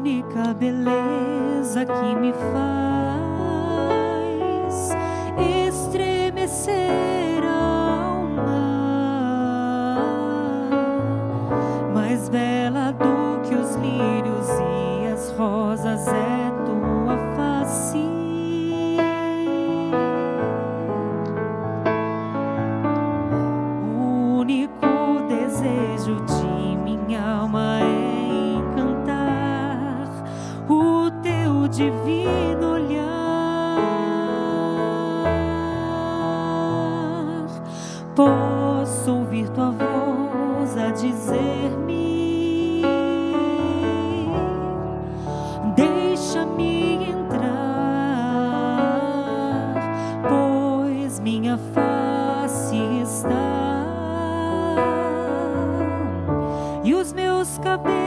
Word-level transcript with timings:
única 0.00 0.54
beleza 0.54 1.84
que 1.84 2.16
me 2.16 2.32
faz 2.52 3.20
estremecer 5.68 7.39
meus 57.78 57.99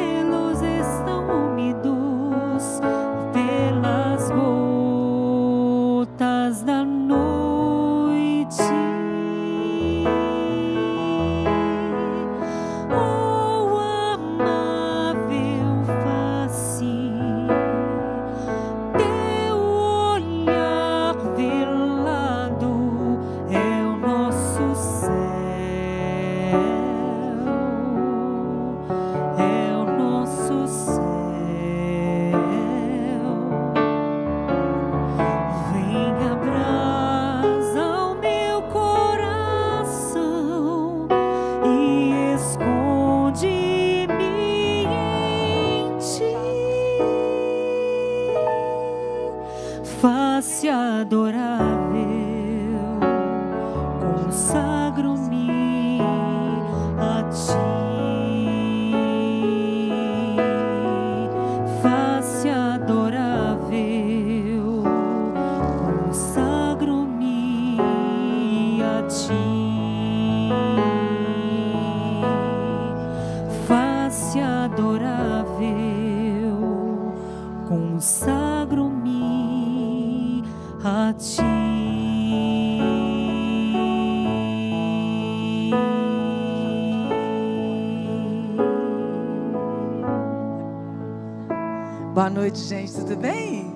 noite, 92.43 92.59
gente, 92.59 92.91
tudo 92.91 93.15
bem? 93.15 93.73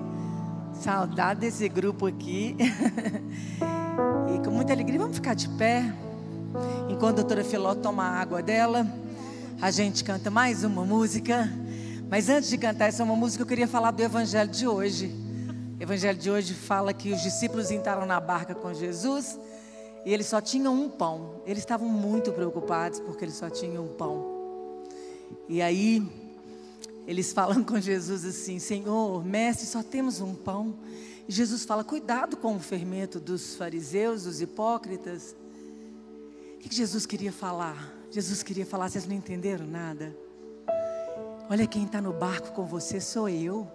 Saudade 0.73 1.39
desse 1.39 1.69
grupo 1.69 2.05
aqui. 2.05 2.53
e 4.35 4.43
com 4.43 4.51
muita 4.51 4.73
alegria, 4.73 4.99
vamos 4.99 5.15
ficar 5.15 5.35
de 5.35 5.47
pé. 5.47 5.85
Enquanto 6.89 7.19
a 7.19 7.21
doutora 7.21 7.45
Filó 7.45 7.73
toma 7.75 8.03
a 8.03 8.19
água 8.19 8.43
dela, 8.43 8.85
a 9.61 9.71
gente 9.71 10.03
canta 10.03 10.29
mais 10.29 10.65
uma 10.65 10.83
música. 10.83 11.49
Mas 12.09 12.27
antes 12.27 12.49
de 12.49 12.57
cantar 12.57 12.87
essa 12.87 13.05
uma 13.05 13.15
música, 13.15 13.41
eu 13.41 13.47
queria 13.47 13.69
falar 13.69 13.91
do 13.91 14.03
evangelho 14.03 14.51
de 14.51 14.67
hoje. 14.67 15.15
O 15.79 15.81
evangelho 15.81 16.19
de 16.19 16.29
hoje 16.29 16.53
fala 16.53 16.93
que 16.93 17.13
os 17.13 17.21
discípulos 17.21 17.71
entraram 17.71 18.05
na 18.05 18.19
barca 18.19 18.53
com 18.53 18.73
Jesus 18.73 19.39
e 20.05 20.13
eles 20.13 20.25
só 20.25 20.41
tinham 20.41 20.73
um 20.73 20.89
pão. 20.89 21.41
Eles 21.45 21.59
estavam 21.59 21.87
muito 21.87 22.33
preocupados 22.33 22.99
porque 22.99 23.23
eles 23.23 23.35
só 23.35 23.49
tinham 23.49 23.85
um 23.85 23.93
pão. 23.93 24.25
E 25.47 25.61
aí, 25.61 26.05
eles 27.07 27.31
falam 27.31 27.63
com 27.63 27.79
Jesus 27.79 28.25
assim: 28.25 28.59
Senhor, 28.59 29.25
mestre, 29.25 29.65
só 29.65 29.81
temos 29.81 30.19
um 30.19 30.35
pão. 30.35 30.75
E 31.27 31.31
Jesus 31.31 31.63
fala: 31.63 31.83
Cuidado 31.83 32.35
com 32.35 32.57
o 32.57 32.59
fermento 32.59 33.17
dos 33.17 33.55
fariseus, 33.55 34.25
dos 34.25 34.41
hipócritas. 34.41 35.33
O 36.55 36.59
que 36.59 36.75
Jesus 36.75 37.05
queria 37.05 37.31
falar? 37.31 37.95
Jesus 38.11 38.43
queria 38.43 38.65
falar, 38.65 38.89
vocês 38.89 39.07
não 39.07 39.15
entenderam 39.15 39.65
nada. 39.65 40.15
Olha 41.49 41.65
quem 41.65 41.85
está 41.85 42.01
no 42.01 42.11
barco 42.11 42.51
com 42.51 42.65
você 42.65 42.99
sou 42.99 43.29
eu. 43.29 43.67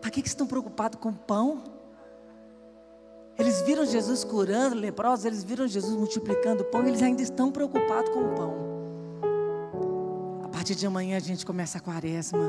Para 0.00 0.10
que, 0.10 0.22
que 0.22 0.28
estão 0.28 0.46
preocupados 0.46 0.98
com 0.98 1.12
pão? 1.12 1.64
Eles 3.38 3.60
viram 3.62 3.84
Jesus 3.84 4.22
curando 4.22 4.76
leprosos, 4.76 5.24
eles 5.24 5.42
viram 5.42 5.66
Jesus 5.66 5.94
multiplicando 5.94 6.64
pão, 6.64 6.86
eles 6.86 7.02
ainda 7.02 7.20
estão 7.20 7.50
preocupados 7.50 8.10
com 8.10 8.20
o 8.20 8.34
pão. 8.34 8.73
Partir 10.64 10.76
de 10.76 10.86
amanhã 10.86 11.18
a 11.18 11.20
gente 11.20 11.44
começa 11.44 11.76
a 11.76 11.80
quaresma. 11.82 12.40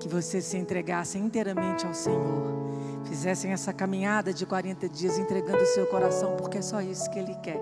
Que 0.00 0.08
vocês 0.08 0.46
se 0.46 0.56
entregassem 0.56 1.26
inteiramente 1.26 1.86
ao 1.86 1.92
Senhor. 1.92 2.72
Fizessem 3.04 3.52
essa 3.52 3.70
caminhada 3.70 4.32
de 4.32 4.46
40 4.46 4.88
dias 4.88 5.18
entregando 5.18 5.62
o 5.62 5.66
seu 5.66 5.86
coração, 5.88 6.34
porque 6.36 6.56
é 6.56 6.62
só 6.62 6.80
isso 6.80 7.10
que 7.10 7.18
Ele 7.18 7.34
quer. 7.42 7.60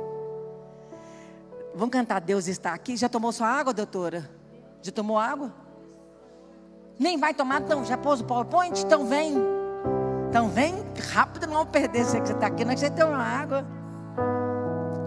Vamos 1.75 1.91
cantar 1.91 2.21
Deus 2.21 2.47
está 2.47 2.73
aqui. 2.73 2.97
Já 2.97 3.09
tomou 3.09 3.33
sua 3.33 3.49
água, 3.49 3.75
doutora? 3.75 4.31
Já 4.81 4.93
tomou 4.93 5.19
água? 5.19 5.53
Nem 6.97 7.19
vai 7.19 7.35
tomar, 7.35 7.63
então 7.63 7.85
já 7.85 7.99
pôs 7.99 8.21
o 8.21 8.25
PowerPoint? 8.25 8.81
Então 8.87 9.05
vem. 9.05 9.35
Então 10.29 10.49
vem 10.49 10.77
rápido, 11.13 11.49
não 11.49 11.67
perder 11.67 12.05
você 12.05 12.21
que 12.21 12.29
você 12.29 12.35
está 12.35 12.47
aqui, 12.47 12.65
não 12.65 12.71
é 12.71 12.75
que 12.75 12.81
você 12.83 12.91
tem 12.91 13.05
uma 13.05 13.19
água. 13.19 13.67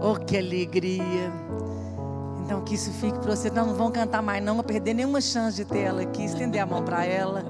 Oh, 0.01 0.19
que 0.19 0.37
alegria. 0.37 1.31
Então 2.43 2.61
que 2.61 2.75
isso 2.75 2.91
fique 2.91 3.17
para 3.19 3.35
você. 3.35 3.49
Não, 3.49 3.67
não 3.67 3.75
vão 3.75 3.89
cantar 3.89 4.21
mais, 4.21 4.43
não, 4.43 4.55
vão 4.55 4.63
perder 4.63 4.93
nenhuma 4.93 5.21
chance 5.21 5.55
de 5.55 5.65
ter 5.65 5.79
ela 5.79 6.01
aqui. 6.01 6.25
Estender 6.25 6.61
a 6.61 6.65
mão 6.65 6.83
para 6.83 7.05
ela. 7.05 7.45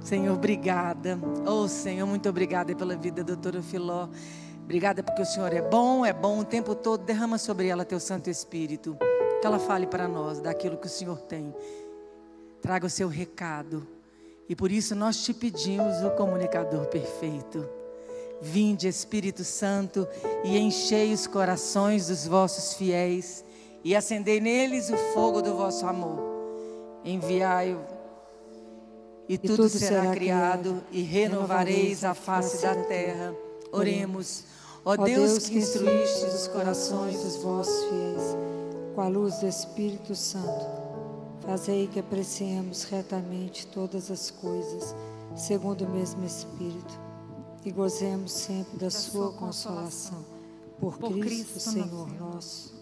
Senhor, 0.00 0.34
obrigada. 0.34 1.18
Oh, 1.46 1.66
Senhor, 1.66 2.06
muito 2.06 2.28
obrigada 2.28 2.74
pela 2.74 2.96
vida 2.96 3.24
da 3.24 3.34
doutora 3.34 3.60
Filó. 3.60 4.08
Obrigada 4.64 5.02
porque 5.02 5.22
o 5.22 5.26
Senhor 5.26 5.52
é 5.52 5.60
bom, 5.60 6.06
é 6.06 6.12
bom 6.12 6.38
o 6.38 6.44
tempo 6.44 6.74
todo. 6.74 7.04
Derrama 7.04 7.38
sobre 7.38 7.66
ela 7.66 7.84
teu 7.84 7.98
Santo 7.98 8.30
Espírito. 8.30 8.96
Que 9.40 9.46
ela 9.46 9.58
fale 9.58 9.86
para 9.86 10.06
nós 10.06 10.40
daquilo 10.40 10.76
que 10.76 10.86
o 10.86 10.90
Senhor 10.90 11.18
tem. 11.22 11.52
Traga 12.60 12.86
o 12.86 12.90
seu 12.90 13.08
recado. 13.08 13.86
E 14.48 14.54
por 14.54 14.70
isso 14.70 14.94
nós 14.94 15.24
te 15.24 15.34
pedimos 15.34 16.02
o 16.04 16.10
comunicador 16.10 16.86
perfeito. 16.86 17.68
Vinde, 18.40 18.88
Espírito 18.88 19.44
Santo, 19.44 20.06
e 20.44 20.58
enchei 20.58 21.12
os 21.12 21.26
corações 21.28 22.08
dos 22.08 22.26
vossos 22.26 22.74
fiéis, 22.74 23.44
e 23.84 23.96
acendei 23.96 24.40
neles 24.40 24.90
o 24.90 24.96
fogo 25.12 25.42
do 25.42 25.56
vosso 25.56 25.86
amor. 25.86 26.18
Enviai-o, 27.04 27.80
e, 29.28 29.38
tudo, 29.38 29.68
será, 29.68 30.12
criado, 30.12 30.82
e 30.90 31.02
renovareis 31.02 32.04
a 32.04 32.14
face 32.14 32.60
da 32.62 32.74
terra. 32.84 33.34
Oremos. 33.72 34.44
Ó 34.84 34.96
Deus 34.96 35.48
que 35.48 35.58
instruíste 35.58 36.26
os 36.26 36.48
corações 36.48 37.22
dos 37.22 37.36
vossos 37.36 37.84
fiéis, 37.88 38.36
com 38.94 39.00
a 39.00 39.08
luz 39.08 39.38
do 39.38 39.46
Espírito 39.46 40.14
Santo, 40.14 40.66
fazei 41.40 41.86
que 41.86 42.00
apreciemos 42.00 42.84
retamente 42.84 43.66
todas 43.68 44.10
as 44.10 44.30
coisas, 44.30 44.94
segundo 45.36 45.84
o 45.84 45.88
mesmo 45.88 46.24
Espírito, 46.24 47.00
e 47.64 47.70
gozemos 47.70 48.32
sempre 48.32 48.76
da, 48.76 48.90
sua 48.90 49.32
consolação. 49.32 50.24
Por, 50.80 50.98
Por 50.98 51.12
Cristo, 51.12 51.52
Cristo 51.52 51.60
Senhor 51.60 52.12
nosso. 52.18 52.81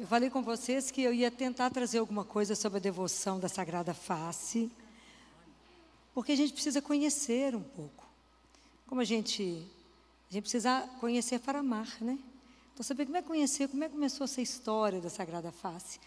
Eu 0.00 0.06
falei 0.06 0.30
com 0.30 0.40
vocês 0.40 0.92
que 0.92 1.02
eu 1.02 1.12
ia 1.12 1.28
tentar 1.28 1.70
trazer 1.70 1.98
alguma 1.98 2.24
coisa 2.24 2.54
sobre 2.54 2.78
a 2.78 2.80
devoção 2.80 3.40
da 3.40 3.48
Sagrada 3.48 3.92
Face, 3.92 4.70
porque 6.14 6.30
a 6.30 6.36
gente 6.36 6.52
precisa 6.52 6.80
conhecer 6.80 7.56
um 7.56 7.64
pouco. 7.64 8.06
Como 8.86 9.00
a 9.00 9.04
gente, 9.04 9.66
a 10.30 10.32
gente 10.32 10.42
precisa 10.42 10.82
conhecer 11.00 11.40
para 11.40 11.58
amar, 11.58 12.00
né? 12.00 12.16
Então, 12.72 12.84
saber 12.84 13.06
como 13.06 13.16
é 13.16 13.22
conhecer, 13.22 13.66
como 13.66 13.82
é 13.82 13.88
que 13.88 13.94
começou 13.94 14.24
essa 14.24 14.40
história 14.40 15.00
da 15.00 15.10
Sagrada 15.10 15.50
Face. 15.50 15.98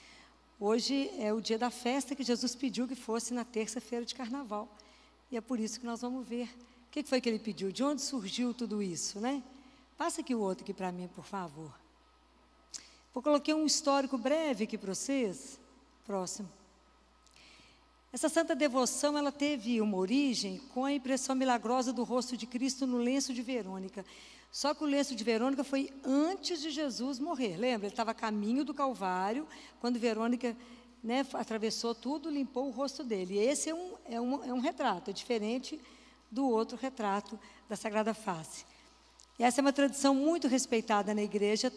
Hoje 0.57 1.11
é 1.19 1.33
o 1.33 1.41
dia 1.41 1.57
da 1.57 1.69
festa 1.69 2.15
que 2.15 2.23
Jesus 2.23 2.55
pediu 2.55 2.87
que 2.87 2.95
fosse 2.95 3.33
na 3.33 3.43
terça-feira 3.43 4.05
de 4.05 4.15
carnaval. 4.15 4.69
E 5.29 5.35
é 5.35 5.41
por 5.41 5.59
isso 5.59 5.77
que 5.77 5.85
nós 5.85 5.99
vamos 5.99 6.25
ver. 6.25 6.45
O 6.45 6.91
que 6.91 7.03
foi 7.03 7.19
que 7.19 7.27
ele 7.27 7.39
pediu? 7.39 7.73
De 7.73 7.83
onde 7.83 8.01
surgiu 8.01 8.53
tudo 8.53 8.81
isso, 8.81 9.19
né? 9.19 9.43
Passa 9.97 10.21
aqui 10.21 10.33
o 10.33 10.39
outro 10.39 10.63
aqui 10.63 10.73
para 10.73 10.93
mim, 10.93 11.09
por 11.13 11.25
favor. 11.25 11.80
Eu 13.13 13.21
coloquei 13.21 13.53
um 13.53 13.65
histórico 13.65 14.17
breve 14.17 14.63
aqui 14.63 14.77
para 14.77 14.95
vocês. 14.95 15.59
Próximo. 16.05 16.49
Essa 18.13 18.29
santa 18.29 18.55
devoção, 18.55 19.17
ela 19.17 19.31
teve 19.31 19.81
uma 19.81 19.97
origem 19.97 20.59
com 20.73 20.85
a 20.85 20.93
impressão 20.93 21.35
milagrosa 21.35 21.91
do 21.91 22.03
rosto 22.03 22.37
de 22.37 22.45
Cristo 22.45 22.87
no 22.87 22.97
lenço 22.97 23.33
de 23.33 23.41
Verônica. 23.41 24.05
Só 24.49 24.73
que 24.73 24.83
o 24.83 24.87
lenço 24.87 25.13
de 25.13 25.23
Verônica 25.23 25.63
foi 25.63 25.89
antes 26.03 26.61
de 26.61 26.71
Jesus 26.71 27.19
morrer. 27.19 27.57
Lembra? 27.57 27.87
Ele 27.87 27.93
estava 27.93 28.11
a 28.11 28.13
caminho 28.13 28.63
do 28.63 28.73
Calvário, 28.73 29.45
quando 29.79 29.99
Verônica 29.99 30.55
né, 31.03 31.25
atravessou 31.33 31.93
tudo, 31.93 32.29
limpou 32.29 32.67
o 32.67 32.71
rosto 32.71 33.03
dele. 33.03 33.37
Esse 33.37 33.69
é 33.69 33.75
um, 33.75 33.93
é, 34.05 34.21
um, 34.21 34.43
é 34.43 34.53
um 34.53 34.59
retrato, 34.59 35.09
é 35.09 35.13
diferente 35.13 35.79
do 36.29 36.47
outro 36.47 36.77
retrato 36.77 37.37
da 37.67 37.75
Sagrada 37.75 38.13
Face. 38.13 38.65
E 39.39 39.43
essa 39.43 39.59
é 39.59 39.63
uma 39.63 39.73
tradição 39.73 40.13
muito 40.13 40.47
respeitada 40.47 41.13
na 41.13 41.23
igreja, 41.23 41.71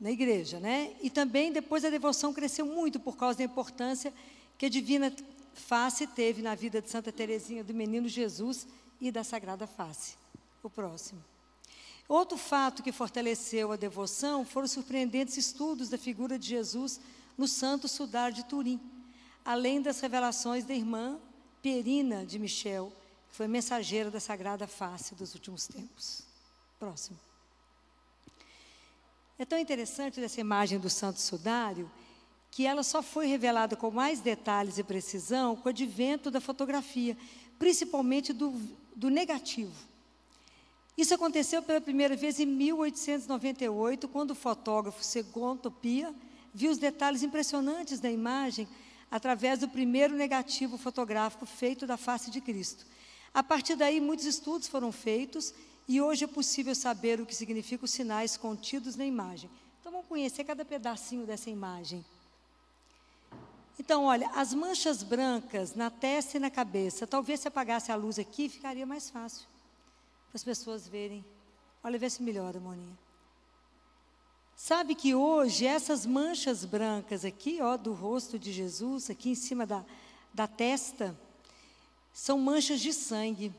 na 0.00 0.10
igreja, 0.10 0.60
né? 0.60 0.94
E 1.02 1.08
também 1.08 1.52
depois 1.52 1.84
a 1.84 1.90
devoção 1.90 2.32
cresceu 2.32 2.66
muito 2.66 3.00
por 3.00 3.16
causa 3.16 3.38
da 3.38 3.44
importância 3.44 4.12
que 4.58 4.66
a 4.66 4.70
divina 4.70 5.12
face 5.54 6.06
teve 6.06 6.42
na 6.42 6.54
vida 6.54 6.80
de 6.82 6.90
Santa 6.90 7.10
Teresinha 7.10 7.64
do 7.64 7.74
Menino 7.74 8.08
Jesus 8.08 8.66
e 9.00 9.10
da 9.10 9.24
Sagrada 9.24 9.66
Face. 9.66 10.14
O 10.62 10.68
próximo. 10.68 11.22
Outro 12.08 12.36
fato 12.36 12.82
que 12.82 12.92
fortaleceu 12.92 13.72
a 13.72 13.76
devoção 13.76 14.44
foram 14.44 14.66
os 14.66 14.72
surpreendentes 14.72 15.36
estudos 15.36 15.88
da 15.88 15.98
figura 15.98 16.38
de 16.38 16.46
Jesus 16.46 17.00
no 17.36 17.48
Santo 17.48 17.88
Sudar 17.88 18.30
de 18.30 18.44
Turim, 18.44 18.80
além 19.44 19.82
das 19.82 20.00
revelações 20.00 20.64
da 20.64 20.74
irmã 20.74 21.18
Perina 21.62 22.24
de 22.24 22.38
Michel, 22.38 22.92
que 23.28 23.36
foi 23.36 23.48
mensageira 23.48 24.10
da 24.10 24.20
Sagrada 24.20 24.66
Face 24.66 25.14
dos 25.14 25.34
últimos 25.34 25.66
tempos. 25.66 26.22
Próximo. 26.78 27.25
É 29.38 29.44
tão 29.44 29.58
interessante 29.58 30.18
essa 30.18 30.40
imagem 30.40 30.78
do 30.78 30.88
Santo 30.88 31.20
Sudário 31.20 31.90
que 32.50 32.64
ela 32.64 32.82
só 32.82 33.02
foi 33.02 33.26
revelada 33.26 33.76
com 33.76 33.90
mais 33.90 34.20
detalhes 34.20 34.78
e 34.78 34.82
precisão 34.82 35.54
com 35.54 35.68
o 35.68 35.68
advento 35.68 36.30
da 36.30 36.40
fotografia, 36.40 37.14
principalmente 37.58 38.32
do, 38.32 38.54
do 38.94 39.10
negativo. 39.10 39.74
Isso 40.96 41.12
aconteceu 41.12 41.62
pela 41.62 41.82
primeira 41.82 42.16
vez 42.16 42.40
em 42.40 42.46
1898, 42.46 44.08
quando 44.08 44.30
o 44.30 44.34
fotógrafo 44.34 45.04
Segundo 45.04 45.70
Pia 45.70 46.14
viu 46.54 46.70
os 46.70 46.78
detalhes 46.78 47.22
impressionantes 47.22 48.00
da 48.00 48.10
imagem 48.10 48.66
através 49.10 49.58
do 49.58 49.68
primeiro 49.68 50.16
negativo 50.16 50.78
fotográfico 50.78 51.44
feito 51.44 51.86
da 51.86 51.98
face 51.98 52.30
de 52.30 52.40
Cristo. 52.40 52.86
A 53.34 53.42
partir 53.42 53.76
daí, 53.76 54.00
muitos 54.00 54.24
estudos 54.24 54.66
foram 54.66 54.90
feitos 54.90 55.52
e 55.88 56.00
hoje 56.00 56.24
é 56.24 56.26
possível 56.28 56.74
saber 56.74 57.20
o 57.20 57.26
que 57.26 57.34
significam 57.34 57.84
os 57.84 57.90
sinais 57.90 58.36
contidos 58.36 58.96
na 58.96 59.04
imagem. 59.04 59.48
Então 59.80 59.92
vamos 59.92 60.08
conhecer 60.08 60.44
cada 60.44 60.64
pedacinho 60.64 61.26
dessa 61.26 61.48
imagem. 61.48 62.04
Então, 63.78 64.04
olha, 64.04 64.28
as 64.30 64.54
manchas 64.54 65.02
brancas 65.02 65.74
na 65.74 65.90
testa 65.90 66.38
e 66.38 66.40
na 66.40 66.50
cabeça, 66.50 67.06
talvez 67.06 67.40
se 67.40 67.48
apagasse 67.48 67.92
a 67.92 67.94
luz 67.94 68.18
aqui, 68.18 68.48
ficaria 68.48 68.86
mais 68.86 69.10
fácil 69.10 69.46
para 70.30 70.36
as 70.36 70.44
pessoas 70.44 70.88
verem. 70.88 71.24
Olha, 71.84 71.98
vê 71.98 72.08
se 72.08 72.22
melhora, 72.22 72.58
Moninha. 72.58 72.98
Sabe 74.56 74.94
que 74.94 75.14
hoje 75.14 75.66
essas 75.66 76.06
manchas 76.06 76.64
brancas 76.64 77.24
aqui, 77.24 77.58
ó, 77.60 77.76
do 77.76 77.92
rosto 77.92 78.38
de 78.38 78.50
Jesus, 78.50 79.10
aqui 79.10 79.30
em 79.30 79.34
cima 79.34 79.66
da, 79.66 79.84
da 80.32 80.46
testa, 80.46 81.14
são 82.12 82.38
manchas 82.38 82.80
de 82.80 82.94
sangue. 82.94 83.52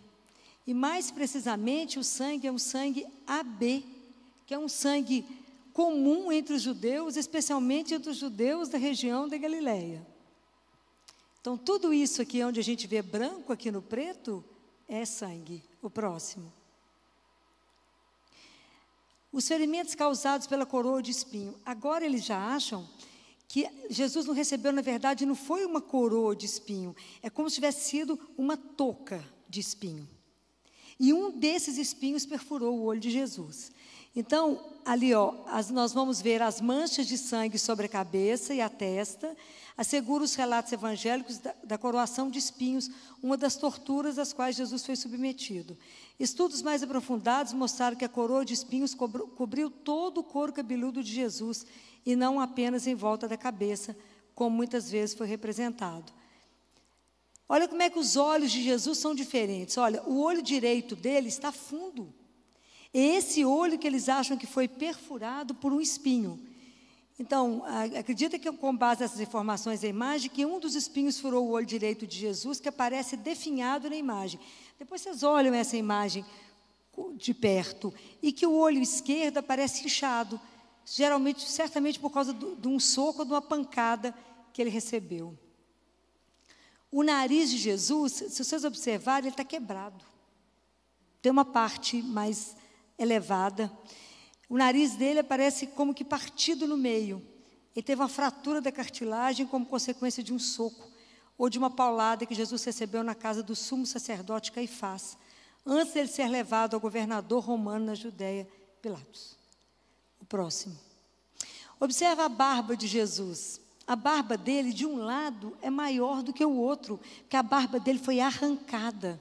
E 0.67 0.73
mais 0.73 1.09
precisamente, 1.09 1.97
o 1.97 2.03
sangue 2.03 2.45
é 2.45 2.51
um 2.51 2.59
sangue 2.59 3.07
AB, 3.25 3.85
que 4.45 4.53
é 4.53 4.59
um 4.59 4.67
sangue 4.67 5.25
comum 5.71 6.29
entre 6.29 6.55
os 6.55 6.61
judeus, 6.61 7.15
especialmente 7.15 7.93
entre 7.93 8.09
os 8.09 8.17
judeus 8.17 8.67
da 8.67 8.77
região 8.77 9.29
da 9.29 9.37
Galileia. 9.37 10.05
Então, 11.39 11.57
tudo 11.57 11.93
isso 11.93 12.21
aqui 12.21 12.43
onde 12.43 12.59
a 12.59 12.63
gente 12.63 12.85
vê 12.85 13.01
branco 13.01 13.53
aqui 13.53 13.71
no 13.71 13.81
preto 13.81 14.43
é 14.89 15.05
sangue. 15.05 15.63
O 15.81 15.89
próximo. 15.89 16.51
Os 19.31 19.47
ferimentos 19.47 19.95
causados 19.95 20.47
pela 20.47 20.65
coroa 20.65 21.01
de 21.01 21.11
espinho. 21.11 21.57
Agora 21.65 22.03
eles 22.03 22.25
já 22.25 22.37
acham 22.53 22.89
que 23.47 23.69
Jesus 23.89 24.25
não 24.25 24.33
recebeu, 24.33 24.73
na 24.73 24.81
verdade, 24.81 25.25
não 25.25 25.35
foi 25.35 25.63
uma 25.63 25.79
coroa 25.79 26.35
de 26.35 26.45
espinho, 26.45 26.93
é 27.21 27.29
como 27.29 27.49
se 27.49 27.55
tivesse 27.55 27.89
sido 27.89 28.19
uma 28.37 28.57
touca 28.57 29.23
de 29.47 29.61
espinho. 29.61 30.16
E 30.99 31.13
um 31.13 31.31
desses 31.31 31.77
espinhos 31.77 32.25
perfurou 32.25 32.77
o 32.77 32.83
olho 32.83 32.99
de 32.99 33.11
Jesus. 33.11 33.71
Então, 34.15 34.59
ali, 34.83 35.13
ó, 35.13 35.33
as, 35.45 35.69
nós 35.69 35.93
vamos 35.93 36.19
ver 36.19 36.41
as 36.41 36.59
manchas 36.59 37.05
de 37.05 37.17
sangue 37.17 37.59
sobre 37.59 37.85
a 37.85 37.89
cabeça 37.89 38.51
e 38.51 38.61
a 38.61 38.67
testa, 38.67 39.37
assegura 39.77 40.23
os 40.23 40.33
relatos 40.33 40.71
evangélicos 40.71 41.37
da, 41.37 41.53
da, 41.63 41.77
coroação 41.77 42.31
de 42.31 42.39
espinhos, 42.39 42.89
uma 43.21 43.37
das 43.37 43.55
torturas 43.55 44.17
às 44.17 44.33
quais 44.33 44.55
Jesus 44.55 44.83
foi 44.83 44.95
submetido. 44.95 45.77
Estudos 46.19 46.63
mais 46.63 46.81
aprofundados 46.81 47.53
mostraram 47.53 47.95
que 47.95 48.05
a 48.05 48.09
coroa 48.09 48.43
de 48.43 48.55
espinhos 48.55 48.95
cobriu, 48.95 49.27
cobriu 49.27 49.69
todo 49.69 50.21
o 50.21 50.23
couro 50.23 50.51
cabeludo 50.51 51.03
de 51.03 51.13
Jesus 51.13 51.63
e 52.03 52.15
não 52.15 52.39
apenas 52.39 52.87
em 52.87 52.95
volta 52.95 53.27
da 53.27 53.37
cabeça, 53.37 53.95
como 54.33 54.55
muitas 54.55 54.89
vezes 54.89 55.15
foi 55.15 55.27
representado. 55.27 56.11
Olha 57.49 57.67
como 57.67 57.81
é 57.81 57.89
que 57.89 57.99
os 57.99 58.15
olhos 58.15 58.51
de 58.51 58.61
Jesus 58.61 58.97
são 58.97 59.15
diferentes. 59.15 59.77
Olha, 59.77 60.03
o 60.03 60.19
olho 60.19 60.41
direito 60.41 60.95
dele 60.95 61.29
está 61.29 61.51
fundo. 61.51 62.13
Esse 62.93 63.45
olho 63.45 63.77
que 63.79 63.87
eles 63.87 64.09
acham 64.09 64.37
que 64.37 64.47
foi 64.47 64.67
perfurado 64.67 65.53
por 65.55 65.71
um 65.71 65.79
espinho. 65.79 66.39
Então, 67.19 67.63
acredita 67.97 68.37
que 68.37 68.51
com 68.51 68.75
base 68.75 69.01
nessas 69.01 69.19
informações 69.19 69.81
da 69.81 69.87
imagem, 69.87 70.29
que 70.29 70.45
um 70.45 70.59
dos 70.59 70.75
espinhos 70.75 71.19
furou 71.19 71.47
o 71.47 71.51
olho 71.51 71.65
direito 71.65 72.05
de 72.05 72.17
Jesus, 72.17 72.59
que 72.59 72.69
aparece 72.69 73.17
definhado 73.17 73.89
na 73.89 73.95
imagem. 73.95 74.39
Depois 74.77 75.01
vocês 75.01 75.23
olham 75.23 75.53
essa 75.53 75.75
imagem 75.75 76.23
de 77.15 77.33
perto, 77.33 77.93
e 78.21 78.31
que 78.31 78.45
o 78.45 78.53
olho 78.53 78.81
esquerdo 78.81 79.37
aparece 79.37 79.85
inchado, 79.85 80.39
geralmente, 80.85 81.41
certamente 81.47 81.99
por 81.99 82.11
causa 82.11 82.33
do, 82.33 82.55
de 82.55 82.67
um 82.67 82.79
soco 82.79 83.19
ou 83.19 83.25
de 83.25 83.31
uma 83.31 83.41
pancada 83.41 84.13
que 84.53 84.61
ele 84.61 84.69
recebeu. 84.69 85.37
O 86.91 87.03
nariz 87.03 87.49
de 87.49 87.57
Jesus, 87.57 88.13
se 88.13 88.43
vocês 88.43 88.63
observarem, 88.63 89.27
ele 89.27 89.33
está 89.33 89.43
quebrado. 89.43 90.03
Tem 91.21 91.31
uma 91.31 91.45
parte 91.45 92.01
mais 92.01 92.55
elevada. 92.97 93.71
O 94.49 94.57
nariz 94.57 94.95
dele 94.95 95.19
aparece 95.19 95.67
como 95.67 95.93
que 95.93 96.05
partido 96.05 96.67
no 96.67 96.77
meio. 96.77 97.21
Ele 97.75 97.83
teve 97.83 98.01
uma 98.01 98.07
fratura 98.07 98.61
da 98.61 98.71
cartilagem 98.71 99.45
como 99.45 99.65
consequência 99.65 100.23
de 100.23 100.33
um 100.33 100.39
soco 100.39 100.89
ou 101.37 101.49
de 101.49 101.59
uma 101.59 101.69
paulada 101.69 102.25
que 102.25 102.33
Jesus 102.33 102.63
recebeu 102.63 103.03
na 103.03 103.13
casa 103.13 103.43
do 103.43 103.55
sumo 103.55 103.85
sacerdote 103.85 104.51
Caifás, 104.51 105.17
antes 105.65 105.93
de 105.93 105.99
ele 105.99 106.07
ser 106.07 106.27
levado 106.27 106.73
ao 106.73 106.79
governador 106.79 107.43
romano 107.43 107.85
na 107.85 107.93
Judéia, 107.95 108.47
Pilatos. 108.81 109.37
O 110.19 110.25
próximo. 110.25 110.75
Observa 111.79 112.25
a 112.25 112.29
barba 112.29 112.75
de 112.75 112.87
Jesus 112.87 113.61
a 113.87 113.95
barba 113.95 114.35
dele, 114.35 114.73
de 114.73 114.85
um 114.85 114.97
lado, 114.97 115.57
é 115.61 115.69
maior 115.69 116.21
do 116.21 116.33
que 116.33 116.43
o 116.43 116.51
outro, 116.51 116.99
porque 117.21 117.37
a 117.37 117.41
barba 117.41 117.79
dele 117.79 117.99
foi 117.99 118.19
arrancada. 118.19 119.19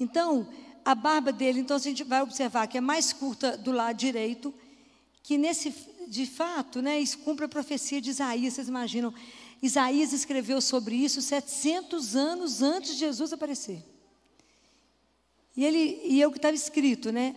Então, 0.00 0.48
a 0.82 0.94
barba 0.94 1.30
dele, 1.30 1.60
então 1.60 1.76
a 1.76 1.80
gente 1.80 2.02
vai 2.02 2.22
observar 2.22 2.66
que 2.66 2.78
é 2.78 2.80
mais 2.80 3.12
curta 3.12 3.56
do 3.56 3.70
lado 3.70 3.96
direito, 3.96 4.52
que 5.22 5.36
nesse, 5.36 5.74
de 6.08 6.24
fato, 6.24 6.80
né, 6.80 6.98
isso 6.98 7.18
cumpre 7.18 7.44
a 7.44 7.48
profecia 7.48 8.00
de 8.00 8.10
Isaías, 8.10 8.54
vocês 8.54 8.68
imaginam? 8.68 9.12
Isaías 9.62 10.12
escreveu 10.12 10.60
sobre 10.60 10.94
isso 10.94 11.20
700 11.20 12.16
anos 12.16 12.62
antes 12.62 12.94
de 12.94 13.00
Jesus 13.00 13.32
aparecer. 13.32 13.82
E 15.56 15.64
ele 15.64 16.00
e 16.04 16.20
eu 16.20 16.30
que 16.30 16.38
estava 16.38 16.54
escrito, 16.54 17.12
né? 17.12 17.36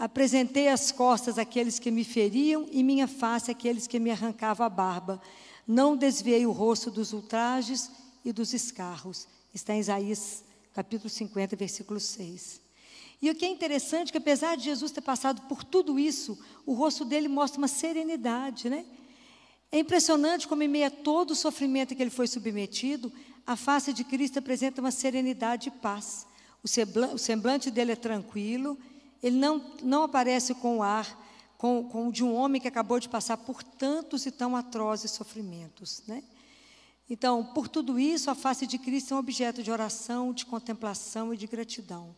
Apresentei 0.00 0.68
as 0.68 0.90
costas 0.90 1.38
àqueles 1.38 1.78
que 1.78 1.90
me 1.90 2.04
feriam 2.04 2.66
e 2.72 2.82
minha 2.82 3.06
face 3.06 3.50
àqueles 3.50 3.86
que 3.86 4.00
me 4.00 4.10
arrancavam 4.10 4.64
a 4.64 4.70
barba. 4.70 5.20
Não 5.68 5.94
desviei 5.94 6.46
o 6.46 6.52
rosto 6.52 6.90
dos 6.90 7.12
ultrajes 7.12 7.90
e 8.24 8.32
dos 8.32 8.54
escarros. 8.54 9.28
Está 9.52 9.74
em 9.74 9.80
Isaías 9.80 10.42
capítulo 10.72 11.10
50, 11.10 11.54
versículo 11.54 12.00
6. 12.00 12.62
E 13.20 13.28
o 13.28 13.34
que 13.34 13.44
é 13.44 13.48
interessante 13.50 14.08
é 14.08 14.12
que 14.12 14.16
apesar 14.16 14.56
de 14.56 14.64
Jesus 14.64 14.90
ter 14.90 15.02
passado 15.02 15.42
por 15.42 15.62
tudo 15.62 15.98
isso, 15.98 16.38
o 16.64 16.72
rosto 16.72 17.04
dele 17.04 17.28
mostra 17.28 17.58
uma 17.58 17.68
serenidade, 17.68 18.70
né? 18.70 18.86
É 19.70 19.80
impressionante 19.80 20.48
como 20.48 20.62
em 20.62 20.68
meio 20.68 20.86
a 20.86 20.90
todo 20.90 21.32
o 21.32 21.36
sofrimento 21.36 21.94
que 21.94 22.02
ele 22.02 22.08
foi 22.08 22.26
submetido, 22.26 23.12
a 23.46 23.54
face 23.54 23.92
de 23.92 24.02
Cristo 24.02 24.38
apresenta 24.38 24.80
uma 24.80 24.90
serenidade 24.90 25.68
e 25.68 25.72
paz. 25.72 26.26
O 26.62 26.68
semblante, 26.68 27.14
o 27.14 27.18
semblante 27.18 27.70
dele 27.70 27.92
é 27.92 27.96
tranquilo, 27.96 28.78
ele 29.22 29.36
não, 29.36 29.74
não 29.82 30.04
aparece 30.04 30.54
com 30.54 30.78
o 30.78 30.82
ar 30.82 31.18
com, 31.60 31.86
com 31.86 32.08
o 32.08 32.12
de 32.12 32.24
um 32.24 32.34
homem 32.34 32.58
que 32.58 32.66
acabou 32.66 32.98
de 32.98 33.06
passar 33.06 33.36
por 33.36 33.62
tantos 33.62 34.24
e 34.24 34.30
tão 34.30 34.56
atrozes 34.56 35.10
sofrimentos. 35.10 36.02
Né? 36.06 36.24
Então, 37.08 37.44
por 37.44 37.68
tudo 37.68 37.98
isso, 37.98 38.30
a 38.30 38.34
face 38.34 38.66
de 38.66 38.78
Cristo 38.78 39.12
é 39.12 39.16
um 39.18 39.20
objeto 39.20 39.62
de 39.62 39.70
oração, 39.70 40.32
de 40.32 40.46
contemplação 40.46 41.34
e 41.34 41.36
de 41.36 41.46
gratidão. 41.46 42.16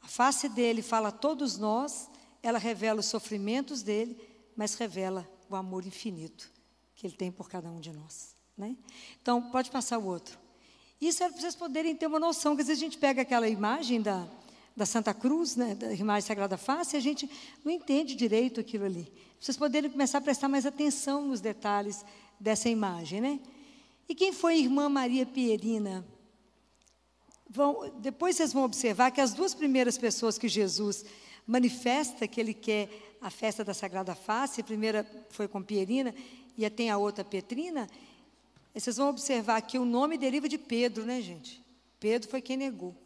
A 0.00 0.08
face 0.08 0.48
dele 0.48 0.82
fala 0.82 1.10
a 1.10 1.12
todos 1.12 1.56
nós, 1.56 2.10
ela 2.42 2.58
revela 2.58 2.98
os 2.98 3.06
sofrimentos 3.06 3.82
dele, 3.82 4.18
mas 4.56 4.74
revela 4.74 5.30
o 5.48 5.54
amor 5.54 5.86
infinito 5.86 6.50
que 6.96 7.06
ele 7.06 7.14
tem 7.14 7.30
por 7.30 7.48
cada 7.48 7.70
um 7.70 7.78
de 7.78 7.92
nós. 7.92 8.34
Né? 8.58 8.76
Então, 9.22 9.40
pode 9.50 9.70
passar 9.70 9.98
o 9.98 10.06
outro. 10.06 10.36
Isso 11.00 11.22
é 11.22 11.28
para 11.30 11.40
vocês 11.40 11.54
poderem 11.54 11.94
ter 11.94 12.08
uma 12.08 12.18
noção, 12.18 12.56
que 12.56 12.62
às 12.62 12.66
vezes 12.66 12.82
a 12.82 12.84
gente 12.84 12.98
pega 12.98 13.22
aquela 13.22 13.48
imagem 13.48 14.02
da, 14.02 14.26
da 14.76 14.86
Santa 14.86 15.12
Cruz, 15.12 15.56
né, 15.56 15.74
da 15.74 15.92
imagem 15.92 16.26
Sagrada 16.26 16.56
Face, 16.56 16.96
a 16.96 17.00
gente 17.00 17.28
não 17.64 17.70
entende 17.70 18.14
direito 18.14 18.60
aquilo 18.60 18.84
ali. 18.84 19.12
Vocês 19.38 19.56
poderem 19.56 19.90
começar 19.90 20.18
a 20.18 20.20
prestar 20.20 20.48
mais 20.48 20.64
atenção 20.64 21.26
nos 21.26 21.40
detalhes 21.40 22.04
dessa 22.38 22.68
imagem. 22.68 23.20
Né? 23.20 23.40
E 24.08 24.14
quem 24.14 24.32
foi 24.32 24.54
a 24.54 24.58
irmã 24.58 24.88
Maria 24.88 25.26
Pierina? 25.26 26.06
Vão, 27.48 27.92
depois 27.98 28.36
vocês 28.36 28.52
vão 28.52 28.64
observar 28.64 29.10
que 29.10 29.20
as 29.20 29.34
duas 29.34 29.54
primeiras 29.54 29.98
pessoas 29.98 30.38
que 30.38 30.48
Jesus 30.48 31.04
manifesta 31.46 32.26
que 32.26 32.40
ele 32.40 32.54
quer 32.54 32.88
a 33.20 33.30
festa 33.30 33.62
da 33.62 33.74
Sagrada 33.74 34.14
Face, 34.14 34.60
a 34.60 34.64
primeira 34.64 35.06
foi 35.30 35.46
com 35.46 35.62
Pierina 35.62 36.14
e 36.56 36.68
tem 36.70 36.90
a 36.90 36.96
outra 36.96 37.24
Petrina, 37.24 37.88
vocês 38.74 38.96
vão 38.96 39.10
observar 39.10 39.60
que 39.62 39.78
o 39.78 39.84
nome 39.84 40.16
deriva 40.16 40.48
de 40.48 40.56
Pedro, 40.56 41.04
né, 41.04 41.20
gente? 41.20 41.62
Pedro 42.00 42.28
foi 42.28 42.40
quem 42.40 42.56
negou. 42.56 42.96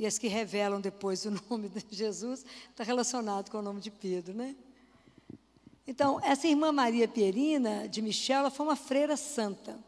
E 0.00 0.06
as 0.06 0.16
que 0.16 0.28
revelam 0.28 0.80
depois 0.80 1.26
o 1.26 1.30
nome 1.50 1.68
de 1.68 1.84
Jesus 1.90 2.42
está 2.70 2.82
relacionado 2.82 3.50
com 3.50 3.58
o 3.58 3.62
nome 3.62 3.82
de 3.82 3.90
Pedro, 3.90 4.32
né? 4.32 4.56
Então, 5.86 6.18
essa 6.22 6.48
irmã 6.48 6.72
Maria 6.72 7.06
Pierina 7.06 7.86
de 7.86 8.00
Michel, 8.00 8.38
ela 8.38 8.50
foi 8.50 8.64
uma 8.64 8.76
freira 8.76 9.14
santa. 9.14 9.78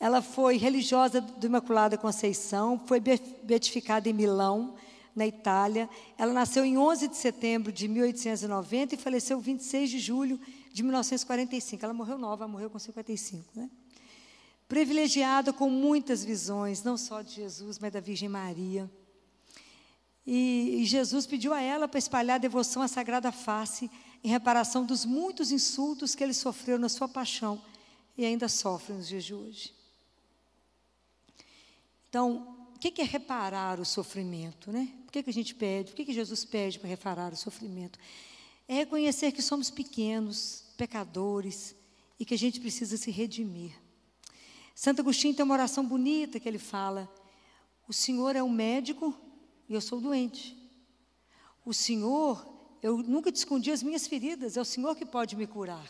Ela 0.00 0.20
foi 0.20 0.56
religiosa 0.56 1.20
do 1.20 1.46
Imaculada 1.46 1.96
Conceição, 1.96 2.82
foi 2.86 2.98
beatificada 2.98 4.08
em 4.08 4.12
Milão, 4.12 4.74
na 5.14 5.24
Itália. 5.24 5.88
Ela 6.18 6.32
nasceu 6.32 6.64
em 6.64 6.76
11 6.76 7.06
de 7.06 7.16
setembro 7.16 7.70
de 7.70 7.86
1890 7.86 8.96
e 8.96 8.98
faleceu 8.98 9.38
26 9.38 9.90
de 9.90 10.00
julho 10.00 10.40
de 10.72 10.82
1945. 10.82 11.84
Ela 11.84 11.94
morreu 11.94 12.18
nova, 12.18 12.42
ela 12.42 12.52
morreu 12.52 12.68
com 12.68 12.80
55, 12.80 13.44
né? 13.54 13.70
Privilegiada 14.66 15.52
com 15.52 15.70
muitas 15.70 16.24
visões, 16.24 16.82
não 16.82 16.96
só 16.96 17.22
de 17.22 17.32
Jesus, 17.32 17.78
mas 17.78 17.92
da 17.92 18.00
Virgem 18.00 18.28
Maria. 18.28 18.90
E, 20.26 20.84
Jesus 20.84 21.26
pediu 21.26 21.54
a 21.54 21.60
ela 21.60 21.86
para 21.86 21.98
espalhar 21.98 22.36
a 22.36 22.38
devoção 22.38 22.82
à 22.82 22.88
Sagrada 22.88 23.30
Face 23.30 23.88
em 24.24 24.28
reparação 24.28 24.84
dos 24.84 25.04
muitos 25.04 25.52
insultos 25.52 26.14
que 26.14 26.24
ele 26.24 26.34
sofreu 26.34 26.78
na 26.78 26.88
sua 26.88 27.08
paixão 27.08 27.62
e 28.18 28.24
ainda 28.24 28.48
sofre 28.48 28.94
nos 28.94 29.06
dias 29.06 29.24
de 29.24 29.34
hoje. 29.34 29.72
Então, 32.08 32.56
o 32.74 32.78
que 32.78 33.00
é 33.00 33.04
reparar 33.04 33.78
o 33.78 33.84
sofrimento? 33.84 34.72
Né? 34.72 34.92
Por 35.04 35.12
que, 35.12 35.22
que 35.22 35.30
a 35.30 35.32
gente 35.32 35.54
pede? 35.54 35.90
Por 35.90 35.96
que, 35.96 36.04
que 36.06 36.12
Jesus 36.12 36.44
pede 36.44 36.78
para 36.78 36.88
reparar 36.88 37.32
o 37.32 37.36
sofrimento? 37.36 37.98
É 38.66 38.74
reconhecer 38.74 39.30
que 39.30 39.42
somos 39.42 39.70
pequenos, 39.70 40.64
pecadores 40.76 41.74
e 42.18 42.24
que 42.24 42.34
a 42.34 42.38
gente 42.38 42.58
precisa 42.58 42.96
se 42.96 43.10
redimir. 43.10 43.72
Santo 44.74 45.00
Agostinho 45.00 45.34
tem 45.34 45.44
uma 45.44 45.54
oração 45.54 45.86
bonita 45.86 46.40
que 46.40 46.48
ele 46.48 46.58
fala: 46.58 47.08
O 47.86 47.92
Senhor 47.92 48.34
é 48.34 48.42
o 48.42 48.48
médico 48.48 49.14
e 49.68 49.74
eu 49.74 49.80
sou 49.80 50.00
doente. 50.00 50.56
O 51.64 51.74
Senhor, 51.74 52.46
eu 52.82 52.98
nunca 52.98 53.32
te 53.32 53.36
escondi 53.36 53.70
as 53.70 53.82
minhas 53.82 54.06
feridas, 54.06 54.56
é 54.56 54.60
o 54.60 54.64
Senhor 54.64 54.94
que 54.94 55.04
pode 55.04 55.34
me 55.36 55.46
curar. 55.46 55.88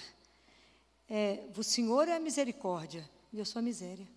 É, 1.09 1.49
o 1.57 1.63
Senhor 1.63 2.09
é 2.09 2.17
a 2.17 2.21
misericórdia 2.21 3.09
e 3.33 3.39
eu 3.39 3.45
sou 3.45 3.61
a 3.61 3.63
miséria. 3.63 4.09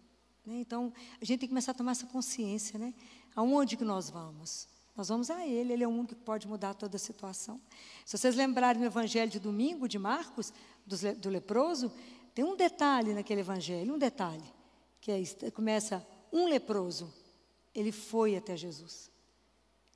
Né? 0.46 0.56
Então, 0.60 0.92
a 1.22 1.26
gente 1.26 1.40
tem 1.40 1.48
que 1.48 1.50
começar 1.50 1.72
a 1.72 1.76
tomar 1.76 1.92
essa 1.92 2.08
consciência, 2.08 2.80
né? 2.80 2.94
Aonde 3.36 3.78
que 3.78 3.84
nós 3.84 4.10
vamos? 4.10 4.68
Nós 4.96 5.08
vamos 5.10 5.30
a 5.30 5.46
Ele, 5.46 5.74
Ele 5.74 5.84
é 5.84 5.88
o 5.88 5.92
único 5.92 6.16
que 6.16 6.16
pode 6.16 6.48
mudar 6.48 6.74
toda 6.74 6.96
a 6.96 7.00
situação. 7.00 7.62
Se 8.06 8.18
vocês 8.18 8.36
lembrarem 8.36 8.82
do 8.82 8.86
Evangelho 8.86 9.30
de 9.30 9.40
domingo, 9.40 9.88
de 9.88 10.00
Marcos, 10.00 10.52
do, 10.86 10.96
do 11.16 11.30
leproso, 11.30 11.92
tem 12.34 12.44
um 12.44 12.56
detalhe 12.56 13.14
naquele 13.14 13.42
Evangelho, 13.42 13.94
um 13.94 13.98
detalhe, 13.98 14.44
que 15.00 15.12
é, 15.12 15.52
começa, 15.52 16.06
um 16.32 16.48
leproso, 16.48 17.14
ele 17.74 17.92
foi 17.92 18.36
até 18.36 18.58
Jesus. 18.58 19.10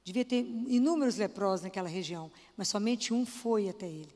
Devia 0.04 0.26
ter 0.26 0.42
inúmeros 0.42 1.16
leprosos 1.16 1.64
naquela 1.64 1.88
região, 1.88 2.32
mas 2.58 2.68
somente 2.68 3.14
um 3.14 3.26
foi 3.26 3.70
até 3.70 3.88
ele. 3.88 4.14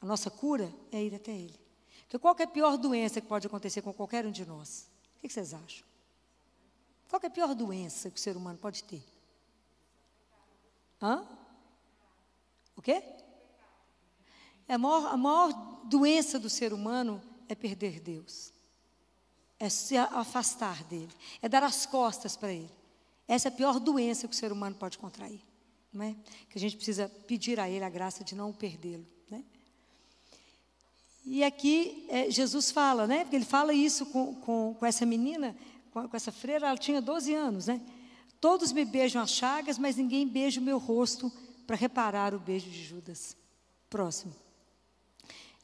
A 0.00 0.06
nossa 0.06 0.30
cura 0.30 0.72
é 0.92 1.02
ir 1.02 1.14
até 1.14 1.32
ele. 1.32 1.58
Porque 2.02 2.18
qual 2.18 2.36
é 2.38 2.42
a 2.42 2.46
pior 2.46 2.76
doença 2.76 3.20
que 3.20 3.26
pode 3.26 3.46
acontecer 3.46 3.80
com 3.80 3.92
qualquer 3.92 4.26
um 4.26 4.30
de 4.30 4.44
nós? 4.44 4.90
O 5.16 5.20
que 5.20 5.32
vocês 5.32 5.54
acham? 5.54 5.86
Qual 7.08 7.20
é 7.22 7.26
a 7.26 7.30
pior 7.30 7.54
doença 7.54 8.10
que 8.10 8.18
o 8.18 8.22
ser 8.22 8.36
humano 8.36 8.58
pode 8.58 8.84
ter? 8.84 9.02
Hã? 11.00 11.26
O 12.76 12.82
quê? 12.82 13.02
A 14.68 14.76
maior, 14.76 15.06
a 15.06 15.16
maior 15.16 15.52
doença 15.84 16.38
do 16.38 16.50
ser 16.50 16.72
humano 16.72 17.22
é 17.48 17.54
perder 17.54 18.00
Deus. 18.00 18.52
É 19.58 19.68
se 19.68 19.96
afastar 19.96 20.84
dele. 20.84 21.12
É 21.40 21.48
dar 21.48 21.62
as 21.62 21.86
costas 21.86 22.36
para 22.36 22.52
ele. 22.52 22.72
Essa 23.26 23.48
é 23.48 23.50
a 23.50 23.52
pior 23.52 23.80
doença 23.80 24.28
que 24.28 24.34
o 24.34 24.36
ser 24.36 24.52
humano 24.52 24.76
pode 24.76 24.98
contrair. 24.98 25.40
Não 25.92 26.04
é? 26.04 26.14
Que 26.50 26.58
a 26.58 26.60
gente 26.60 26.76
precisa 26.76 27.08
pedir 27.26 27.58
a 27.58 27.68
ele 27.68 27.84
a 27.84 27.88
graça 27.88 28.24
de 28.24 28.34
não 28.34 28.52
perdê-lo. 28.52 29.06
Né? 29.30 29.44
E 31.24 31.42
aqui 31.42 32.06
é, 32.08 32.30
Jesus 32.30 32.70
fala, 32.70 33.06
né? 33.06 33.20
Porque 33.20 33.36
ele 33.36 33.44
fala 33.44 33.72
isso 33.72 34.06
com, 34.06 34.34
com, 34.34 34.76
com 34.78 34.86
essa 34.86 35.06
menina, 35.06 35.56
com, 35.90 36.08
com, 36.08 36.16
essa 36.16 36.32
freira, 36.32 36.66
ela 36.66 36.76
tinha 36.76 37.00
12 37.00 37.32
anos, 37.32 37.66
né? 37.66 37.80
Todos 38.40 38.72
me 38.72 38.84
beijam 38.84 39.22
as 39.22 39.30
chagas, 39.30 39.78
mas 39.78 39.96
ninguém 39.96 40.28
beija 40.28 40.60
o 40.60 40.64
meu 40.64 40.78
rosto 40.78 41.32
para 41.66 41.76
reparar 41.76 42.34
o 42.34 42.38
beijo 42.38 42.68
de 42.68 42.84
Judas. 42.84 43.36
Próximo. 43.88 44.34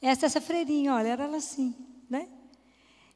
Essa 0.01 0.25
essa 0.25 0.41
freirinha, 0.41 0.95
olha, 0.95 1.09
era 1.09 1.25
ela 1.25 1.37
assim, 1.37 1.75
né? 2.09 2.27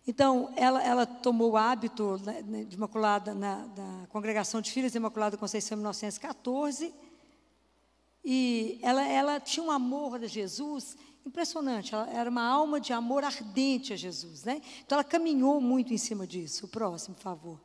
Então, 0.08 0.54
ela, 0.56 0.84
ela 0.84 1.06
tomou 1.06 1.52
o 1.52 1.58
hábito 1.58 2.22
né, 2.24 2.44
né 2.44 2.64
de 2.64 2.76
Imaculada, 2.76 3.34
na, 3.34 3.66
da 3.68 4.08
Congregação 4.10 4.62
de 4.62 4.72
Filhas 4.72 4.94
Imaculada 4.94 5.36
Conceição 5.36 5.76
em 5.76 5.80
1914, 5.80 6.94
e 8.24 8.80
ela, 8.82 9.08
ela 9.08 9.40
tinha 9.40 9.66
um 9.66 9.72
amor 9.72 10.24
a 10.24 10.28
Jesus 10.28 10.96
impressionante, 11.26 11.94
ela 11.94 12.08
era 12.10 12.30
uma 12.30 12.44
alma 12.44 12.80
de 12.80 12.94
amor 12.94 13.24
ardente 13.24 13.94
a 13.94 13.96
Jesus, 13.96 14.44
né? 14.44 14.62
Então, 14.86 14.96
ela 14.96 15.04
caminhou 15.04 15.60
muito 15.60 15.92
em 15.92 15.98
cima 15.98 16.28
disso. 16.28 16.66
O 16.66 16.70
próximo, 16.70 17.16
por 17.16 17.24
favor. 17.24 17.62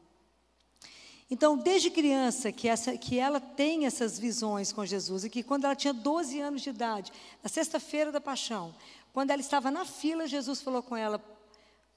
Então, 1.30 1.56
desde 1.56 1.90
criança, 1.90 2.50
que, 2.50 2.66
essa, 2.66 2.97
que 2.97 3.18
ela 3.18 3.38
tem 3.38 3.87
essas 3.87 4.18
visões 4.18 4.73
com 4.73 4.85
Jesus, 4.85 5.25
e 5.25 5.30
que 5.30 5.42
quando 5.42 5.64
ela 5.64 5.76
tinha 5.76 5.92
12 5.92 6.40
anos 6.40 6.62
de 6.62 6.70
idade, 6.70 7.12
na 7.42 7.49
sexta-feira 7.49 8.11
da 8.11 8.20
paixão, 8.20 8.75
quando 9.12 9.30
ela 9.30 9.40
estava 9.40 9.70
na 9.70 9.85
fila, 9.85 10.26
Jesus 10.26 10.61
falou 10.61 10.82
com 10.82 10.97
ela: 10.97 11.18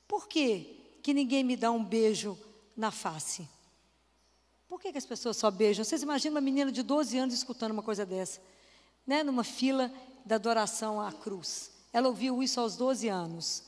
Por 0.07 0.27
que, 0.27 0.99
que 1.01 1.13
ninguém 1.13 1.43
me 1.43 1.55
dá 1.55 1.71
um 1.71 1.83
beijo 1.83 2.37
na 2.75 2.91
face? 2.91 3.47
Por 4.67 4.81
que, 4.81 4.91
que 4.91 4.97
as 4.97 5.05
pessoas 5.05 5.37
só 5.37 5.51
beijam? 5.51 5.83
Vocês 5.83 6.01
imaginam 6.01 6.35
uma 6.35 6.41
menina 6.41 6.71
de 6.71 6.81
12 6.81 7.17
anos 7.17 7.35
escutando 7.35 7.71
uma 7.71 7.83
coisa 7.83 8.05
dessa? 8.05 8.41
Né? 9.05 9.23
Numa 9.23 9.43
fila 9.43 9.93
da 10.25 10.35
adoração 10.35 10.99
à 10.99 11.11
cruz. 11.11 11.71
Ela 11.91 12.07
ouviu 12.07 12.41
isso 12.41 12.59
aos 12.59 12.75
12 12.75 13.07
anos. 13.07 13.63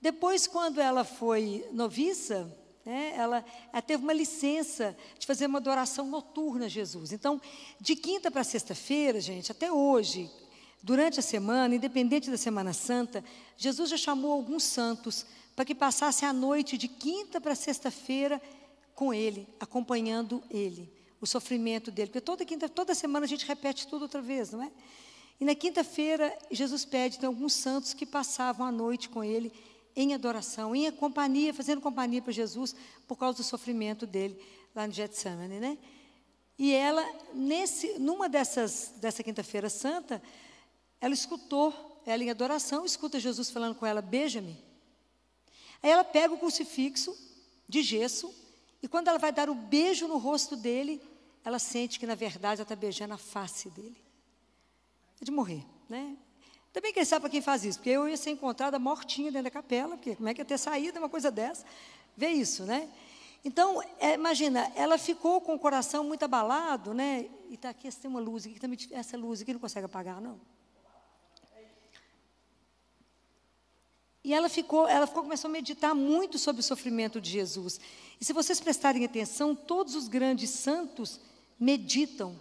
Depois, 0.00 0.46
quando 0.46 0.80
ela 0.80 1.04
foi 1.04 1.68
noviça, 1.72 2.50
né, 2.84 3.14
ela, 3.16 3.44
ela, 3.72 3.82
teve 3.82 4.02
uma 4.02 4.12
licença 4.12 4.96
de 5.18 5.26
fazer 5.26 5.46
uma 5.46 5.58
adoração 5.58 6.06
noturna 6.06 6.66
a 6.66 6.68
Jesus. 6.68 7.12
Então, 7.12 7.40
de 7.80 7.94
quinta 7.94 8.30
para 8.30 8.44
sexta-feira, 8.44 9.20
gente, 9.20 9.52
até 9.52 9.72
hoje, 9.72 10.30
durante 10.82 11.20
a 11.20 11.22
semana, 11.22 11.74
independente 11.74 12.30
da 12.30 12.36
Semana 12.36 12.72
Santa, 12.72 13.24
Jesus 13.56 13.90
já 13.90 13.96
chamou 13.96 14.32
alguns 14.32 14.64
santos 14.64 15.24
para 15.54 15.64
que 15.64 15.74
passassem 15.74 16.28
a 16.28 16.32
noite 16.32 16.76
de 16.76 16.88
quinta 16.88 17.40
para 17.40 17.54
sexta-feira 17.54 18.40
com 18.94 19.14
ele, 19.14 19.46
acompanhando 19.60 20.42
ele. 20.50 20.90
o 21.20 21.26
sofrimento 21.26 21.90
dele. 21.92 22.08
Porque 22.08 22.20
toda, 22.20 22.44
quinta, 22.44 22.68
toda 22.68 22.96
semana 22.96 23.26
a 23.26 23.28
gente 23.28 23.46
repete 23.46 23.86
tudo 23.86 24.02
outra 24.02 24.20
vez, 24.20 24.50
não 24.50 24.60
é? 24.60 24.72
E 25.40 25.44
na 25.44 25.54
quinta-feira, 25.54 26.36
Jesus 26.50 26.84
pede, 26.84 27.18
tem 27.18 27.28
alguns 27.28 27.52
santos 27.52 27.94
que 27.94 28.04
passavam 28.04 28.66
a 28.66 28.72
noite 28.72 29.08
com 29.08 29.22
ele 29.22 29.52
em 29.94 30.14
adoração, 30.14 30.74
em 30.74 30.90
companhia, 30.90 31.54
fazendo 31.54 31.80
companhia 31.80 32.20
para 32.20 32.32
Jesus 32.32 32.74
por 33.06 33.16
causa 33.16 33.38
do 33.38 33.44
sofrimento 33.44 34.06
dele 34.06 34.36
lá 34.74 34.86
no 34.86 34.92
Getsemane, 34.92 35.60
né? 35.60 35.78
E 36.58 36.72
ela, 36.72 37.04
nesse, 37.34 37.98
numa 37.98 38.28
dessas, 38.28 38.94
dessa 39.00 39.22
quinta-feira 39.22 39.68
santa, 39.68 40.22
ela 41.02 41.12
escutou, 41.12 42.00
ela 42.06 42.22
em 42.22 42.30
adoração, 42.30 42.86
escuta 42.86 43.18
Jesus 43.18 43.50
falando 43.50 43.74
com 43.74 43.84
ela, 43.84 44.00
beija-me. 44.00 44.56
Aí 45.82 45.90
ela 45.90 46.04
pega 46.04 46.32
o 46.32 46.38
crucifixo 46.38 47.12
de 47.68 47.82
gesso, 47.82 48.32
e 48.80 48.86
quando 48.86 49.08
ela 49.08 49.18
vai 49.18 49.32
dar 49.32 49.50
o 49.50 49.54
beijo 49.54 50.06
no 50.06 50.16
rosto 50.16 50.54
dele, 50.54 51.02
ela 51.44 51.58
sente 51.58 51.98
que, 51.98 52.06
na 52.06 52.14
verdade, 52.14 52.60
ela 52.60 52.62
está 52.62 52.76
beijando 52.76 53.14
a 53.14 53.18
face 53.18 53.68
dele. 53.70 54.00
É 55.20 55.24
de 55.24 55.32
morrer, 55.32 55.64
né? 55.88 56.16
Também 56.72 56.92
quem 56.92 57.04
sabe 57.04 57.22
para 57.22 57.30
quem 57.30 57.42
faz 57.42 57.64
isso, 57.64 57.78
porque 57.78 57.90
eu 57.90 58.08
ia 58.08 58.16
ser 58.16 58.30
encontrada 58.30 58.78
mortinha 58.78 59.32
dentro 59.32 59.44
da 59.44 59.50
capela, 59.50 59.96
porque 59.96 60.14
como 60.14 60.28
é 60.28 60.34
que 60.34 60.40
ia 60.40 60.44
ter 60.44 60.56
saído 60.56 61.00
uma 61.00 61.08
coisa 61.08 61.32
dessa? 61.32 61.66
Vê 62.16 62.28
isso, 62.28 62.62
né? 62.64 62.88
Então, 63.44 63.82
é, 63.98 64.14
imagina, 64.14 64.70
ela 64.76 64.96
ficou 64.96 65.40
com 65.40 65.54
o 65.54 65.58
coração 65.58 66.04
muito 66.04 66.22
abalado, 66.22 66.94
né? 66.94 67.28
E 67.50 67.54
está 67.54 67.70
aqui, 67.70 67.90
tem 67.90 68.08
uma 68.08 68.20
luz 68.20 68.46
aqui, 68.46 68.60
essa 68.92 69.16
luz 69.16 69.42
aqui 69.42 69.52
não 69.52 69.60
consegue 69.60 69.86
apagar, 69.86 70.20
não. 70.20 70.40
E 74.24 74.32
ela 74.32 74.48
ficou, 74.48 74.88
ela 74.88 75.06
ficou, 75.06 75.22
começou 75.22 75.48
a 75.48 75.52
meditar 75.52 75.94
muito 75.94 76.38
sobre 76.38 76.60
o 76.60 76.62
sofrimento 76.64 77.20
de 77.20 77.30
Jesus. 77.30 77.80
E 78.20 78.24
se 78.24 78.32
vocês 78.32 78.60
prestarem 78.60 79.04
atenção, 79.04 79.54
todos 79.54 79.96
os 79.96 80.06
grandes 80.06 80.50
santos 80.50 81.20
meditam 81.58 82.38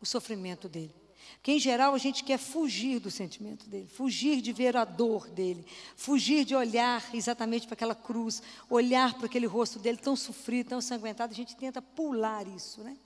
o 0.00 0.06
sofrimento 0.06 0.68
dele. 0.68 0.94
Porque, 1.34 1.52
em 1.52 1.58
geral, 1.58 1.94
a 1.94 1.98
gente 1.98 2.24
quer 2.24 2.38
fugir 2.38 2.98
do 2.98 3.10
sentimento 3.10 3.68
dele, 3.68 3.86
fugir 3.88 4.40
de 4.40 4.52
ver 4.52 4.76
a 4.76 4.84
dor 4.84 5.28
dele, 5.28 5.64
fugir 5.94 6.44
de 6.44 6.54
olhar 6.54 7.14
exatamente 7.14 7.66
para 7.66 7.74
aquela 7.74 7.94
cruz, 7.94 8.42
olhar 8.68 9.14
para 9.14 9.26
aquele 9.26 9.46
rosto 9.46 9.78
dele 9.78 9.98
tão 9.98 10.16
sofrido, 10.16 10.70
tão 10.70 10.80
sanguentado. 10.80 11.32
A 11.32 11.36
gente 11.36 11.54
tenta 11.54 11.80
pular 11.80 12.46
isso, 12.48 12.82
né? 12.82 12.96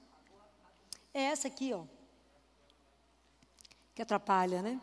É 1.12 1.24
essa 1.24 1.48
aqui, 1.48 1.72
ó, 1.74 1.84
que 3.94 4.00
atrapalha, 4.00 4.62
né? 4.62 4.80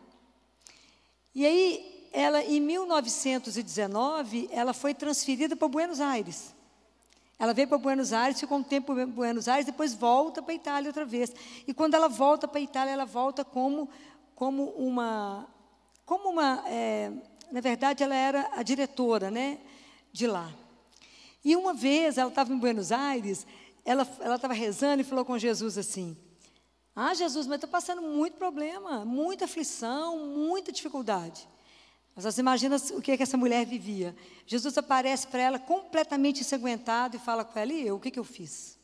E 1.33 1.45
aí, 1.45 1.98
ela, 2.11 2.43
em 2.43 2.59
1919, 2.59 4.49
ela 4.51 4.73
foi 4.73 4.93
transferida 4.93 5.55
para 5.55 5.67
Buenos 5.67 5.99
Aires. 5.99 6.53
Ela 7.37 7.53
veio 7.53 7.67
para 7.67 7.77
Buenos 7.77 8.11
Aires, 8.11 8.39
ficou 8.39 8.57
um 8.57 8.63
tempo 8.63 8.97
em 8.99 9.05
Buenos 9.05 9.47
Aires, 9.47 9.65
depois 9.65 9.93
volta 9.93 10.41
para 10.41 10.51
a 10.51 10.55
Itália 10.55 10.89
outra 10.89 11.05
vez. 11.05 11.31
E 11.65 11.73
quando 11.73 11.93
ela 11.93 12.09
volta 12.09 12.47
para 12.47 12.59
a 12.59 12.61
Itália, 12.61 12.91
ela 12.91 13.05
volta 13.05 13.45
como, 13.45 13.89
como 14.35 14.65
uma. 14.71 15.47
Como 16.05 16.29
uma 16.29 16.63
é, 16.67 17.11
na 17.51 17.61
verdade, 17.61 18.03
ela 18.03 18.15
era 18.15 18.49
a 18.53 18.61
diretora 18.61 19.31
né, 19.31 19.59
de 20.11 20.27
lá. 20.27 20.51
E 21.43 21.55
uma 21.55 21.73
vez, 21.73 22.17
ela 22.17 22.29
estava 22.29 22.53
em 22.53 22.57
Buenos 22.57 22.91
Aires, 22.91 23.47
ela 23.85 24.03
estava 24.35 24.53
rezando 24.53 25.01
e 25.01 25.05
falou 25.05 25.23
com 25.23 25.37
Jesus 25.37 25.77
assim: 25.77 26.17
Ah, 26.95 27.13
Jesus, 27.13 27.47
mas 27.47 27.55
estou 27.55 27.69
passando 27.69 28.01
muito 28.01 28.37
problema, 28.37 29.05
muita 29.05 29.45
aflição, 29.45 30.27
muita 30.27 30.71
dificuldade. 30.71 31.47
Mas 32.15 32.25
você 32.25 32.41
imagina 32.41 32.75
o 32.93 33.01
que, 33.01 33.11
é 33.11 33.17
que 33.17 33.23
essa 33.23 33.37
mulher 33.37 33.65
vivia. 33.65 34.15
Jesus 34.45 34.77
aparece 34.77 35.27
para 35.27 35.41
ela 35.41 35.59
completamente 35.59 36.41
ensanguentado 36.41 37.15
e 37.15 37.19
fala 37.19 37.45
com 37.45 37.57
ela, 37.57 37.71
e 37.71 37.87
eu, 37.87 37.95
o 37.95 37.99
que, 37.99 38.11
que 38.11 38.19
eu 38.19 38.23
fiz? 38.23 38.77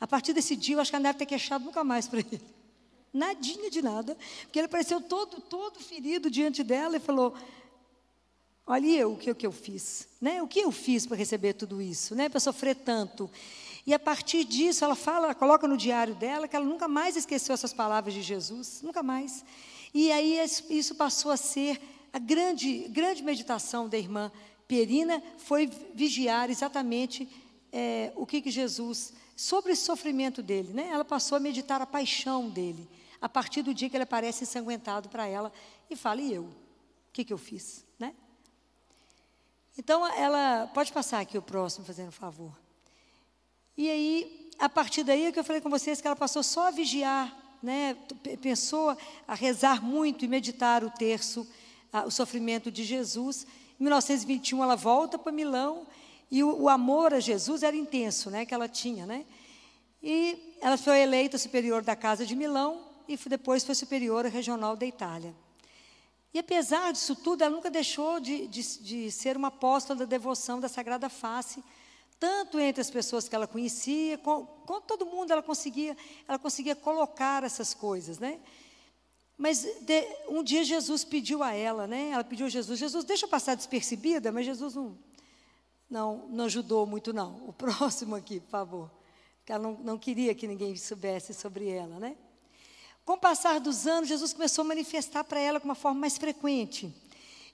A 0.00 0.06
partir 0.06 0.32
desse 0.32 0.54
dia, 0.56 0.76
eu 0.76 0.80
acho 0.80 0.90
que 0.90 0.96
ela 0.96 1.04
deve 1.04 1.18
ter 1.18 1.26
queixado 1.26 1.64
nunca 1.64 1.82
mais 1.82 2.06
para 2.06 2.20
ele. 2.20 2.40
Nadinha 3.12 3.70
de 3.70 3.82
nada. 3.82 4.16
Porque 4.42 4.58
ele 4.58 4.66
apareceu 4.66 5.00
todo, 5.00 5.40
todo 5.40 5.78
ferido 5.78 6.30
diante 6.30 6.62
dela 6.62 6.96
e 6.96 7.00
falou, 7.00 7.34
olha 8.66 8.86
eu, 8.86 9.12
o 9.12 9.16
que, 9.16 9.34
que 9.34 9.46
eu 9.46 9.52
fiz? 9.52 10.08
Né? 10.20 10.42
O 10.42 10.48
que 10.48 10.60
eu 10.60 10.70
fiz 10.70 11.06
para 11.06 11.16
receber 11.16 11.54
tudo 11.54 11.80
isso? 11.80 12.14
Né? 12.14 12.28
Para 12.28 12.40
sofrer 12.40 12.76
tanto? 12.76 13.30
E 13.86 13.92
a 13.92 13.98
partir 13.98 14.44
disso, 14.44 14.84
ela 14.84 14.94
fala, 14.94 15.26
ela 15.26 15.34
coloca 15.34 15.66
no 15.66 15.76
diário 15.76 16.14
dela 16.14 16.46
que 16.46 16.54
ela 16.54 16.64
nunca 16.64 16.86
mais 16.86 17.16
esqueceu 17.16 17.52
essas 17.52 17.72
palavras 17.72 18.14
de 18.14 18.22
Jesus, 18.22 18.80
nunca 18.82 19.02
mais. 19.02 19.44
E 19.94 20.10
aí 20.10 20.38
isso 20.70 20.94
passou 20.94 21.30
a 21.30 21.36
ser 21.36 21.80
a 22.12 22.18
grande, 22.18 22.88
grande 22.88 23.22
meditação 23.22 23.88
da 23.88 23.98
irmã 23.98 24.30
Pierina 24.72 25.22
foi 25.36 25.66
vigiar 25.66 26.48
exatamente 26.48 27.28
é, 27.70 28.10
o 28.16 28.24
que, 28.24 28.40
que 28.40 28.50
Jesus, 28.50 29.12
sobre 29.36 29.72
o 29.72 29.76
sofrimento 29.76 30.42
dele, 30.42 30.72
né? 30.72 30.88
Ela 30.88 31.04
passou 31.04 31.36
a 31.36 31.40
meditar 31.40 31.82
a 31.82 31.86
paixão 31.86 32.48
dele, 32.48 32.88
a 33.20 33.28
partir 33.28 33.60
do 33.60 33.74
dia 33.74 33.90
que 33.90 33.96
ele 33.96 34.04
aparece 34.04 34.44
ensanguentado 34.44 35.10
para 35.10 35.26
ela 35.26 35.52
e 35.90 35.96
fala, 35.96 36.22
e 36.22 36.32
eu? 36.32 36.44
O 36.44 37.12
que, 37.12 37.22
que 37.22 37.32
eu 37.34 37.36
fiz, 37.36 37.84
né? 37.98 38.14
Então, 39.76 40.06
ela, 40.06 40.70
pode 40.72 40.90
passar 40.92 41.20
aqui 41.20 41.36
o 41.36 41.42
próximo, 41.42 41.84
fazendo 41.84 42.08
um 42.08 42.12
favor. 42.12 42.58
E 43.76 43.90
aí, 43.90 44.50
a 44.58 44.68
partir 44.68 45.02
daí, 45.02 45.24
é 45.24 45.32
que 45.32 45.38
eu 45.38 45.44
falei 45.44 45.60
com 45.60 45.68
vocês 45.68 46.00
que 46.00 46.06
ela 46.06 46.16
passou 46.16 46.42
só 46.42 46.68
a 46.68 46.70
vigiar, 46.70 47.34
né? 47.62 47.96
Pensou 48.40 48.96
a 49.26 49.34
rezar 49.34 49.82
muito 49.82 50.24
e 50.24 50.28
meditar 50.28 50.82
o 50.82 50.90
terço, 50.90 51.46
o 52.06 52.10
sofrimento 52.10 52.70
de 52.70 52.84
Jesus. 52.84 53.46
Em 53.78 53.84
1921 53.84 54.62
ela 54.62 54.76
volta 54.76 55.18
para 55.18 55.30
Milão 55.30 55.86
e 56.30 56.42
o, 56.42 56.62
o, 56.62 56.68
amor 56.68 57.12
a 57.12 57.20
Jesus 57.20 57.62
era 57.62 57.76
intenso, 57.76 58.30
né, 58.30 58.46
que 58.46 58.54
ela 58.54 58.68
tinha, 58.68 59.04
né? 59.04 59.26
E 60.02 60.56
ela 60.60 60.76
foi 60.76 61.00
eleita 61.00 61.36
superior 61.36 61.82
da 61.82 61.94
Casa 61.94 62.24
de 62.24 62.34
Milão 62.34 62.80
e 63.06 63.16
depois 63.28 63.62
foi 63.64 63.74
superiora 63.74 64.28
regional 64.28 64.74
da 64.74 64.86
Itália. 64.86 65.34
E 66.34 66.38
apesar 66.38 66.92
disso 66.92 67.14
tudo, 67.14 67.42
ela 67.42 67.54
nunca 67.54 67.70
deixou 67.70 68.18
de, 68.18 68.46
de, 68.46 68.62
de 68.80 69.10
ser 69.10 69.36
uma 69.36 69.48
apóstola 69.48 70.00
da 70.00 70.04
devoção 70.06 70.58
da 70.58 70.68
Sagrada 70.68 71.10
Face, 71.10 71.62
tanto 72.22 72.60
entre 72.60 72.80
as 72.80 72.88
pessoas 72.88 73.28
que 73.28 73.34
ela 73.34 73.48
conhecia, 73.48 74.16
com, 74.18 74.46
com 74.46 74.80
todo 74.80 75.04
mundo 75.04 75.32
ela 75.32 75.42
conseguia, 75.42 75.96
ela 76.28 76.38
conseguia 76.38 76.76
colocar 76.76 77.42
essas 77.42 77.74
coisas, 77.74 78.20
né? 78.20 78.38
Mas 79.36 79.64
de, 79.80 80.06
um 80.28 80.40
dia 80.40 80.62
Jesus 80.62 81.02
pediu 81.02 81.42
a 81.42 81.52
ela, 81.52 81.84
né? 81.88 82.10
Ela 82.10 82.22
pediu 82.22 82.46
a 82.46 82.48
Jesus, 82.48 82.78
Jesus, 82.78 83.04
deixa 83.04 83.24
eu 83.24 83.28
passar 83.28 83.56
despercebida, 83.56 84.30
mas 84.30 84.46
Jesus 84.46 84.76
não, 84.76 84.96
não, 85.90 86.28
não 86.28 86.44
ajudou 86.44 86.86
muito, 86.86 87.12
não. 87.12 87.42
O 87.48 87.52
próximo 87.58 88.14
aqui, 88.14 88.38
por 88.38 88.50
favor. 88.50 88.90
Porque 89.38 89.50
ela 89.50 89.60
não, 89.60 89.72
não 89.82 89.98
queria 89.98 90.32
que 90.32 90.46
ninguém 90.46 90.76
soubesse 90.76 91.34
sobre 91.34 91.70
ela, 91.70 91.98
né? 91.98 92.16
Com 93.04 93.14
o 93.14 93.18
passar 93.18 93.58
dos 93.58 93.84
anos, 93.84 94.08
Jesus 94.08 94.32
começou 94.32 94.62
a 94.62 94.68
manifestar 94.68 95.24
para 95.24 95.40
ela 95.40 95.58
com 95.58 95.64
uma 95.64 95.74
forma 95.74 95.98
mais 95.98 96.16
frequente. 96.16 96.94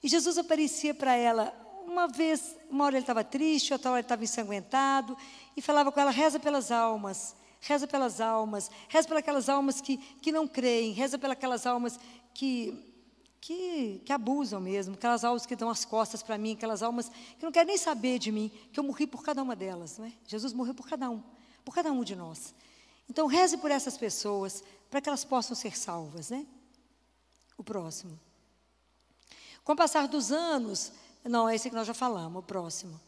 E 0.02 0.08
Jesus 0.08 0.36
aparecia 0.36 0.92
para 0.92 1.16
ela 1.16 1.67
uma 1.98 2.08
vez, 2.08 2.56
uma 2.70 2.84
hora 2.84 2.96
ele 2.96 3.02
estava 3.02 3.24
triste, 3.24 3.72
outra 3.72 3.90
hora 3.90 4.00
ele 4.00 4.04
estava 4.04 4.24
ensanguentado, 4.24 5.16
e 5.56 5.62
falava 5.62 5.90
com 5.92 6.00
ela: 6.00 6.10
reza 6.10 6.38
pelas 6.38 6.70
almas, 6.70 7.34
Reza 7.60 7.86
pelas 7.86 8.20
almas, 8.20 8.70
reza 8.88 9.08
pelas 9.08 9.20
aquelas 9.20 9.48
almas 9.48 9.80
que, 9.80 9.96
que 9.96 10.30
não 10.30 10.46
creem, 10.46 10.92
reza 10.92 11.18
pelas 11.18 11.36
aquelas 11.36 11.66
almas 11.66 11.98
que, 12.32 12.94
que, 13.40 14.00
que 14.04 14.12
abusam 14.12 14.60
mesmo, 14.60 14.94
aquelas 14.94 15.24
almas 15.24 15.44
que 15.44 15.56
dão 15.56 15.68
as 15.68 15.84
costas 15.84 16.22
para 16.22 16.38
mim, 16.38 16.52
aquelas 16.52 16.82
almas 16.82 17.08
que 17.08 17.44
não 17.44 17.50
querem 17.50 17.68
nem 17.68 17.76
saber 17.76 18.18
de 18.20 18.30
mim, 18.30 18.50
que 18.72 18.78
eu 18.78 18.84
morri 18.84 19.06
por 19.08 19.24
cada 19.24 19.42
uma 19.42 19.56
delas. 19.56 19.98
Não 19.98 20.06
é? 20.06 20.12
Jesus 20.26 20.52
morreu 20.52 20.72
por 20.72 20.88
cada 20.88 21.10
um, 21.10 21.22
por 21.64 21.74
cada 21.74 21.90
um 21.90 22.04
de 22.04 22.14
nós. 22.14 22.54
Então, 23.10 23.26
reze 23.26 23.56
por 23.56 23.72
essas 23.72 23.98
pessoas, 23.98 24.62
para 24.88 25.00
que 25.00 25.08
elas 25.08 25.24
possam 25.24 25.56
ser 25.56 25.76
salvas. 25.76 26.30
Né? 26.30 26.46
O 27.56 27.64
próximo. 27.64 28.18
Com 29.64 29.72
o 29.72 29.76
passar 29.76 30.06
dos 30.06 30.30
anos, 30.30 30.92
não, 31.24 31.48
é 31.48 31.54
esse 31.54 31.68
que 31.68 31.74
nós 31.76 31.86
já 31.86 31.94
falamos, 31.94 32.40
o 32.40 32.42
próximo. 32.42 33.00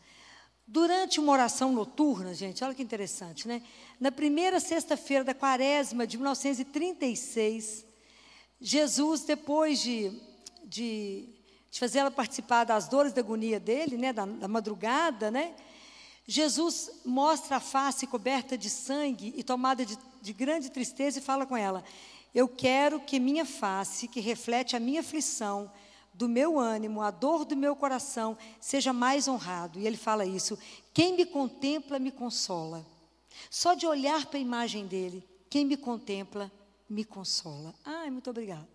Durante 0.66 1.18
uma 1.18 1.32
oração 1.32 1.72
noturna, 1.72 2.32
gente, 2.32 2.62
olha 2.62 2.74
que 2.74 2.82
interessante, 2.82 3.48
né? 3.48 3.60
Na 3.98 4.12
primeira 4.12 4.60
sexta-feira 4.60 5.24
da 5.24 5.34
quaresma 5.34 6.06
de 6.06 6.16
1936, 6.16 7.84
Jesus, 8.60 9.22
depois 9.24 9.80
de, 9.80 10.12
de, 10.64 11.28
de 11.70 11.80
fazer 11.80 11.98
ela 11.98 12.10
participar 12.10 12.64
das 12.64 12.86
dores 12.86 13.12
da 13.12 13.20
agonia 13.20 13.58
dele, 13.58 13.96
né, 13.96 14.12
da, 14.12 14.24
da 14.24 14.46
madrugada, 14.46 15.30
né? 15.30 15.54
Jesus 16.26 17.00
mostra 17.04 17.56
a 17.56 17.60
face 17.60 18.06
coberta 18.06 18.56
de 18.56 18.70
sangue 18.70 19.34
e 19.36 19.42
tomada 19.42 19.84
de, 19.84 19.98
de 20.22 20.32
grande 20.32 20.70
tristeza 20.70 21.18
e 21.18 21.22
fala 21.22 21.44
com 21.44 21.56
ela: 21.56 21.82
Eu 22.32 22.46
quero 22.46 23.00
que 23.00 23.18
minha 23.18 23.44
face, 23.44 24.06
que 24.06 24.20
reflete 24.20 24.76
a 24.76 24.80
minha 24.80 25.00
aflição, 25.00 25.68
do 26.20 26.28
meu 26.28 26.58
ânimo, 26.58 27.00
a 27.00 27.10
dor 27.10 27.46
do 27.46 27.56
meu 27.56 27.74
coração, 27.74 28.36
seja 28.60 28.92
mais 28.92 29.26
honrado. 29.26 29.78
E 29.80 29.86
ele 29.86 29.96
fala 29.96 30.26
isso: 30.26 30.58
quem 30.92 31.16
me 31.16 31.24
contempla, 31.24 31.98
me 31.98 32.12
consola. 32.12 32.84
Só 33.48 33.72
de 33.72 33.86
olhar 33.86 34.26
para 34.26 34.38
a 34.38 34.42
imagem 34.42 34.86
dele, 34.86 35.26
quem 35.48 35.64
me 35.64 35.78
contempla, 35.78 36.52
me 36.86 37.06
consola. 37.06 37.74
Ai, 37.82 38.10
muito 38.10 38.28
obrigada. 38.28 38.68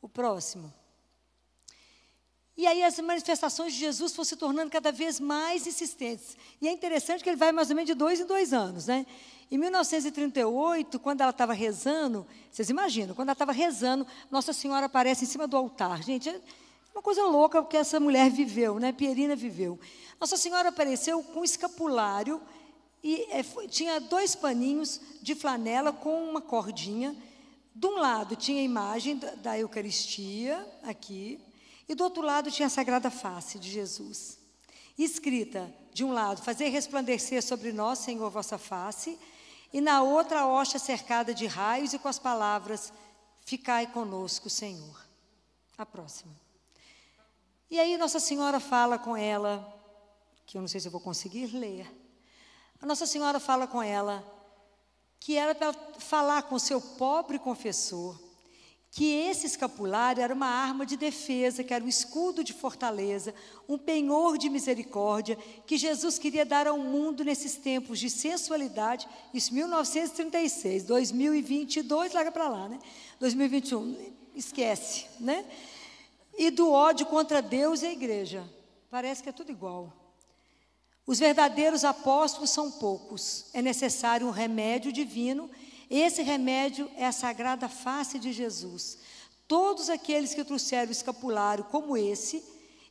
O 0.00 0.08
próximo. 0.08 0.72
E 2.56 2.66
aí 2.66 2.82
as 2.82 2.98
manifestações 2.98 3.74
de 3.74 3.80
Jesus 3.80 4.14
foram 4.14 4.24
se 4.24 4.36
tornando 4.36 4.70
cada 4.70 4.90
vez 4.90 5.20
mais 5.20 5.66
insistentes. 5.66 6.34
E 6.62 6.68
é 6.68 6.72
interessante 6.72 7.22
que 7.22 7.28
ele 7.28 7.36
vai 7.36 7.52
mais 7.52 7.68
ou 7.68 7.76
menos 7.76 7.88
de 7.88 7.94
dois 7.94 8.20
em 8.20 8.26
dois 8.26 8.54
anos, 8.54 8.86
né? 8.86 9.04
Em 9.54 9.56
1938, 9.56 10.98
quando 10.98 11.20
ela 11.20 11.30
estava 11.30 11.52
rezando, 11.52 12.26
vocês 12.50 12.68
imaginam, 12.70 13.14
quando 13.14 13.28
ela 13.28 13.34
estava 13.34 13.52
rezando, 13.52 14.04
Nossa 14.28 14.52
Senhora 14.52 14.86
aparece 14.86 15.22
em 15.22 15.28
cima 15.28 15.46
do 15.46 15.56
altar. 15.56 16.02
Gente, 16.02 16.28
é 16.28 16.40
uma 16.92 17.00
coisa 17.00 17.22
louca 17.22 17.62
que 17.62 17.76
essa 17.76 18.00
mulher 18.00 18.28
viveu, 18.32 18.80
né? 18.80 18.90
Pierina 18.90 19.36
viveu. 19.36 19.78
Nossa 20.20 20.36
Senhora 20.36 20.70
apareceu 20.70 21.22
com 21.22 21.38
um 21.38 21.44
escapulário 21.44 22.42
e 23.00 23.28
é, 23.30 23.44
foi, 23.44 23.68
tinha 23.68 24.00
dois 24.00 24.34
paninhos 24.34 25.00
de 25.22 25.36
flanela 25.36 25.92
com 25.92 26.28
uma 26.28 26.40
cordinha. 26.40 27.14
De 27.72 27.86
um 27.86 27.94
lado 27.94 28.34
tinha 28.34 28.60
a 28.60 28.64
imagem 28.64 29.20
da, 29.36 29.56
Eucaristia, 29.56 30.66
aqui, 30.82 31.40
e 31.88 31.94
do 31.94 32.02
outro 32.02 32.24
lado 32.24 32.50
tinha 32.50 32.66
a 32.66 32.70
Sagrada 32.70 33.08
Face 33.08 33.60
de 33.60 33.70
Jesus. 33.70 34.36
Escrita, 34.98 35.72
de 35.92 36.02
um 36.02 36.12
lado, 36.12 36.42
fazer 36.42 36.70
resplandecer 36.70 37.40
sobre 37.40 37.72
nós, 37.72 38.00
Senhor, 38.00 38.28
vossa 38.30 38.58
face, 38.58 39.16
e 39.74 39.80
na 39.80 40.04
outra 40.04 40.42
a 40.42 40.46
hoxa 40.46 40.78
cercada 40.78 41.34
de 41.34 41.48
raios 41.48 41.92
e 41.92 41.98
com 41.98 42.06
as 42.06 42.16
palavras, 42.16 42.92
ficai 43.40 43.88
conosco, 43.88 44.48
Senhor. 44.48 45.04
A 45.76 45.84
próxima. 45.84 46.32
E 47.68 47.80
aí 47.80 47.98
Nossa 47.98 48.20
Senhora 48.20 48.60
fala 48.60 49.00
com 49.00 49.16
ela, 49.16 49.66
que 50.46 50.56
eu 50.56 50.60
não 50.60 50.68
sei 50.68 50.78
se 50.80 50.86
eu 50.86 50.92
vou 50.92 51.00
conseguir 51.00 51.46
ler. 51.46 51.92
A 52.80 52.86
Nossa 52.86 53.04
Senhora 53.04 53.40
fala 53.40 53.66
com 53.66 53.82
ela 53.82 54.24
que 55.18 55.36
era 55.36 55.56
para 55.56 55.72
falar 55.98 56.44
com 56.44 56.56
seu 56.56 56.80
pobre 56.80 57.36
confessor 57.36 58.16
que 58.94 59.12
esse 59.12 59.44
escapulário 59.44 60.22
era 60.22 60.32
uma 60.32 60.46
arma 60.46 60.86
de 60.86 60.96
defesa, 60.96 61.64
que 61.64 61.74
era 61.74 61.82
um 61.82 61.88
escudo 61.88 62.44
de 62.44 62.52
fortaleza, 62.52 63.34
um 63.68 63.76
penhor 63.76 64.38
de 64.38 64.48
misericórdia, 64.48 65.36
que 65.66 65.76
Jesus 65.76 66.16
queria 66.16 66.46
dar 66.46 66.68
ao 66.68 66.78
mundo 66.78 67.24
nesses 67.24 67.56
tempos 67.56 67.98
de 67.98 68.08
sensualidade, 68.08 69.08
isso 69.34 69.52
1936, 69.52 70.84
2022, 70.84 72.12
larga 72.12 72.30
para 72.30 72.48
lá, 72.48 72.68
né? 72.68 72.78
2021, 73.18 73.96
esquece, 74.32 75.06
né? 75.18 75.44
E 76.38 76.48
do 76.52 76.70
ódio 76.70 77.06
contra 77.06 77.42
Deus 77.42 77.82
e 77.82 77.86
a 77.86 77.92
igreja. 77.92 78.48
Parece 78.88 79.24
que 79.24 79.28
é 79.28 79.32
tudo 79.32 79.50
igual. 79.50 79.92
Os 81.04 81.18
verdadeiros 81.18 81.84
apóstolos 81.84 82.50
são 82.50 82.70
poucos. 82.70 83.46
É 83.52 83.60
necessário 83.60 84.28
um 84.28 84.30
remédio 84.30 84.92
divino. 84.92 85.50
Esse 85.90 86.22
remédio 86.22 86.90
é 86.96 87.06
a 87.06 87.12
sagrada 87.12 87.68
face 87.68 88.18
de 88.18 88.32
Jesus. 88.32 88.98
Todos 89.46 89.88
aqueles 89.88 90.34
que 90.34 90.44
trouxeram 90.44 90.88
o 90.88 90.92
escapulário 90.92 91.64
como 91.64 91.96
esse 91.96 92.42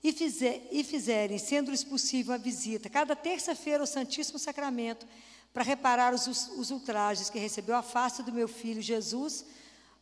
e, 0.04 0.12
fizer, 0.12 0.68
e 0.72 0.84
fizerem, 0.84 1.38
sendo-lhes 1.38 1.84
possível, 1.84 2.34
a 2.34 2.38
visita 2.38 2.90
cada 2.90 3.16
terça-feira 3.16 3.82
ao 3.82 3.88
Santíssimo 3.88 4.38
Sacramento 4.38 5.08
para 5.54 5.64
reparar 5.64 6.14
os, 6.14 6.28
os 6.28 6.72
ultrajes 6.72 7.30
que 7.30 7.40
recebeu 7.40 7.76
a 7.76 7.82
face 7.82 8.24
do 8.24 8.32
meu 8.32 8.48
filho 8.48 8.82
Jesus 8.82 9.46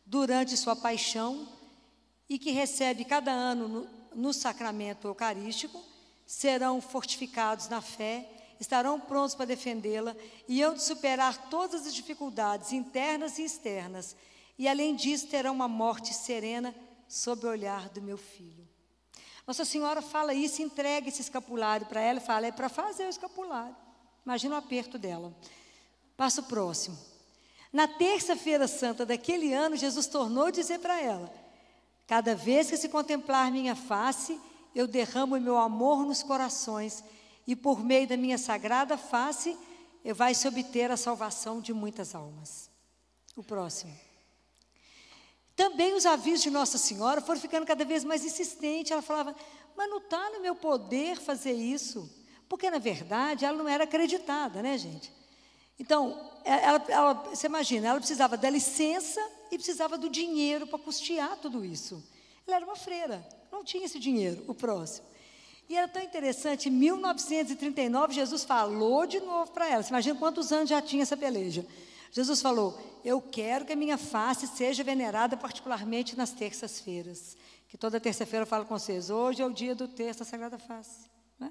durante 0.04 0.56
sua 0.56 0.74
paixão 0.74 1.48
e 2.28 2.38
que 2.38 2.50
recebe 2.50 3.04
cada 3.04 3.30
ano 3.30 3.68
no, 3.68 3.88
no 4.14 4.32
sacramento 4.32 5.06
eucarístico 5.06 5.82
serão 6.26 6.80
fortificados 6.80 7.68
na 7.68 7.82
fé, 7.82 8.26
estarão 8.62 8.98
prontos 8.98 9.34
para 9.34 9.44
defendê-la 9.44 10.16
e 10.48 10.62
hão 10.62 10.72
de 10.72 10.82
superar 10.82 11.50
todas 11.50 11.86
as 11.86 11.94
dificuldades 11.94 12.72
internas 12.72 13.38
e 13.38 13.44
externas. 13.44 14.16
E 14.58 14.68
além 14.68 14.94
disso, 14.94 15.26
terão 15.26 15.52
uma 15.52 15.68
morte 15.68 16.14
serena 16.14 16.74
sob 17.08 17.44
o 17.44 17.50
olhar 17.50 17.88
do 17.88 18.00
meu 18.00 18.16
filho. 18.16 18.66
Nossa 19.46 19.64
Senhora 19.64 20.00
fala 20.00 20.32
isso, 20.32 20.62
entrega 20.62 21.08
esse 21.08 21.20
escapulário 21.20 21.86
para 21.86 22.00
ela 22.00 22.20
e 22.20 22.24
fala: 22.24 22.46
é 22.46 22.52
para 22.52 22.68
fazer 22.68 23.04
o 23.04 23.10
escapulário. 23.10 23.76
Imagina 24.24 24.54
o 24.54 24.58
aperto 24.58 24.96
dela. 24.96 25.34
Passo 26.16 26.44
próximo. 26.44 26.96
Na 27.72 27.88
terça-feira 27.88 28.68
santa 28.68 29.04
daquele 29.04 29.52
ano, 29.52 29.76
Jesus 29.76 30.06
tornou 30.06 30.44
a 30.44 30.50
dizer 30.52 30.78
para 30.78 31.00
ela: 31.00 31.32
Cada 32.06 32.36
vez 32.36 32.70
que 32.70 32.76
se 32.76 32.88
contemplar 32.88 33.50
minha 33.50 33.74
face, 33.74 34.40
eu 34.74 34.86
derramo 34.86 35.40
meu 35.40 35.58
amor 35.58 36.06
nos 36.06 36.22
corações, 36.22 37.02
e 37.46 37.56
por 37.56 37.82
meio 37.82 38.06
da 38.06 38.16
minha 38.16 38.38
sagrada 38.38 38.96
face, 38.96 39.56
vai 40.14 40.34
se 40.34 40.46
obter 40.46 40.90
a 40.90 40.96
salvação 40.96 41.60
de 41.60 41.72
muitas 41.72 42.14
almas. 42.14 42.70
O 43.36 43.42
próximo. 43.42 43.92
Também 45.54 45.94
os 45.94 46.06
avisos 46.06 46.42
de 46.42 46.50
Nossa 46.50 46.78
Senhora 46.78 47.20
foram 47.20 47.40
ficando 47.40 47.66
cada 47.66 47.84
vez 47.84 48.04
mais 48.04 48.24
insistentes. 48.24 48.90
Ela 48.90 49.02
falava, 49.02 49.34
mas 49.76 49.88
não 49.88 49.98
está 49.98 50.30
no 50.30 50.40
meu 50.40 50.54
poder 50.54 51.20
fazer 51.20 51.52
isso. 51.52 52.10
Porque, 52.48 52.70
na 52.70 52.78
verdade, 52.78 53.44
ela 53.44 53.56
não 53.56 53.68
era 53.68 53.84
acreditada, 53.84 54.62
né, 54.62 54.76
gente? 54.76 55.12
Então, 55.78 56.30
ela, 56.44 56.84
ela, 56.88 57.12
você 57.14 57.46
imagina, 57.46 57.88
ela 57.88 57.98
precisava 57.98 58.36
da 58.36 58.50
licença 58.50 59.20
e 59.50 59.56
precisava 59.56 59.96
do 59.96 60.08
dinheiro 60.08 60.66
para 60.66 60.78
custear 60.78 61.36
tudo 61.38 61.64
isso. 61.64 62.02
Ela 62.46 62.56
era 62.56 62.64
uma 62.64 62.76
freira 62.76 63.26
não 63.52 63.62
tinha 63.62 63.84
esse 63.84 63.98
dinheiro, 63.98 64.42
o 64.48 64.54
próximo. 64.54 65.06
E 65.72 65.74
era 65.74 65.88
tão 65.88 66.02
interessante, 66.02 66.68
em 66.68 66.72
1939, 66.72 68.12
Jesus 68.12 68.44
falou 68.44 69.06
de 69.06 69.20
novo 69.20 69.50
para 69.52 69.66
ela. 69.70 69.82
Você 69.82 69.88
imagina 69.88 70.18
quantos 70.18 70.52
anos 70.52 70.68
já 70.68 70.82
tinha 70.82 71.02
essa 71.02 71.16
peleja. 71.16 71.66
Jesus 72.10 72.42
falou: 72.42 72.78
Eu 73.02 73.22
quero 73.22 73.64
que 73.64 73.72
a 73.72 73.76
minha 73.76 73.96
face 73.96 74.46
seja 74.46 74.84
venerada 74.84 75.34
particularmente 75.34 76.14
nas 76.14 76.30
terças-feiras. 76.30 77.38
Que 77.68 77.78
toda 77.78 77.98
terça-feira 77.98 78.42
eu 78.42 78.46
falo 78.46 78.66
com 78.66 78.78
vocês. 78.78 79.08
Hoje 79.08 79.40
é 79.40 79.46
o 79.46 79.50
dia 79.50 79.74
do 79.74 79.88
texto 79.88 80.18
da 80.18 80.24
Sagrada 80.26 80.58
Face. 80.58 81.10
Né? 81.40 81.50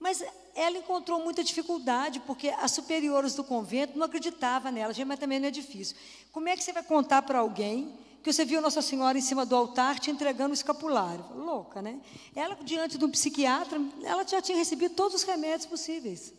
Mas 0.00 0.24
ela 0.52 0.76
encontrou 0.76 1.22
muita 1.22 1.44
dificuldade, 1.44 2.18
porque 2.18 2.48
as 2.48 2.72
superiores 2.72 3.36
do 3.36 3.44
convento 3.44 3.96
não 3.96 4.06
acreditavam 4.06 4.72
nela. 4.72 4.92
Mas 5.06 5.20
também 5.20 5.38
não 5.38 5.46
é 5.46 5.52
difícil. 5.52 5.96
Como 6.32 6.48
é 6.48 6.56
que 6.56 6.64
você 6.64 6.72
vai 6.72 6.82
contar 6.82 7.22
para 7.22 7.38
alguém 7.38 7.96
que 8.26 8.32
você 8.32 8.44
viu 8.44 8.60
Nossa 8.60 8.82
Senhora 8.82 9.16
em 9.16 9.20
cima 9.20 9.46
do 9.46 9.54
altar 9.54 10.00
te 10.00 10.10
entregando 10.10 10.50
o 10.50 10.54
escapulário. 10.54 11.24
Louca, 11.36 11.80
né? 11.80 12.00
Ela, 12.34 12.56
diante 12.56 12.98
de 12.98 13.04
um 13.04 13.10
psiquiatra, 13.10 13.80
ela 14.02 14.26
já 14.26 14.42
tinha 14.42 14.58
recebido 14.58 14.96
todos 14.96 15.14
os 15.14 15.22
remédios 15.22 15.64
possíveis. 15.64 16.34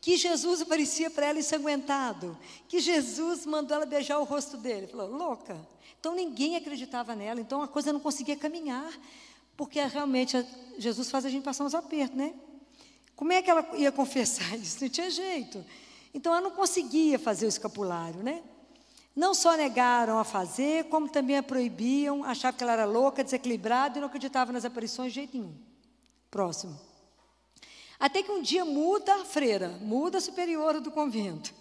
Que 0.00 0.16
Jesus 0.16 0.62
aparecia 0.62 1.08
para 1.08 1.26
ela 1.26 1.38
ensanguentado. 1.38 2.36
Que 2.66 2.80
Jesus 2.80 3.46
mandou 3.46 3.76
ela 3.76 3.86
beijar 3.86 4.18
o 4.18 4.24
rosto 4.24 4.56
dele. 4.56 4.88
Falou, 4.88 5.08
louca. 5.08 5.56
Então 6.00 6.16
ninguém 6.16 6.56
acreditava 6.56 7.14
nela, 7.14 7.40
então 7.40 7.62
a 7.62 7.68
coisa 7.68 7.92
não 7.92 8.00
conseguia 8.00 8.36
caminhar. 8.36 8.92
Porque 9.56 9.80
realmente 9.80 10.44
Jesus 10.78 11.12
faz 11.12 11.24
a 11.24 11.30
gente 11.30 11.44
passar 11.44 11.62
uns 11.62 11.76
apertos, 11.76 12.16
né? 12.16 12.34
Como 13.14 13.32
é 13.32 13.40
que 13.40 13.48
ela 13.48 13.64
ia 13.76 13.92
confessar 13.92 14.58
isso? 14.58 14.78
Não 14.82 14.88
tinha 14.88 15.08
jeito. 15.08 15.64
Então 16.12 16.32
ela 16.32 16.40
não 16.40 16.50
conseguia 16.50 17.20
fazer 17.20 17.46
o 17.46 17.48
escapulário, 17.48 18.20
né? 18.20 18.42
Não 19.14 19.32
só 19.32 19.56
negaram 19.56 20.18
a 20.18 20.24
fazer, 20.24 20.84
como 20.84 21.08
também 21.08 21.38
a 21.38 21.42
proibiam, 21.42 22.24
achavam 22.24 22.58
que 22.58 22.64
ela 22.64 22.72
era 22.72 22.84
louca, 22.84 23.22
desequilibrada 23.22 23.98
e 23.98 24.00
não 24.00 24.08
acreditavam 24.08 24.52
nas 24.52 24.64
aparições 24.64 25.12
de 25.12 25.20
jeito 25.20 25.36
nenhum. 25.36 25.54
Próximo. 26.30 26.78
Até 27.98 28.22
que 28.22 28.32
um 28.32 28.42
dia 28.42 28.64
muda 28.64 29.14
a 29.14 29.24
freira, 29.24 29.68
muda 29.80 30.18
a 30.18 30.20
superiora 30.20 30.80
do 30.80 30.90
convento. 30.90 31.54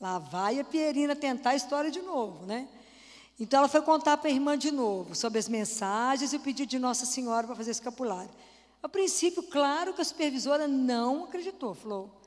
Lá 0.00 0.18
vai 0.18 0.60
a 0.60 0.64
Pierina 0.64 1.16
tentar 1.16 1.50
a 1.50 1.56
história 1.56 1.90
de 1.90 2.00
novo, 2.00 2.46
né? 2.46 2.68
Então 3.38 3.58
ela 3.58 3.68
foi 3.68 3.82
contar 3.82 4.16
para 4.16 4.28
a 4.30 4.32
irmã 4.32 4.56
de 4.56 4.70
novo 4.70 5.14
sobre 5.16 5.38
as 5.38 5.48
mensagens 5.48 6.32
e 6.32 6.36
o 6.36 6.40
pedido 6.40 6.68
de 6.68 6.78
Nossa 6.78 7.04
Senhora 7.04 7.46
para 7.46 7.56
fazer 7.56 7.72
escapulário. 7.72 8.30
A 8.80 8.88
princípio, 8.88 9.42
claro 9.42 9.92
que 9.92 10.00
a 10.00 10.04
supervisora 10.04 10.68
não 10.68 11.24
acreditou, 11.24 11.74
falou: 11.74 12.21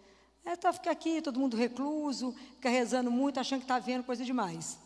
é, 0.46 0.56
tá, 0.56 0.72
fica 0.72 0.92
aqui, 0.92 1.22
todo 1.22 1.40
mundo 1.40 1.58
recluso, 1.58 2.36
fica 2.56 2.70
rezando 2.70 3.10
muito, 3.10 3.40
achando 3.40 3.60
que 3.60 3.66
está 3.66 3.80
vendo 3.80 4.04
coisa 4.04 4.24
demais. 4.24 4.78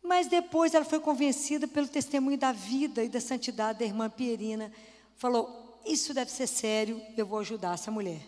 Mas 0.00 0.28
depois 0.28 0.72
ela 0.72 0.84
foi 0.84 1.00
convencida 1.00 1.66
pelo 1.66 1.88
testemunho 1.88 2.38
da 2.38 2.52
vida 2.52 3.02
e 3.02 3.08
da 3.08 3.20
santidade 3.20 3.80
da 3.80 3.84
irmã 3.84 4.08
Pierina. 4.08 4.70
Falou: 5.16 5.80
Isso 5.84 6.14
deve 6.14 6.30
ser 6.30 6.46
sério, 6.46 7.02
eu 7.16 7.26
vou 7.26 7.40
ajudar 7.40 7.74
essa 7.74 7.90
mulher. 7.90 8.20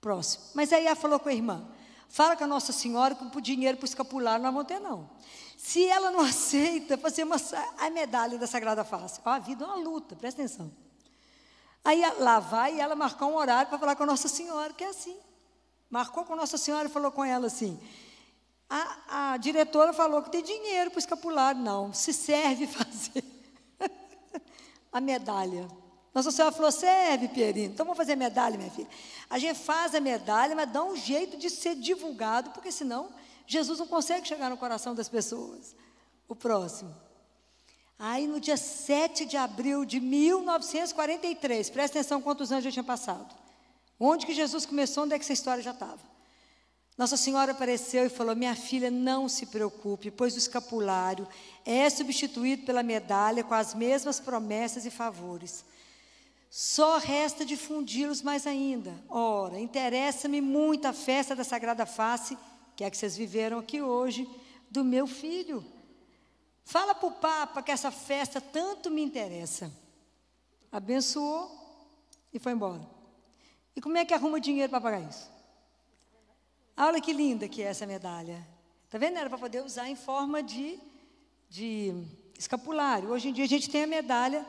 Próximo. 0.00 0.44
Mas 0.54 0.72
aí 0.72 0.86
ela 0.86 0.96
falou 0.96 1.20
com 1.20 1.28
a 1.28 1.34
irmã: 1.34 1.70
Fala 2.08 2.34
com 2.34 2.44
a 2.44 2.46
Nossa 2.48 2.72
Senhora 2.72 3.14
que 3.14 3.38
o 3.38 3.40
dinheiro 3.40 3.76
para 3.76 3.84
o 3.84 3.88
escapular 3.88 4.40
não 4.40 4.52
vão 4.52 4.64
ter, 4.64 4.80
não. 4.80 5.08
Se 5.56 5.84
ela 5.84 6.10
não 6.10 6.20
aceita, 6.26 6.98
fazer 6.98 7.22
uma, 7.22 7.36
a 7.78 7.90
medalha 7.90 8.36
da 8.36 8.48
Sagrada 8.48 8.82
Face. 8.82 9.20
Ó, 9.24 9.30
a 9.30 9.38
vida 9.38 9.64
é 9.64 9.66
uma 9.68 9.76
luta, 9.76 10.16
presta 10.16 10.42
atenção. 10.42 10.87
Aí 11.84 12.02
lá 12.18 12.38
vai 12.38 12.80
ela 12.80 12.94
marcar 12.94 13.26
um 13.26 13.36
horário 13.36 13.68
para 13.68 13.78
falar 13.78 13.96
com 13.96 14.02
a 14.02 14.06
Nossa 14.06 14.28
Senhora, 14.28 14.72
que 14.72 14.84
é 14.84 14.88
assim. 14.88 15.16
Marcou 15.88 16.24
com 16.24 16.36
Nossa 16.36 16.58
Senhora 16.58 16.88
e 16.88 16.90
falou 16.90 17.10
com 17.10 17.24
ela 17.24 17.46
assim: 17.46 17.80
a, 18.68 19.32
a 19.32 19.36
diretora 19.38 19.92
falou 19.92 20.22
que 20.22 20.30
tem 20.30 20.42
dinheiro 20.42 20.90
para 20.90 20.98
o 20.98 21.00
escapulário. 21.00 21.60
Não, 21.60 21.92
se 21.92 22.12
serve 22.12 22.66
fazer 22.68 23.24
a 24.92 25.00
medalha. 25.00 25.66
Nossa 26.12 26.30
Senhora 26.30 26.54
falou: 26.54 26.70
serve, 26.70 27.28
Pierino. 27.28 27.72
Então 27.72 27.86
vamos 27.86 27.96
fazer 27.96 28.12
a 28.12 28.16
medalha, 28.16 28.58
minha 28.58 28.70
filha. 28.70 28.88
A 29.30 29.38
gente 29.38 29.58
faz 29.58 29.94
a 29.94 30.00
medalha, 30.00 30.54
mas 30.54 30.70
dá 30.70 30.84
um 30.84 30.96
jeito 30.96 31.36
de 31.36 31.48
ser 31.48 31.74
divulgado, 31.74 32.50
porque 32.50 32.70
senão 32.70 33.08
Jesus 33.46 33.78
não 33.78 33.86
consegue 33.86 34.28
chegar 34.28 34.50
no 34.50 34.58
coração 34.58 34.94
das 34.94 35.08
pessoas. 35.08 35.74
O 36.28 36.36
próximo. 36.36 36.94
Aí 37.98 38.28
no 38.28 38.38
dia 38.38 38.56
7 38.56 39.24
de 39.24 39.36
abril 39.36 39.84
de 39.84 39.98
1943, 39.98 41.68
presta 41.70 41.98
atenção 41.98 42.22
quantos 42.22 42.52
anos 42.52 42.64
já 42.64 42.70
tinha 42.70 42.84
passado. 42.84 43.34
Onde 43.98 44.24
que 44.24 44.32
Jesus 44.32 44.64
começou, 44.64 45.04
onde 45.04 45.14
é 45.14 45.18
que 45.18 45.24
essa 45.24 45.32
história 45.32 45.62
já 45.62 45.72
estava? 45.72 45.98
Nossa 46.96 47.16
Senhora 47.16 47.52
apareceu 47.52 48.06
e 48.06 48.08
falou: 48.08 48.36
Minha 48.36 48.54
filha, 48.54 48.90
não 48.90 49.28
se 49.28 49.46
preocupe, 49.46 50.10
pois 50.10 50.34
o 50.34 50.38
escapulário 50.38 51.26
é 51.64 51.90
substituído 51.90 52.64
pela 52.64 52.82
medalha 52.82 53.42
com 53.42 53.54
as 53.54 53.74
mesmas 53.74 54.20
promessas 54.20 54.86
e 54.86 54.90
favores. 54.90 55.64
Só 56.50 56.98
resta 56.98 57.44
difundi-los 57.44 58.22
mais 58.22 58.46
ainda. 58.46 58.94
Ora, 59.08 59.60
interessa-me 59.60 60.40
muito 60.40 60.86
a 60.86 60.92
festa 60.92 61.36
da 61.36 61.44
Sagrada 61.44 61.84
Face, 61.84 62.38
que 62.74 62.84
é 62.84 62.86
a 62.86 62.90
que 62.90 62.96
vocês 62.96 63.16
viveram 63.16 63.58
aqui 63.58 63.82
hoje, 63.82 64.28
do 64.70 64.84
meu 64.84 65.06
filho. 65.06 65.64
Fala 66.68 66.94
para 66.94 67.08
o 67.08 67.12
Papa 67.12 67.62
que 67.62 67.72
essa 67.72 67.90
festa 67.90 68.42
tanto 68.42 68.90
me 68.90 69.00
interessa. 69.00 69.72
Abençoou 70.70 71.50
e 72.30 72.38
foi 72.38 72.52
embora. 72.52 72.86
E 73.74 73.80
como 73.80 73.96
é 73.96 74.04
que 74.04 74.12
arruma 74.12 74.38
dinheiro 74.38 74.68
para 74.68 74.78
pagar 74.78 75.00
isso? 75.00 75.30
Olha 76.76 77.00
que 77.00 77.10
linda 77.10 77.48
que 77.48 77.62
é 77.62 77.68
essa 77.68 77.86
medalha. 77.86 78.46
Está 78.84 78.98
vendo? 78.98 79.16
Era 79.16 79.30
para 79.30 79.38
poder 79.38 79.64
usar 79.64 79.88
em 79.88 79.96
forma 79.96 80.42
de, 80.42 80.78
de 81.48 82.04
escapulário. 82.38 83.08
Hoje 83.08 83.30
em 83.30 83.32
dia 83.32 83.46
a 83.46 83.48
gente 83.48 83.70
tem 83.70 83.84
a 83.84 83.86
medalha, 83.86 84.44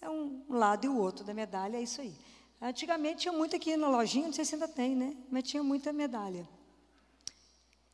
é 0.00 0.10
um 0.10 0.44
lado 0.50 0.86
e 0.86 0.88
o 0.88 0.98
outro 0.98 1.24
da 1.24 1.32
medalha, 1.32 1.76
é 1.76 1.80
isso 1.80 2.00
aí. 2.00 2.12
Antigamente 2.60 3.20
tinha 3.20 3.32
muito 3.32 3.54
aqui 3.54 3.76
na 3.76 3.88
lojinha, 3.88 4.26
não 4.26 4.32
sei 4.32 4.44
se 4.44 4.56
ainda 4.56 4.66
tem, 4.66 4.96
né? 4.96 5.16
Mas 5.30 5.44
tinha 5.44 5.62
muita 5.62 5.92
medalha. 5.92 6.44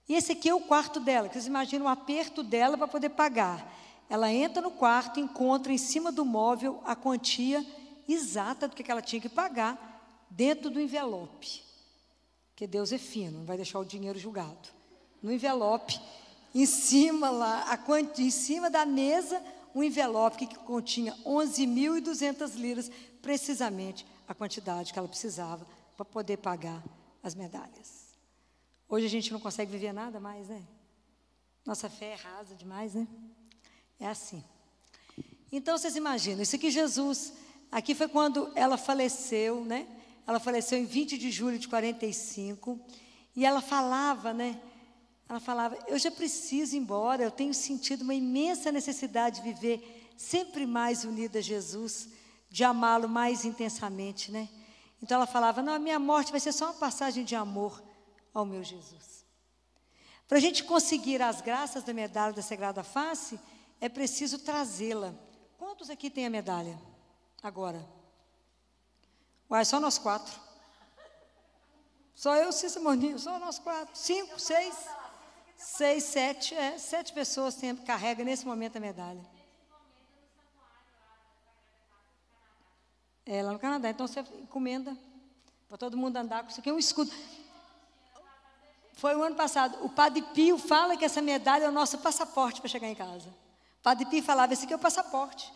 E 0.08 0.14
esse 0.14 0.32
aqui 0.32 0.48
é 0.48 0.54
o 0.54 0.60
quarto 0.60 1.00
dela, 1.00 1.28
que 1.28 1.34
vocês 1.34 1.46
imaginam 1.46 1.86
o 1.86 1.88
aperto 1.88 2.42
dela 2.42 2.76
para 2.76 2.88
poder 2.88 3.10
pagar. 3.10 3.72
Ela 4.08 4.30
entra 4.32 4.60
no 4.60 4.70
quarto, 4.70 5.20
encontra 5.20 5.72
em 5.72 5.78
cima 5.78 6.12
do 6.12 6.24
móvel 6.24 6.82
a 6.84 6.94
quantia 6.94 7.64
exata 8.08 8.68
do 8.68 8.74
que 8.74 8.90
ela 8.90 9.00
tinha 9.00 9.22
que 9.22 9.28
pagar 9.28 10.26
dentro 10.28 10.70
do 10.70 10.80
envelope. 10.80 11.62
Porque 12.50 12.66
Deus 12.66 12.92
é 12.92 12.98
fino, 12.98 13.38
não 13.38 13.46
vai 13.46 13.56
deixar 13.56 13.78
o 13.78 13.84
dinheiro 13.84 14.18
julgado. 14.18 14.68
No 15.22 15.32
envelope, 15.32 16.00
em 16.54 16.66
cima 16.66 17.30
lá, 17.30 17.72
a 17.72 18.20
em 18.20 18.30
cima 18.30 18.68
da 18.68 18.84
mesa, 18.84 19.42
um 19.74 19.82
envelope 19.82 20.46
que 20.46 20.54
continha 20.58 21.16
11.200 21.24 22.54
liras, 22.56 22.90
precisamente 23.22 24.04
a 24.28 24.34
quantidade 24.34 24.92
que 24.92 24.98
ela 24.98 25.08
precisava 25.08 25.66
para 25.96 26.04
poder 26.04 26.38
pagar 26.38 26.82
as 27.22 27.34
medalhas. 27.34 28.01
Hoje 28.92 29.06
a 29.06 29.08
gente 29.08 29.32
não 29.32 29.40
consegue 29.40 29.72
viver 29.72 29.90
nada 29.90 30.20
mais, 30.20 30.50
né? 30.50 30.62
Nossa 31.64 31.88
fé 31.88 32.08
é 32.08 32.14
rasa 32.14 32.54
demais, 32.54 32.92
né? 32.92 33.08
É 33.98 34.06
assim. 34.06 34.44
Então 35.50 35.78
vocês 35.78 35.96
imaginam, 35.96 36.42
isso 36.42 36.56
aqui 36.56 36.70
Jesus, 36.70 37.32
aqui 37.70 37.94
foi 37.94 38.06
quando 38.06 38.52
ela 38.54 38.76
faleceu, 38.76 39.64
né? 39.64 39.86
Ela 40.26 40.38
faleceu 40.38 40.78
em 40.78 40.84
20 40.84 41.16
de 41.16 41.30
julho 41.30 41.58
de 41.58 41.68
45, 41.68 42.78
e 43.34 43.46
ela 43.46 43.62
falava, 43.62 44.34
né? 44.34 44.60
Ela 45.26 45.40
falava: 45.40 45.78
"Eu 45.88 45.98
já 45.98 46.10
preciso 46.10 46.76
ir 46.76 46.80
embora, 46.80 47.22
eu 47.22 47.30
tenho 47.30 47.54
sentido 47.54 48.02
uma 48.02 48.12
imensa 48.12 48.70
necessidade 48.70 49.36
de 49.36 49.54
viver 49.54 50.12
sempre 50.18 50.66
mais 50.66 51.02
unida 51.02 51.38
a 51.38 51.42
Jesus, 51.42 52.10
de 52.50 52.62
amá-lo 52.62 53.08
mais 53.08 53.46
intensamente, 53.46 54.30
né? 54.30 54.50
Então 55.02 55.16
ela 55.16 55.26
falava: 55.26 55.62
"Não, 55.62 55.72
a 55.72 55.78
minha 55.78 55.98
morte 55.98 56.30
vai 56.30 56.40
ser 56.40 56.52
só 56.52 56.66
uma 56.66 56.74
passagem 56.74 57.24
de 57.24 57.34
amor 57.34 57.90
ao 58.32 58.44
meu 58.44 58.62
Jesus. 58.62 59.24
Para 60.26 60.38
a 60.38 60.40
gente 60.40 60.64
conseguir 60.64 61.20
as 61.20 61.40
graças 61.40 61.82
da 61.82 61.92
medalha 61.92 62.32
da 62.32 62.42
Sagrada 62.42 62.82
Face, 62.82 63.38
é 63.80 63.88
preciso 63.88 64.38
trazê-la. 64.38 65.14
Quantos 65.58 65.90
aqui 65.90 66.08
tem 66.08 66.24
a 66.24 66.30
medalha? 66.30 66.80
Agora. 67.42 67.86
Uai, 69.50 69.64
só 69.64 69.78
nós 69.78 69.98
quatro. 69.98 70.32
Só 72.14 72.36
eu, 72.36 72.52
Cícero 72.52 72.84
Moninho, 72.84 73.18
só 73.18 73.38
nós 73.38 73.58
quatro. 73.58 73.94
Cinco, 73.94 74.38
seis, 74.38 74.74
seis, 75.56 76.04
sete, 76.04 76.54
é, 76.54 76.78
sete 76.78 77.12
pessoas 77.12 77.56
tem, 77.56 77.76
carregam 77.76 78.24
nesse 78.24 78.46
momento 78.46 78.76
a 78.76 78.80
medalha. 78.80 79.20
É, 83.26 83.42
lá 83.42 83.52
no 83.52 83.58
Canadá. 83.58 83.90
Então 83.90 84.06
você 84.06 84.20
encomenda 84.20 84.96
para 85.68 85.76
todo 85.76 85.96
mundo 85.96 86.16
andar 86.16 86.42
com 86.42 86.50
isso 86.50 86.60
aqui, 86.60 86.70
é 86.70 86.72
um 86.72 86.78
escudo. 86.78 87.12
Foi 89.02 89.16
o 89.16 89.22
ano 89.24 89.34
passado. 89.34 89.84
O 89.84 89.88
Padre 89.88 90.22
Pio 90.32 90.56
fala 90.56 90.96
que 90.96 91.04
essa 91.04 91.20
medalha 91.20 91.64
é 91.64 91.68
o 91.68 91.72
nosso 91.72 91.98
passaporte 91.98 92.60
para 92.60 92.70
chegar 92.70 92.86
em 92.86 92.94
casa. 92.94 93.28
O 93.80 93.82
Padre 93.82 94.06
Pio 94.06 94.22
falava: 94.22 94.52
esse 94.52 94.62
aqui 94.62 94.72
é 94.72 94.76
o 94.76 94.78
passaporte. 94.78 95.52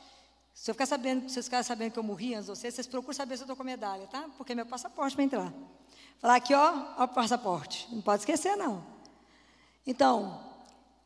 Se 0.52 0.68
eu 0.68 0.74
ficar 0.74 0.84
sabendo, 0.86 1.28
se 1.28 1.34
vocês 1.34 1.46
ficarem 1.46 1.62
sabendo 1.62 1.92
que 1.92 1.98
eu 2.00 2.02
morri 2.02 2.34
antes 2.34 2.46
de 2.46 2.56
vocês, 2.56 2.74
vocês 2.74 2.88
procuram 2.88 3.14
saber 3.14 3.36
se 3.36 3.42
eu 3.42 3.44
estou 3.44 3.54
com 3.54 3.62
medalha, 3.62 4.04
tá? 4.08 4.24
Porque 4.36 4.50
é 4.50 4.54
meu 4.56 4.66
passaporte 4.66 5.14
para 5.14 5.24
entrar. 5.24 5.52
Falar 6.18 6.34
aqui, 6.34 6.52
ó, 6.54 6.74
ó 6.98 7.04
o 7.04 7.08
passaporte. 7.08 7.86
Não 7.92 8.02
pode 8.02 8.22
esquecer, 8.22 8.56
não. 8.56 8.84
Então, 9.86 10.40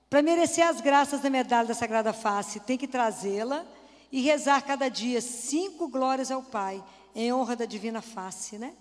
para 0.09 0.22
merecer 0.22 0.66
as 0.66 0.81
graças 0.81 1.20
da 1.20 1.29
medalha 1.29 1.68
da 1.68 1.74
Sagrada 1.74 2.14
Face, 2.14 2.59
tem 2.61 2.79
que 2.79 2.88
trazê-la 2.88 3.66
e 4.11 4.22
rezar 4.22 4.62
cada 4.62 4.88
dia 4.88 5.20
cinco 5.20 5.88
glórias 5.88 6.31
ao 6.31 6.42
Pai, 6.42 6.83
em 7.14 7.31
honra 7.35 7.55
da 7.55 7.66
Divina 7.66 8.00
Face, 8.00 8.57
né? 8.57 8.74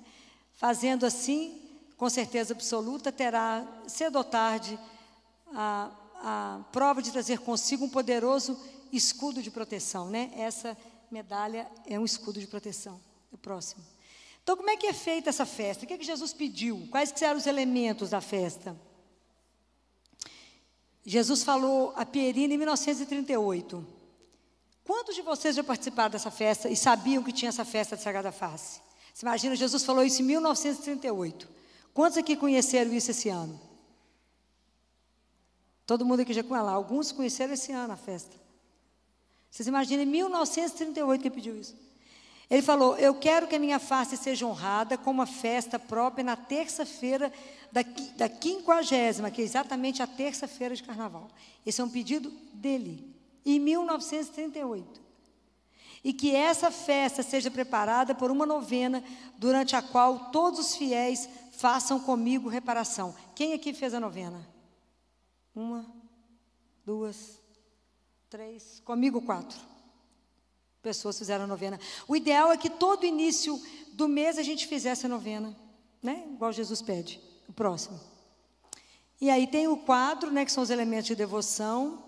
Fazendo 0.54 1.06
assim, 1.06 1.68
com 2.00 2.10
certeza 2.10 2.54
absoluta, 2.54 3.12
terá, 3.12 3.68
cedo 3.86 4.16
ou 4.16 4.24
tarde, 4.24 4.80
a, 5.54 5.92
a 6.16 6.62
prova 6.72 7.02
de 7.02 7.12
trazer 7.12 7.40
consigo 7.40 7.84
um 7.84 7.90
poderoso 7.90 8.58
escudo 8.90 9.44
de 9.44 9.52
proteção. 9.52 10.10
Né? 10.10 10.32
Essa 10.38 10.78
medalha 11.12 11.70
é 11.86 12.00
um 12.00 12.06
escudo 12.06 12.40
de 12.40 12.48
proteção. 12.48 13.02
O 13.34 13.38
próximo. 13.38 13.84
Então, 14.42 14.56
como 14.56 14.70
é 14.70 14.78
que 14.78 14.88
é 14.88 14.94
feita 14.94 15.30
essa 15.30 15.46
festa? 15.46 15.84
O 15.84 15.88
que, 15.88 15.94
é 15.94 15.98
que 15.98 16.06
Jesus 16.06 16.32
pediu? 16.32 16.88
Quais 16.90 17.12
que 17.12 17.24
eram 17.24 17.38
os 17.38 17.46
elementos 17.46 18.10
da 18.10 18.22
festa? 18.22 18.76
Jesus 21.06 21.44
falou 21.44 21.94
a 21.98 22.06
Pierina 22.06 22.54
em 22.54 22.58
1938. 22.58 23.86
Quantos 24.86 25.16
de 25.16 25.22
vocês 25.22 25.54
já 25.54 25.64
participaram 25.66 26.12
dessa 26.12 26.32
festa 26.32 26.70
e 26.70 26.78
sabiam 26.78 27.22
que 27.22 27.34
tinha 27.34 27.50
essa 27.50 27.66
festa 27.66 27.98
de 27.98 28.02
Sagrada 28.02 28.32
Face? 28.32 28.80
Você 29.14 29.26
imagina, 29.26 29.54
Jesus 29.54 29.84
falou 29.84 30.04
isso 30.04 30.22
em 30.22 30.26
1938. 30.26 31.59
Quantos 31.93 32.17
aqui 32.17 32.36
conheceram 32.36 32.93
isso 32.93 33.12
esse 33.12 33.30
ano? 33.30 33.60
Todo 35.86 36.06
mundo 36.06 36.21
aqui 36.21 36.34
já 36.34 36.43
com 36.43 36.56
ela. 36.56 36.71
Alguns 36.71 37.12
conheceram 37.12 37.54
esse 37.54 37.71
ano 37.71 37.93
a 37.93 37.97
festa. 37.97 38.36
Vocês 39.49 39.67
imaginem, 39.67 40.06
em 40.06 40.12
1938 40.12 41.21
que 41.21 41.30
pediu 41.30 41.58
isso. 41.58 41.75
Ele 42.49 42.62
falou: 42.62 42.97
Eu 42.97 43.15
quero 43.15 43.47
que 43.47 43.56
a 43.56 43.60
minha 43.60 43.80
face 43.80 44.17
seja 44.17 44.45
honrada 44.45 44.97
com 44.97 45.12
uma 45.12 45.25
festa 45.25 45.78
própria 45.78 46.23
na 46.23 46.36
terça-feira 46.36 47.32
da, 47.71 47.82
da 48.15 48.28
quinquagésima, 48.28 49.30
que 49.30 49.41
é 49.41 49.45
exatamente 49.45 50.02
a 50.02 50.08
terça-feira 50.08 50.75
de 50.75 50.84
carnaval. 50.84 51.28
Esse 51.65 51.82
é 51.82 51.84
um 51.84 51.89
pedido 51.89 52.32
dele, 52.54 53.15
em 53.45 53.60
1938. 53.60 55.10
E 56.04 56.13
que 56.13 56.34
essa 56.34 56.71
festa 56.71 57.21
seja 57.21 57.52
preparada 57.52 58.15
por 58.15 58.32
uma 58.32 58.45
novena, 58.45 59.04
durante 59.38 59.75
a 59.75 59.82
qual 59.82 60.32
todos 60.32 60.60
os 60.60 60.75
fiéis 60.75 61.30
façam 61.60 62.00
comigo 62.00 62.48
reparação. 62.48 63.13
Quem 63.36 63.54
aqui 63.54 63.74
fez 63.74 63.93
a 63.93 64.00
novena? 64.00 64.48
Uma, 65.54 65.86
duas, 66.86 67.38
três, 68.30 68.82
comigo 68.86 69.22
quatro. 69.22 69.60
Pessoas 70.82 71.17
fizeram 71.17 71.43
a 71.43 71.48
novena. 71.48 71.78
O 72.08 72.15
ideal 72.15 72.50
é 72.54 72.58
que 72.58 72.69
todo 72.69 73.06
início 73.06 73.62
do 73.91 74.08
mês 74.08 74.38
a 74.38 74.43
gente 74.43 74.67
fizesse 74.67 75.06
a 75.06 75.10
novena, 75.10 75.54
né? 76.02 76.26
Igual 76.32 76.54
Jesus 76.54 76.82
pede. 76.82 77.19
O 77.45 77.52
próximo. 77.52 78.00
E 79.19 79.30
aí 79.30 79.45
tem 79.45 79.67
o 79.67 79.76
quadro, 79.76 80.32
né? 80.32 80.45
Que 80.45 80.52
são 80.54 80.63
os 80.63 80.69
elementos 80.69 81.08
de 81.08 81.15
devoção, 81.15 82.06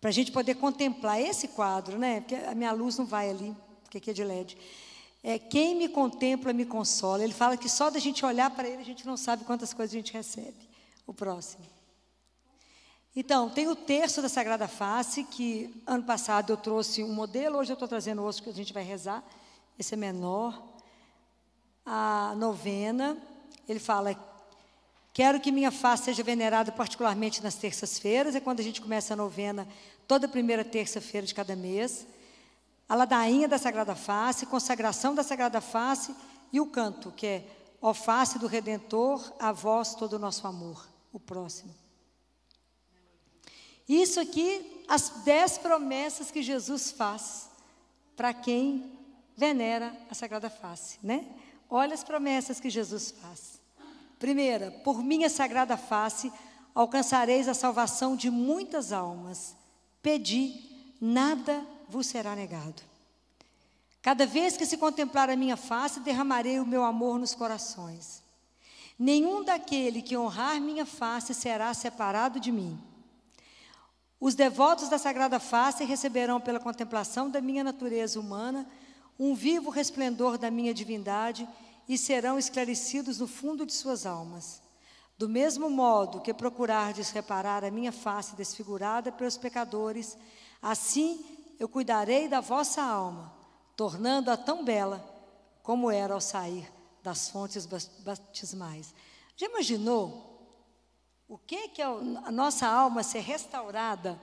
para 0.00 0.10
a 0.10 0.12
gente 0.12 0.30
poder 0.30 0.54
contemplar 0.54 1.20
esse 1.20 1.48
quadro, 1.48 1.98
né? 1.98 2.20
Porque 2.20 2.36
a 2.36 2.54
minha 2.54 2.70
luz 2.70 2.96
não 2.96 3.06
vai 3.06 3.28
ali, 3.28 3.56
porque 3.82 3.98
aqui 3.98 4.10
é 4.10 4.12
de 4.12 4.22
LED. 4.22 4.56
É, 5.22 5.38
quem 5.38 5.76
me 5.76 5.88
contempla 5.88 6.52
me 6.52 6.64
consola. 6.64 7.22
Ele 7.22 7.32
fala 7.32 7.56
que 7.56 7.68
só 7.68 7.90
da 7.90 7.98
gente 7.98 8.24
olhar 8.24 8.50
para 8.50 8.68
ele 8.68 8.82
a 8.82 8.84
gente 8.84 9.06
não 9.06 9.16
sabe 9.16 9.44
quantas 9.44 9.72
coisas 9.72 9.94
a 9.94 9.98
gente 9.98 10.12
recebe. 10.12 10.68
O 11.06 11.14
próximo. 11.14 11.64
Então, 13.14 13.50
tem 13.50 13.68
o 13.68 13.76
terço 13.76 14.22
da 14.22 14.28
Sagrada 14.28 14.66
Face, 14.66 15.24
que 15.24 15.82
ano 15.86 16.02
passado 16.02 16.52
eu 16.52 16.56
trouxe 16.56 17.04
um 17.04 17.12
modelo, 17.12 17.58
hoje 17.58 17.70
eu 17.70 17.74
estou 17.74 17.86
trazendo 17.86 18.22
outro 18.22 18.42
que 18.42 18.48
a 18.48 18.54
gente 18.54 18.72
vai 18.72 18.82
rezar. 18.82 19.22
Esse 19.78 19.94
é 19.94 19.96
menor. 19.96 20.60
A 21.84 22.34
novena, 22.36 23.16
ele 23.68 23.78
fala: 23.78 24.16
Quero 25.12 25.40
que 25.40 25.52
minha 25.52 25.70
face 25.70 26.04
seja 26.04 26.22
venerada 26.22 26.72
particularmente 26.72 27.42
nas 27.42 27.54
terças-feiras, 27.54 28.34
é 28.34 28.40
quando 28.40 28.60
a 28.60 28.62
gente 28.62 28.80
começa 28.80 29.12
a 29.12 29.16
novena, 29.16 29.68
toda 30.08 30.26
primeira 30.26 30.64
terça-feira 30.64 31.26
de 31.26 31.34
cada 31.34 31.54
mês 31.54 32.06
a 32.88 32.94
ladainha 32.94 33.48
da 33.48 33.58
Sagrada 33.58 33.94
Face, 33.94 34.46
consagração 34.46 35.14
da 35.14 35.22
Sagrada 35.22 35.60
Face 35.60 36.14
e 36.52 36.60
o 36.60 36.66
canto, 36.66 37.10
que 37.12 37.26
é 37.26 37.44
Ó 37.84 37.92
face 37.92 38.38
do 38.38 38.46
Redentor, 38.46 39.32
a 39.40 39.50
vós 39.50 39.96
todo 39.96 40.12
o 40.12 40.18
nosso 40.18 40.46
amor. 40.46 40.88
O 41.12 41.18
próximo. 41.18 41.74
Isso 43.88 44.20
aqui, 44.20 44.84
as 44.88 45.10
dez 45.24 45.58
promessas 45.58 46.30
que 46.30 46.42
Jesus 46.42 46.92
faz 46.92 47.50
para 48.16 48.32
quem 48.32 48.98
venera 49.36 49.94
a 50.08 50.14
Sagrada 50.14 50.48
Face, 50.48 50.98
né? 51.02 51.26
Olha 51.68 51.94
as 51.94 52.04
promessas 52.04 52.60
que 52.60 52.70
Jesus 52.70 53.10
faz. 53.10 53.60
Primeira, 54.18 54.70
por 54.84 55.02
minha 55.02 55.28
sagrada 55.28 55.76
face 55.76 56.32
alcançareis 56.72 57.48
a 57.48 57.54
salvação 57.54 58.14
de 58.14 58.30
muitas 58.30 58.92
almas. 58.92 59.56
Pedi, 60.00 60.94
nada 61.00 61.66
vos 61.92 62.06
será 62.06 62.34
negado. 62.34 62.82
Cada 64.00 64.26
vez 64.26 64.56
que 64.56 64.66
se 64.66 64.78
contemplar 64.78 65.28
a 65.28 65.36
minha 65.36 65.56
face, 65.56 66.00
derramarei 66.00 66.58
o 66.58 66.66
meu 66.66 66.82
amor 66.82 67.18
nos 67.18 67.34
corações. 67.34 68.22
Nenhum 68.98 69.44
daquele 69.44 70.00
que 70.00 70.16
honrar 70.16 70.60
minha 70.60 70.86
face 70.86 71.34
será 71.34 71.72
separado 71.74 72.40
de 72.40 72.50
mim. 72.50 72.80
Os 74.18 74.34
devotos 74.34 74.88
da 74.88 74.98
Sagrada 74.98 75.40
Face 75.40 75.84
receberão 75.84 76.40
pela 76.40 76.60
contemplação 76.60 77.28
da 77.28 77.40
minha 77.40 77.64
natureza 77.64 78.20
humana 78.20 78.66
um 79.18 79.34
vivo 79.34 79.68
resplendor 79.68 80.38
da 80.38 80.50
minha 80.50 80.72
divindade 80.72 81.48
e 81.88 81.98
serão 81.98 82.38
esclarecidos 82.38 83.18
no 83.18 83.26
fundo 83.26 83.66
de 83.66 83.72
suas 83.72 84.06
almas. 84.06 84.62
Do 85.18 85.28
mesmo 85.28 85.68
modo 85.68 86.20
que 86.20 86.32
procurardes 86.32 87.10
reparar 87.10 87.64
a 87.64 87.70
minha 87.70 87.92
face 87.92 88.36
desfigurada 88.36 89.10
pelos 89.10 89.36
pecadores, 89.36 90.16
assim 90.60 91.24
eu 91.62 91.68
cuidarei 91.68 92.26
da 92.26 92.40
vossa 92.40 92.82
alma, 92.82 93.32
tornando-a 93.76 94.36
tão 94.36 94.64
bela 94.64 94.98
como 95.62 95.92
era 95.92 96.12
ao 96.12 96.20
sair 96.20 96.68
das 97.04 97.28
fontes 97.28 97.66
batismais. 98.00 98.92
Já 99.36 99.46
imaginou 99.46 100.58
o 101.28 101.38
que 101.38 101.68
que 101.68 101.80
é 101.80 101.84
a 101.84 102.32
nossa 102.32 102.66
alma 102.66 103.04
ser 103.04 103.20
restaurada 103.20 104.20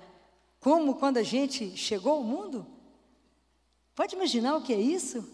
como 0.59 0.95
quando 0.95 1.15
a 1.15 1.23
gente 1.23 1.77
chegou 1.77 2.17
ao 2.17 2.23
mundo? 2.23 2.67
Pode 3.95 4.17
imaginar 4.17 4.57
o 4.57 4.61
que 4.61 4.73
é 4.73 4.81
isso? 4.81 5.25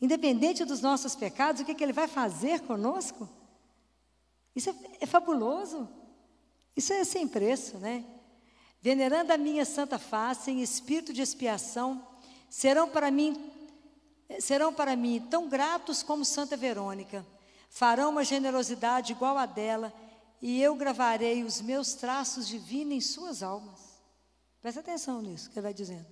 Independente 0.00 0.64
dos 0.64 0.80
nossos 0.80 1.16
pecados, 1.16 1.62
o 1.62 1.64
que, 1.64 1.74
que 1.74 1.82
Ele 1.82 1.92
vai 1.92 2.06
fazer 2.06 2.60
conosco? 2.60 3.28
Isso 4.54 4.70
é, 4.70 4.74
é 5.00 5.06
fabuloso. 5.06 5.88
Isso 6.76 6.92
é 6.92 7.02
sem 7.02 7.26
preço, 7.26 7.76
né? 7.78 8.04
Venerando 8.82 9.32
a 9.32 9.38
minha 9.38 9.64
santa 9.64 9.96
face 9.96 10.50
em 10.50 10.60
espírito 10.60 11.12
de 11.12 11.22
expiação, 11.22 12.04
serão 12.50 12.88
para 12.88 13.10
mim 13.10 13.50
serão 14.40 14.72
para 14.72 14.96
mim 14.96 15.20
tão 15.30 15.48
gratos 15.48 16.02
como 16.02 16.24
Santa 16.24 16.56
Verônica. 16.56 17.24
Farão 17.68 18.10
uma 18.10 18.24
generosidade 18.24 19.12
igual 19.12 19.36
a 19.36 19.46
dela, 19.46 19.92
e 20.40 20.60
eu 20.60 20.74
gravarei 20.74 21.44
os 21.44 21.60
meus 21.60 21.94
traços 21.94 22.48
divinos 22.48 22.94
em 22.94 23.00
suas 23.00 23.42
almas. 23.42 24.00
Presta 24.60 24.80
atenção 24.80 25.20
nisso 25.20 25.50
que 25.50 25.58
ele 25.58 25.64
vai 25.64 25.74
dizendo. 25.74 26.06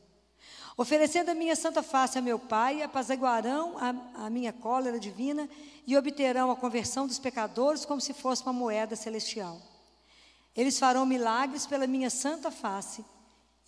Oferecendo 0.76 1.30
a 1.30 1.34
minha 1.34 1.56
santa 1.56 1.82
face 1.82 2.18
a 2.18 2.22
meu 2.22 2.38
Pai, 2.38 2.82
apaziguarão 2.82 3.76
a, 3.78 4.26
a 4.26 4.30
minha 4.30 4.52
cólera 4.52 5.00
divina 5.00 5.48
e 5.86 5.96
obterão 5.96 6.50
a 6.50 6.56
conversão 6.56 7.06
dos 7.06 7.18
pecadores 7.18 7.84
como 7.84 8.00
se 8.00 8.12
fosse 8.12 8.42
uma 8.42 8.52
moeda 8.52 8.94
celestial. 8.94 9.60
Eles 10.56 10.78
farão 10.78 11.06
milagres 11.06 11.66
pela 11.66 11.86
minha 11.86 12.10
santa 12.10 12.50
face, 12.50 13.04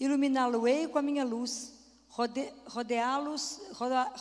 iluminá-lo-ei 0.00 0.88
com 0.88 0.98
a 0.98 1.02
minha 1.02 1.24
luz, 1.24 1.72
rode, 2.08 2.52
rodeá-los, 2.66 3.60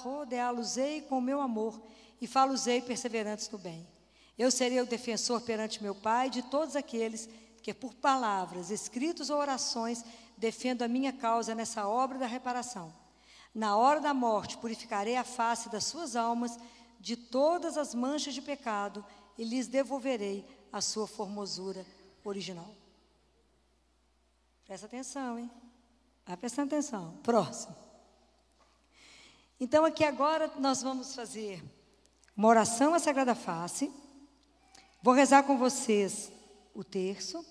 rodeá-los-ei 0.03 1.01
com 1.01 1.17
o 1.17 1.21
meu 1.21 1.41
amor 1.41 1.81
e 2.19 2.27
fá-los-ei 2.27 2.81
perseverantes 2.81 3.49
no 3.49 3.57
bem. 3.57 3.87
Eu 4.37 4.51
serei 4.51 4.79
o 4.79 4.85
defensor 4.85 5.41
perante 5.41 5.81
meu 5.81 5.95
Pai 5.95 6.29
de 6.29 6.43
todos 6.43 6.75
aqueles 6.75 7.27
que, 7.63 7.73
por 7.73 7.93
palavras, 7.95 8.69
escritos 8.69 9.29
ou 9.29 9.37
orações, 9.37 10.03
defendo 10.37 10.83
a 10.83 10.87
minha 10.87 11.11
causa 11.11 11.55
nessa 11.55 11.87
obra 11.87 12.17
da 12.17 12.27
reparação. 12.27 12.93
Na 13.53 13.75
hora 13.75 13.99
da 13.99 14.13
morte, 14.13 14.57
purificarei 14.57 15.15
a 15.15 15.23
face 15.23 15.67
das 15.69 15.85
suas 15.85 16.15
almas 16.15 16.57
de 16.99 17.15
todas 17.15 17.75
as 17.75 17.93
manchas 17.93 18.33
de 18.33 18.41
pecado 18.41 19.03
e 19.37 19.43
lhes 19.43 19.67
devolverei 19.67 20.45
a 20.71 20.79
sua 20.79 21.07
formosura 21.07 21.85
original. 22.23 22.75
Presta 24.65 24.85
atenção, 24.85 25.37
hein? 25.37 25.51
Vai 26.25 26.37
prestando 26.37 26.73
atenção. 26.73 27.17
Próximo. 27.23 27.75
Então, 29.59 29.85
aqui 29.85 30.03
agora 30.03 30.47
nós 30.57 30.81
vamos 30.81 31.13
fazer 31.13 31.63
uma 32.35 32.47
oração 32.47 32.93
à 32.93 32.99
Sagrada 32.99 33.35
Face. 33.35 33.91
Vou 35.03 35.13
rezar 35.13 35.43
com 35.43 35.57
vocês 35.57 36.31
o 36.73 36.83
terço. 36.83 37.45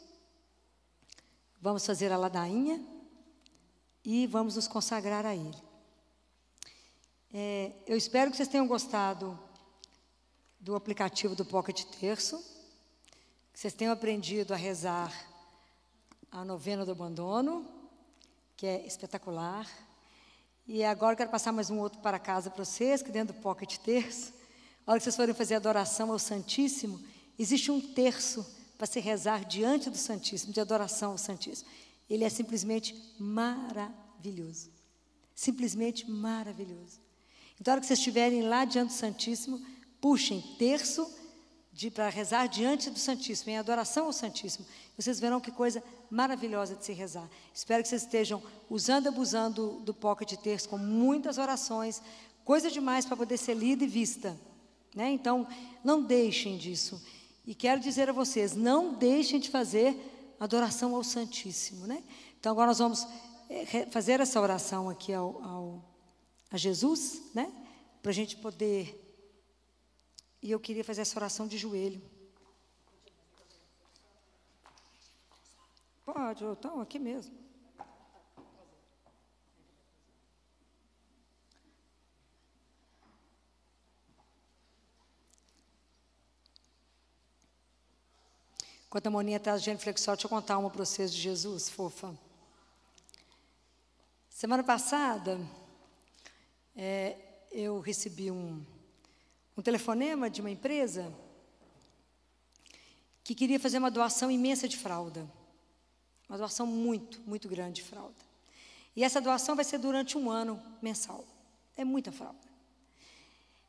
Vamos 1.61 1.85
fazer 1.85 2.11
a 2.11 2.17
ladainha 2.17 2.85
e 4.05 4.27
vamos 4.27 4.57
nos 4.57 4.67
consagrar 4.67 5.27
a 5.27 5.37
Ele. 5.37 5.71
É, 7.33 7.73
eu 7.87 7.97
espero 7.97 8.31
que 8.31 8.37
vocês 8.37 8.49
tenham 8.49 8.67
gostado 8.67 9.39
do 10.59 10.75
aplicativo 10.75 11.35
do 11.35 11.45
Pocket 11.45 11.85
Terço, 11.85 12.43
vocês 13.53 13.75
tenham 13.75 13.93
aprendido 13.93 14.55
a 14.55 14.57
rezar 14.57 15.13
a 16.31 16.45
novena 16.45 16.85
do 16.85 16.93
abandono, 16.93 17.67
que 18.57 18.67
é 18.67 18.87
espetacular. 18.87 19.69
E 20.67 20.85
agora 20.85 21.17
quero 21.17 21.31
passar 21.31 21.53
mais 21.53 21.69
um 21.69 21.79
outro 21.79 22.01
para 22.01 22.19
casa 22.19 22.51
para 22.51 22.65
vocês, 22.65 23.03
que 23.03 23.11
dentro 23.11 23.35
do 23.35 23.41
Pocket 23.41 23.77
Terço, 23.79 24.33
a 24.87 24.93
hora 24.93 25.01
que 25.01 25.05
vocês 25.05 25.17
forem 25.17 25.35
fazer 25.35 25.55
a 25.55 25.59
adoração 25.59 26.13
ao 26.13 26.19
Santíssimo, 26.19 27.03
existe 27.39 27.71
um 27.71 27.81
terço 27.81 28.47
para 28.79 28.87
se 28.87 29.01
rezar 29.01 29.45
diante 29.45 29.91
do 29.91 29.97
Santíssimo, 29.97 30.53
de 30.53 30.61
adoração 30.61 31.13
ao 31.13 31.19
Santíssimo. 31.19 31.69
Ele 32.09 32.25
é 32.25 32.31
simplesmente 32.31 32.95
maravilhoso. 33.19 34.71
Simplesmente 35.35 36.11
maravilhoso. 36.11 36.99
Então, 37.61 37.73
na 37.73 37.75
hora 37.75 37.81
que 37.81 37.87
vocês 37.87 37.99
estiverem 37.99 38.43
lá 38.43 38.65
diante 38.65 38.89
do 38.89 38.95
Santíssimo, 38.95 39.61
puxem 40.01 40.41
terço 40.59 41.20
para 41.91 42.09
rezar 42.09 42.47
diante 42.47 42.91
do 42.91 42.99
Santíssimo, 42.99 43.51
em 43.51 43.59
adoração 43.59 44.07
ao 44.07 44.13
Santíssimo. 44.13 44.67
Vocês 44.97 45.21
verão 45.21 45.41
que 45.41 45.51
coisa 45.51 45.83
maravilhosa 46.11 46.75
de 46.75 46.85
se 46.85 46.93
rezar. 46.93 47.29
Espero 47.55 47.83
que 47.83 47.89
vocês 47.89 48.03
estejam 48.03 48.43
usando 48.69 49.07
e 49.07 49.09
abusando 49.09 49.81
do 49.81 49.95
pocket 49.95 50.33
terço 50.37 50.69
com 50.69 50.77
muitas 50.77 51.39
orações, 51.39 52.03
coisa 52.45 52.71
demais 52.71 53.07
para 53.07 53.17
poder 53.17 53.39
ser 53.39 53.55
lida 53.55 53.85
e 53.85 53.89
vista. 53.89 54.39
Né? 54.95 55.11
Então, 55.11 55.47
não 55.85 56.03
deixem 56.03 56.59
disso. 56.59 57.01
E 57.47 57.55
quero 57.55 57.81
dizer 57.81 58.11
a 58.11 58.13
vocês, 58.13 58.55
não 58.55 58.95
deixem 58.95 59.41
de 59.41 59.49
fazer 59.49 59.97
adoração 60.39 60.95
ao 60.95 61.05
Santíssimo, 61.05 61.87
né? 61.87 62.03
Então 62.39 62.53
agora 62.53 62.69
nós 62.69 62.79
vamos 62.79 63.07
eh, 63.49 63.87
fazer 63.91 64.21
essa 64.21 64.41
oração 64.41 64.89
aqui 64.89 65.13
ao, 65.13 65.43
ao 65.43 65.85
a 66.51 66.57
Jesus, 66.57 67.23
né? 67.35 67.51
Para 68.03 68.11
a 68.11 68.15
gente 68.15 68.37
poder. 68.37 69.10
E 70.43 70.51
eu 70.51 70.59
queria 70.59 70.83
fazer 70.83 71.03
essa 71.03 71.19
oração 71.19 71.47
de 71.47 71.59
joelho. 71.59 72.03
Pode, 76.05 76.45
então, 76.45 76.81
aqui 76.81 76.99
mesmo. 76.99 77.39
Enquanto 88.91 89.07
a 89.07 89.11
Moninha 89.11 89.37
está 89.37 89.57
genuflexão, 89.57 90.15
deixa 90.15 90.27
eu 90.27 90.29
contar 90.29 90.59
uma 90.59 90.69
para 90.69 90.85
vocês 90.85 91.15
de 91.15 91.21
Jesus, 91.21 91.69
fofa. 91.69 92.19
Semana 94.29 94.65
passada, 94.65 95.39
é, 96.75 97.17
eu 97.53 97.79
recebi 97.79 98.33
um, 98.33 98.67
um 99.61 99.63
telefonema 99.63 100.31
de 100.31 100.41
uma 100.41 100.51
empresa 100.51 101.13
que 103.23 103.35
queria 103.35 103.61
fazer 103.61 103.77
uma 103.77 103.91
doação 103.91 104.31
imensa 104.31 104.67
de 104.67 104.79
fralda. 104.79 105.31
Uma 106.27 106.39
doação 106.39 106.67
muito, 106.67 107.21
muito 107.27 107.47
grande 107.47 107.83
de 107.83 107.83
fralda. 107.83 108.25
E 108.97 109.05
essa 109.05 109.21
doação 109.21 109.55
vai 109.55 109.65
ser 109.67 109.77
durante 109.77 110.17
um 110.17 110.31
ano 110.31 110.59
mensal. 110.81 111.27
É 111.77 111.85
muita 111.85 112.11
fralda. 112.11 112.41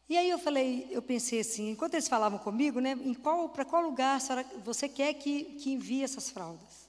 E 0.08 0.18
aí 0.18 0.30
eu 0.30 0.40
falei, 0.40 0.88
eu 0.90 1.02
pensei 1.02 1.42
assim, 1.42 1.72
enquanto 1.72 1.96
eles 1.96 2.08
falavam 2.08 2.40
comigo, 2.40 2.80
né, 2.80 2.94
em 2.94 3.14
qual, 3.14 3.50
para 3.50 3.66
qual 3.66 3.82
lugar 3.82 4.18
você 4.64 4.88
quer 4.88 5.14
que, 5.16 5.44
que 5.44 5.74
envie 5.74 6.04
essas 6.04 6.30
fraldas? 6.30 6.81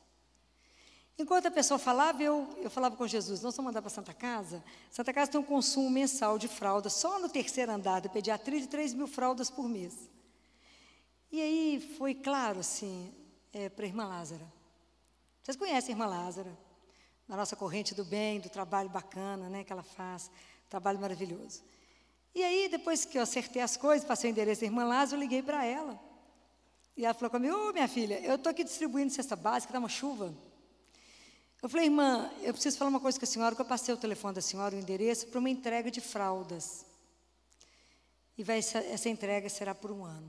Enquanto 1.18 1.46
a 1.46 1.50
pessoa 1.50 1.78
falava, 1.78 2.22
eu, 2.22 2.48
eu 2.62 2.70
falava 2.70 2.96
com 2.96 3.06
Jesus, 3.06 3.42
nós 3.42 3.54
vamos 3.54 3.68
mandar 3.68 3.82
para 3.82 3.90
Santa 3.90 4.14
Casa? 4.14 4.64
Santa 4.90 5.12
Casa 5.12 5.30
tem 5.30 5.40
um 5.40 5.44
consumo 5.44 5.90
mensal 5.90 6.38
de 6.38 6.48
fraldas, 6.48 6.94
só 6.94 7.18
no 7.18 7.28
terceiro 7.28 7.70
andar 7.70 8.00
da 8.00 8.08
pediatria, 8.08 8.60
de 8.60 8.66
3 8.66 8.94
mil 8.94 9.06
fraldas 9.06 9.50
por 9.50 9.68
mês. 9.68 9.94
E 11.30 11.40
aí 11.40 11.94
foi 11.98 12.14
claro, 12.14 12.60
assim, 12.60 13.12
é, 13.52 13.68
para 13.68 13.84
a 13.84 13.88
irmã 13.88 14.06
Lázara. 14.06 14.46
Vocês 15.42 15.56
conhecem 15.56 15.94
a 15.94 15.96
irmã 15.96 16.06
Lázara, 16.06 16.58
na 17.28 17.36
nossa 17.36 17.56
corrente 17.56 17.94
do 17.94 18.04
bem, 18.04 18.40
do 18.40 18.48
trabalho 18.48 18.88
bacana 18.88 19.48
né, 19.48 19.64
que 19.64 19.72
ela 19.72 19.82
faz, 19.82 20.30
trabalho 20.68 20.98
maravilhoso. 20.98 21.62
E 22.34 22.42
aí, 22.42 22.68
depois 22.70 23.04
que 23.04 23.18
eu 23.18 23.22
acertei 23.22 23.60
as 23.60 23.76
coisas, 23.76 24.06
passei 24.06 24.30
o 24.30 24.32
endereço 24.32 24.62
da 24.62 24.66
irmã 24.66 24.84
Lázaro, 24.84 25.16
eu 25.16 25.20
liguei 25.20 25.42
para 25.42 25.64
ela. 25.64 26.00
E 26.96 27.04
ela 27.04 27.14
falou 27.14 27.30
comigo, 27.30 27.54
ô 27.54 27.68
oh, 27.68 27.72
minha 27.72 27.88
filha, 27.88 28.18
eu 28.20 28.36
estou 28.36 28.50
aqui 28.50 28.64
distribuindo 28.64 29.12
cesta 29.12 29.36
básica, 29.36 29.70
está 29.70 29.78
uma 29.78 29.88
chuva. 29.88 30.34
Eu 31.62 31.68
falei, 31.68 31.86
irmã, 31.86 32.28
eu 32.40 32.52
preciso 32.52 32.76
falar 32.76 32.90
uma 32.90 32.98
coisa 32.98 33.16
com 33.16 33.24
a 33.24 33.28
senhora, 33.28 33.54
que 33.54 33.60
eu 33.60 33.64
passei 33.64 33.94
o 33.94 33.96
telefone 33.96 34.34
da 34.34 34.40
senhora, 34.40 34.74
o 34.74 34.78
endereço, 34.78 35.28
para 35.28 35.38
uma 35.38 35.48
entrega 35.48 35.92
de 35.92 36.00
fraldas. 36.00 36.84
E 38.36 38.42
vai, 38.42 38.58
essa, 38.58 38.78
essa 38.78 39.08
entrega 39.08 39.48
será 39.48 39.72
por 39.72 39.92
um 39.92 40.04
ano. 40.04 40.28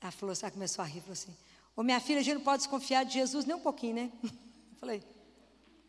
Ela 0.00 0.10
falou, 0.10 0.34
ela 0.40 0.50
começou 0.50 0.82
a 0.82 0.86
rir, 0.86 1.00
falou 1.02 1.12
assim, 1.12 1.36
ô 1.76 1.82
minha 1.82 2.00
filha, 2.00 2.20
a 2.20 2.22
gente 2.22 2.36
não 2.36 2.42
pode 2.42 2.62
desconfiar 2.62 3.04
de 3.04 3.12
Jesus 3.12 3.44
nem 3.44 3.54
um 3.54 3.60
pouquinho, 3.60 3.94
né? 3.94 4.12
Eu 4.22 4.78
falei, 4.78 5.02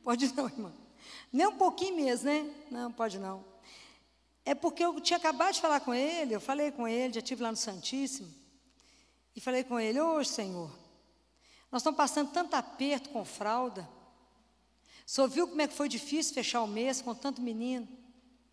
pode 0.03 0.35
não, 0.35 0.45
irmã. 0.45 0.73
Nem 1.31 1.47
um 1.47 1.57
pouquinho 1.57 1.95
mesmo, 1.95 2.25
né? 2.25 2.53
Não, 2.69 2.91
pode 2.91 3.17
não. 3.19 3.45
É 4.45 4.53
porque 4.53 4.83
eu 4.83 4.99
tinha 4.99 5.17
acabado 5.17 5.53
de 5.53 5.61
falar 5.61 5.79
com 5.79 5.93
ele, 5.93 6.35
eu 6.35 6.41
falei 6.41 6.69
com 6.69 6.85
ele, 6.85 7.13
já 7.13 7.19
estive 7.21 7.41
lá 7.41 7.49
no 7.49 7.57
Santíssimo, 7.57 8.31
e 9.33 9.39
falei 9.39 9.63
com 9.63 9.79
ele, 9.79 9.99
ô 10.01 10.23
Senhor, 10.23 10.69
nós 11.71 11.81
estamos 11.81 11.97
passando 11.97 12.31
tanto 12.31 12.55
aperto 12.55 13.09
com 13.09 13.23
fralda. 13.23 13.89
Senhor 15.05 15.27
viu 15.27 15.47
como 15.47 15.61
é 15.61 15.67
que 15.67 15.73
foi 15.73 15.89
difícil 15.89 16.33
fechar 16.33 16.61
o 16.61 16.67
mês 16.67 17.01
com 17.01 17.13
tanto 17.13 17.41
menino? 17.41 17.87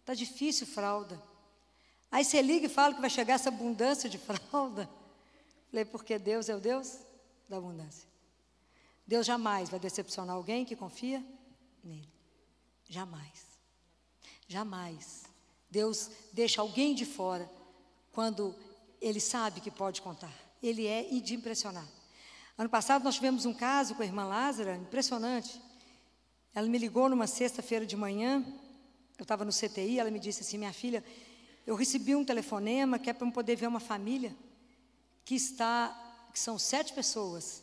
Está 0.01 0.15
difícil 0.15 0.67
fralda. 0.67 1.23
Aí 2.11 2.25
você 2.25 2.43
liga 2.43 2.67
e 2.67 2.69
fala 2.69 2.95
que 2.95 3.01
vai 3.01 3.11
chegar 3.11 3.35
essa 3.35 3.49
abundância 3.49 4.09
de 4.09 4.19
fralda. 4.51 4.91
Falei, 5.71 5.85
porque 5.85 6.19
Deus 6.19 6.49
é 6.49 6.57
o 6.57 6.61
Deus 6.61 6.99
da 7.49 7.59
abundância. 7.59 8.09
Deus 9.07 9.27
jamais 9.27 9.69
vai 9.69 9.79
decepcionar 9.79 10.37
alguém 10.37 10.65
que 10.65 10.75
confia 10.75 11.25
nele. 11.83 12.09
Jamais. 12.89 13.47
Jamais. 14.49 15.25
Deus 15.71 16.11
deixa 16.33 16.61
alguém 16.61 16.95
de 16.95 17.07
fora 17.07 17.49
quando 18.13 18.55
ele 19.01 19.21
sabe 19.21 19.61
que 19.61 19.71
pode 19.71 20.03
contar. 20.03 20.33
Ele 20.63 20.87
é 20.87 21.03
de 21.05 21.35
impressionar. 21.35 21.87
Ano 22.59 22.69
passado 22.69 23.05
nós 23.05 23.15
tivemos 23.15 23.47
um 23.47 23.55
caso 23.55 23.95
com 23.95 24.03
a 24.03 24.07
irmã 24.07 24.25
Lázara, 24.25 24.77
impressionante. 24.77 25.61
Ela 26.55 26.69
me 26.69 26.79
ligou 26.79 27.09
numa 27.09 27.27
sexta-feira 27.27 27.87
de 27.87 27.97
manhã, 27.97 28.45
eu 29.19 29.23
estava 29.23 29.45
no 29.45 29.53
CTI, 29.53 29.99
ela 29.99 30.11
me 30.11 30.19
disse 30.19 30.43
assim: 30.43 30.59
minha 30.59 30.73
filha, 30.73 31.05
eu 31.67 31.75
recebi 31.77 32.15
um 32.17 32.25
telefonema 32.25 32.99
que 32.99 33.11
é 33.11 33.13
para 33.13 33.27
eu 33.27 33.33
poder 33.33 33.57
ver 33.57 33.69
uma 33.69 33.81
família 33.81 34.35
que 35.25 35.35
está, 35.35 36.29
que 36.33 36.39
são 36.39 36.59
sete 36.59 36.93
pessoas, 36.93 37.63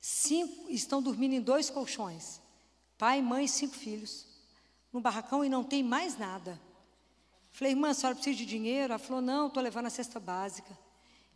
cinco 0.00 0.70
estão 0.70 1.02
dormindo 1.02 1.34
em 1.34 1.40
dois 1.40 1.70
colchões, 1.70 2.40
pai, 2.98 3.22
mãe 3.22 3.44
e 3.44 3.48
cinco 3.48 3.76
filhos, 3.76 4.26
no 4.92 5.00
barracão 5.00 5.44
e 5.44 5.48
não 5.48 5.62
tem 5.62 5.82
mais 5.82 6.18
nada. 6.18 6.60
Falei, 7.52 7.72
irmã, 7.72 7.90
a 7.90 7.94
senhora 7.94 8.14
precisa 8.14 8.36
de 8.36 8.44
dinheiro? 8.44 8.92
Ela 8.92 8.98
falou, 8.98 9.22
não, 9.22 9.46
estou 9.46 9.62
levando 9.62 9.86
a 9.86 9.90
cesta 9.90 10.20
básica. 10.20 10.76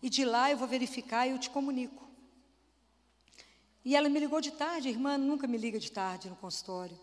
E 0.03 0.11
de 0.11 0.23
lá 0.23 0.51
eu 0.51 0.57
vou 0.59 0.69
verificar 0.69 1.27
e 1.27 1.31
eu 1.31 1.39
te 1.39 1.49
comunico. 1.49 2.10
E 3.85 3.97
ela 3.97 4.09
me 4.09 4.21
ligou 4.21 4.41
de 4.41 4.51
tarde, 4.51 4.89
a 4.89 4.91
irmã 4.91 5.17
nunca 5.17 5.47
me 5.47 5.57
liga 5.57 5.79
de 5.79 5.91
tarde 5.91 6.29
no 6.29 6.37
consultório. 6.37 6.99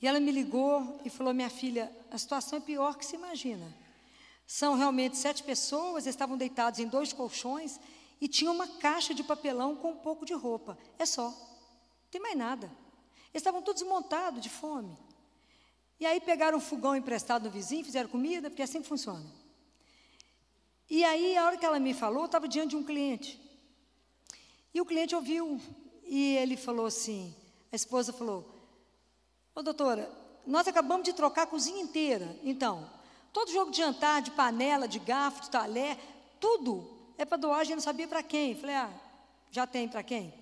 E 0.00 0.06
ela 0.06 0.20
me 0.20 0.30
ligou 0.30 1.00
e 1.04 1.10
falou: 1.10 1.32
Minha 1.32 1.50
filha, 1.50 1.90
a 2.10 2.18
situação 2.18 2.58
é 2.58 2.60
pior 2.60 2.96
que 2.96 3.04
se 3.04 3.16
imagina. 3.16 3.74
São 4.46 4.76
realmente 4.76 5.16
sete 5.16 5.42
pessoas, 5.42 6.06
estavam 6.06 6.36
deitados 6.36 6.80
em 6.80 6.88
dois 6.88 7.12
colchões 7.12 7.78
e 8.20 8.28
tinha 8.28 8.50
uma 8.50 8.66
caixa 8.66 9.12
de 9.12 9.22
papelão 9.22 9.76
com 9.76 9.92
um 9.92 9.96
pouco 9.96 10.24
de 10.24 10.34
roupa. 10.34 10.78
É 10.98 11.04
só. 11.04 11.28
Não 11.28 12.10
tem 12.10 12.20
mais 12.20 12.36
nada. 12.36 12.66
Eles 13.28 13.42
estavam 13.42 13.60
todos 13.60 13.82
montados 13.82 14.40
de 14.40 14.48
fome. 14.48 14.96
E 16.00 16.06
aí 16.06 16.20
pegaram 16.20 16.58
um 16.58 16.60
fogão 16.60 16.94
emprestado 16.94 17.42
do 17.44 17.50
vizinho, 17.50 17.84
fizeram 17.84 18.08
comida, 18.08 18.48
porque 18.48 18.62
é 18.62 18.64
assim 18.64 18.82
funciona. 18.82 19.26
E 20.88 21.04
aí, 21.04 21.36
a 21.36 21.44
hora 21.44 21.56
que 21.58 21.66
ela 21.66 21.78
me 21.78 21.92
falou, 21.92 22.20
eu 22.20 22.26
estava 22.26 22.48
diante 22.48 22.70
de 22.70 22.76
um 22.76 22.84
cliente. 22.84 23.38
E 24.78 24.80
o 24.80 24.84
cliente 24.84 25.12
ouviu, 25.12 25.60
e 26.04 26.36
ele 26.36 26.56
falou 26.56 26.86
assim: 26.86 27.34
a 27.72 27.74
esposa 27.74 28.12
falou, 28.12 28.48
ô 29.52 29.60
doutora, 29.60 30.08
nós 30.46 30.68
acabamos 30.68 31.04
de 31.04 31.12
trocar 31.12 31.42
a 31.42 31.46
cozinha 31.46 31.82
inteira. 31.82 32.38
Então, 32.44 32.88
todo 33.32 33.50
jogo 33.50 33.72
de 33.72 33.78
jantar, 33.78 34.22
de 34.22 34.30
panela, 34.30 34.86
de 34.86 35.00
garfo, 35.00 35.42
de 35.42 35.50
talher, 35.50 35.98
tudo 36.38 36.88
é 37.18 37.24
para 37.24 37.38
doar, 37.38 37.58
a 37.58 37.64
gente 37.64 37.74
não 37.74 37.82
sabia 37.82 38.06
para 38.06 38.22
quem. 38.22 38.54
Falei, 38.54 38.76
ah, 38.76 38.88
já 39.50 39.66
tem 39.66 39.88
para 39.88 40.04
quem? 40.04 40.32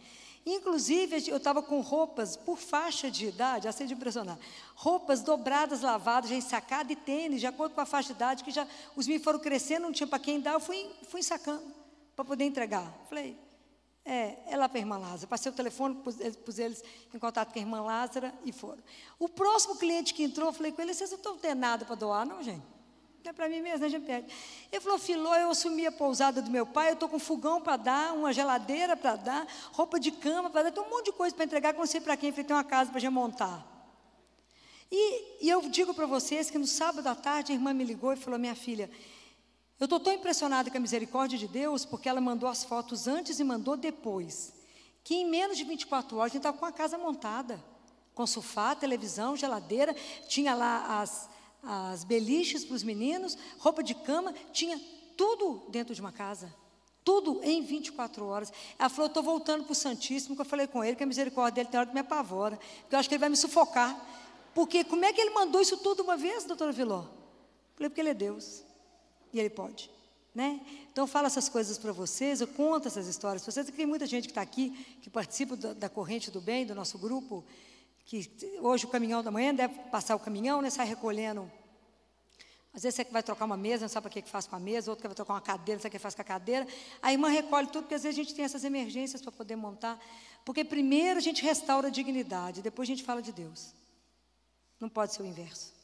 Inclusive, 0.44 1.30
eu 1.30 1.38
estava 1.38 1.62
com 1.62 1.80
roupas 1.80 2.36
por 2.36 2.58
faixa 2.58 3.10
de 3.10 3.28
idade, 3.28 3.64
já 3.64 3.70
de 3.70 3.94
impressionar. 3.94 4.38
Roupas 4.74 5.22
dobradas, 5.22 5.80
lavadas, 5.80 6.28
já 6.28 6.36
ensacadas 6.36 6.92
e 6.92 6.96
tênis, 6.96 7.40
de 7.40 7.46
acordo 7.46 7.74
com 7.74 7.80
a 7.80 7.86
faixa 7.86 8.08
de 8.08 8.16
idade, 8.16 8.44
que 8.44 8.50
já 8.50 8.68
os 8.94 9.06
meninos 9.06 9.24
foram 9.24 9.38
crescendo, 9.38 9.84
não 9.84 9.92
tinha 9.92 10.06
para 10.06 10.18
quem 10.18 10.40
dar, 10.40 10.52
eu 10.52 10.60
fui, 10.60 10.90
fui 11.08 11.20
ensacando 11.20 11.64
para 12.14 12.22
poder 12.22 12.44
entregar. 12.44 12.92
Falei, 13.08 13.45
é, 14.06 14.38
é 14.46 14.56
lá 14.56 14.68
para 14.68 14.78
a 14.78 14.80
irmã 14.80 14.96
Lázara. 14.96 15.26
Passei 15.26 15.50
o 15.50 15.54
telefone, 15.54 15.96
pus, 15.96 16.16
pus, 16.44 16.58
eles 16.58 16.82
em 17.12 17.18
contato 17.18 17.52
com 17.52 17.58
a 17.58 17.62
irmã 17.62 17.82
Lázara 17.82 18.32
e 18.44 18.52
foram. 18.52 18.82
O 19.18 19.28
próximo 19.28 19.76
cliente 19.76 20.14
que 20.14 20.22
entrou, 20.22 20.48
eu 20.48 20.52
falei 20.52 20.70
com 20.70 20.80
ele, 20.80 20.94
vocês 20.94 21.10
não 21.10 21.18
estão 21.18 21.36
tendo 21.36 21.58
nada 21.58 21.84
para 21.84 21.96
doar, 21.96 22.24
não, 22.24 22.42
gente? 22.42 22.76
é 23.28 23.32
para 23.32 23.48
mim 23.48 23.60
mesmo, 23.60 23.84
a 23.84 23.88
gente 23.88 24.06
pede. 24.06 24.32
Ele 24.70 24.80
falou, 24.80 24.98
Filó, 24.98 25.34
eu 25.34 25.50
assumi 25.50 25.86
a 25.86 25.92
pousada 25.92 26.40
do 26.40 26.50
meu 26.50 26.64
pai, 26.64 26.90
eu 26.90 26.94
estou 26.94 27.08
com 27.08 27.18
fogão 27.18 27.60
para 27.60 27.76
dar, 27.76 28.12
uma 28.14 28.32
geladeira 28.32 28.96
para 28.96 29.16
dar, 29.16 29.46
roupa 29.72 29.98
de 29.98 30.10
cama 30.10 30.48
para 30.48 30.64
dar, 30.64 30.70
tem 30.72 30.82
um 30.82 30.88
monte 30.88 31.06
de 31.06 31.12
coisa 31.12 31.34
para 31.34 31.44
entregar, 31.44 31.72
que 31.72 31.78
não 31.78 31.86
sei 31.86 32.00
para 32.00 32.16
quem, 32.16 32.30
falei, 32.30 32.44
tem 32.44 32.56
uma 32.56 32.64
casa 32.64 32.90
para 32.90 33.00
gente 33.00 33.10
montar. 33.10 33.66
E, 34.90 35.44
e 35.44 35.48
eu 35.48 35.62
digo 35.68 35.92
para 35.92 36.06
vocês 36.06 36.50
que 36.50 36.58
no 36.58 36.66
sábado 36.66 37.06
à 37.08 37.14
tarde 37.14 37.52
a 37.52 37.54
irmã 37.54 37.74
me 37.74 37.82
ligou 37.84 38.12
e 38.12 38.16
falou, 38.16 38.38
minha 38.38 38.54
filha, 38.54 38.88
eu 39.78 39.84
estou 39.84 40.00
tão 40.00 40.12
impressionada 40.12 40.70
com 40.70 40.76
a 40.76 40.80
misericórdia 40.80 41.38
de 41.38 41.46
Deus, 41.46 41.84
porque 41.84 42.08
ela 42.08 42.20
mandou 42.20 42.48
as 42.48 42.64
fotos 42.64 43.06
antes 43.06 43.38
e 43.38 43.44
mandou 43.44 43.76
depois, 43.76 44.52
que 45.04 45.14
em 45.14 45.28
menos 45.28 45.56
de 45.56 45.64
24 45.64 46.16
horas 46.16 46.32
a 46.32 46.34
gente 46.34 46.38
estava 46.38 46.56
com 46.56 46.64
a 46.64 46.72
casa 46.72 46.96
montada, 46.96 47.62
com 48.14 48.26
sofá, 48.26 48.74
televisão, 48.74 49.36
geladeira, 49.36 49.94
tinha 50.26 50.54
lá 50.54 51.00
as 51.00 51.28
as 51.66 52.04
beliches 52.04 52.64
para 52.64 52.76
os 52.76 52.84
meninos, 52.84 53.36
roupa 53.58 53.82
de 53.82 53.94
cama, 53.94 54.32
tinha 54.52 54.80
tudo 55.16 55.64
dentro 55.68 55.94
de 55.94 56.00
uma 56.00 56.12
casa. 56.12 56.54
Tudo 57.04 57.40
em 57.42 57.62
24 57.62 58.24
horas. 58.24 58.52
Ela 58.78 58.88
falou: 58.88 59.06
estou 59.06 59.22
voltando 59.22 59.64
para 59.64 59.72
o 59.72 59.74
Santíssimo, 59.74 60.36
que 60.36 60.40
eu 60.42 60.46
falei 60.46 60.66
com 60.66 60.82
ele, 60.82 60.96
que 60.96 61.02
a 61.02 61.06
misericórdia 61.06 61.56
dele 61.56 61.68
tem 61.70 61.80
hora 61.80 61.88
que 61.88 61.94
me 61.94 62.00
apavora, 62.00 62.56
porque 62.80 62.94
eu 62.94 62.98
acho 62.98 63.08
que 63.08 63.14
ele 63.14 63.20
vai 63.20 63.28
me 63.28 63.36
sufocar. 63.36 63.96
Porque 64.54 64.84
como 64.84 65.04
é 65.04 65.12
que 65.12 65.20
ele 65.20 65.30
mandou 65.30 65.60
isso 65.60 65.76
tudo 65.76 66.02
uma 66.02 66.16
vez, 66.16 66.44
doutora 66.44 66.72
Viló? 66.72 67.04
Falei, 67.74 67.90
porque 67.90 68.00
ele 68.00 68.10
é 68.10 68.14
Deus. 68.14 68.62
E 69.32 69.40
ele 69.40 69.50
pode. 69.50 69.90
Né? 70.34 70.60
Então 70.92 71.04
eu 71.04 71.08
falo 71.08 71.26
essas 71.26 71.48
coisas 71.48 71.78
para 71.78 71.92
vocês, 71.92 72.40
eu 72.40 72.46
conto 72.46 72.88
essas 72.88 73.06
histórias 73.06 73.42
para 73.42 73.52
vocês. 73.52 73.70
Tem 73.70 73.86
muita 73.86 74.06
gente 74.06 74.24
que 74.24 74.32
está 74.32 74.42
aqui, 74.42 74.70
que 75.00 75.08
participa 75.08 75.56
da, 75.56 75.72
da 75.72 75.88
corrente 75.88 76.30
do 76.30 76.40
bem, 76.40 76.66
do 76.66 76.74
nosso 76.74 76.98
grupo, 76.98 77.44
que 78.04 78.30
hoje 78.60 78.84
o 78.84 78.88
caminhão 78.88 79.22
da 79.22 79.30
manhã 79.30 79.54
deve 79.54 79.74
passar 79.90 80.14
o 80.14 80.18
caminhão, 80.18 80.60
né, 80.60 80.70
sai 80.70 80.86
recolhendo. 80.86 81.50
Às 82.76 82.82
vezes 82.82 82.96
você 82.96 83.04
vai 83.04 83.22
trocar 83.22 83.46
uma 83.46 83.56
mesa, 83.56 83.84
não 83.84 83.88
sabe 83.88 84.02
para 84.02 84.10
que, 84.12 84.22
que 84.22 84.28
faz 84.28 84.46
com 84.46 84.54
a 84.54 84.60
mesa, 84.60 84.90
outro 84.90 85.00
que 85.00 85.08
vai 85.08 85.14
trocar 85.14 85.32
uma 85.32 85.40
cadeira, 85.40 85.78
não 85.78 85.82
sabe 85.82 85.88
o 85.88 85.96
que 85.96 85.98
faz 85.98 86.14
com 86.14 86.20
a 86.20 86.24
cadeira. 86.24 86.66
A 87.00 87.10
irmã 87.10 87.28
recolhe 87.30 87.66
tudo, 87.68 87.84
porque 87.84 87.94
às 87.94 88.02
vezes 88.02 88.18
a 88.18 88.22
gente 88.22 88.34
tem 88.34 88.44
essas 88.44 88.64
emergências 88.64 89.22
para 89.22 89.32
poder 89.32 89.56
montar. 89.56 89.98
Porque 90.44 90.62
primeiro 90.62 91.18
a 91.18 91.22
gente 91.22 91.42
restaura 91.42 91.88
a 91.88 91.90
dignidade, 91.90 92.60
depois 92.60 92.86
a 92.86 92.92
gente 92.92 93.02
fala 93.02 93.22
de 93.22 93.32
Deus. 93.32 93.72
Não 94.78 94.90
pode 94.90 95.14
ser 95.14 95.22
o 95.22 95.26
inverso. 95.26 95.75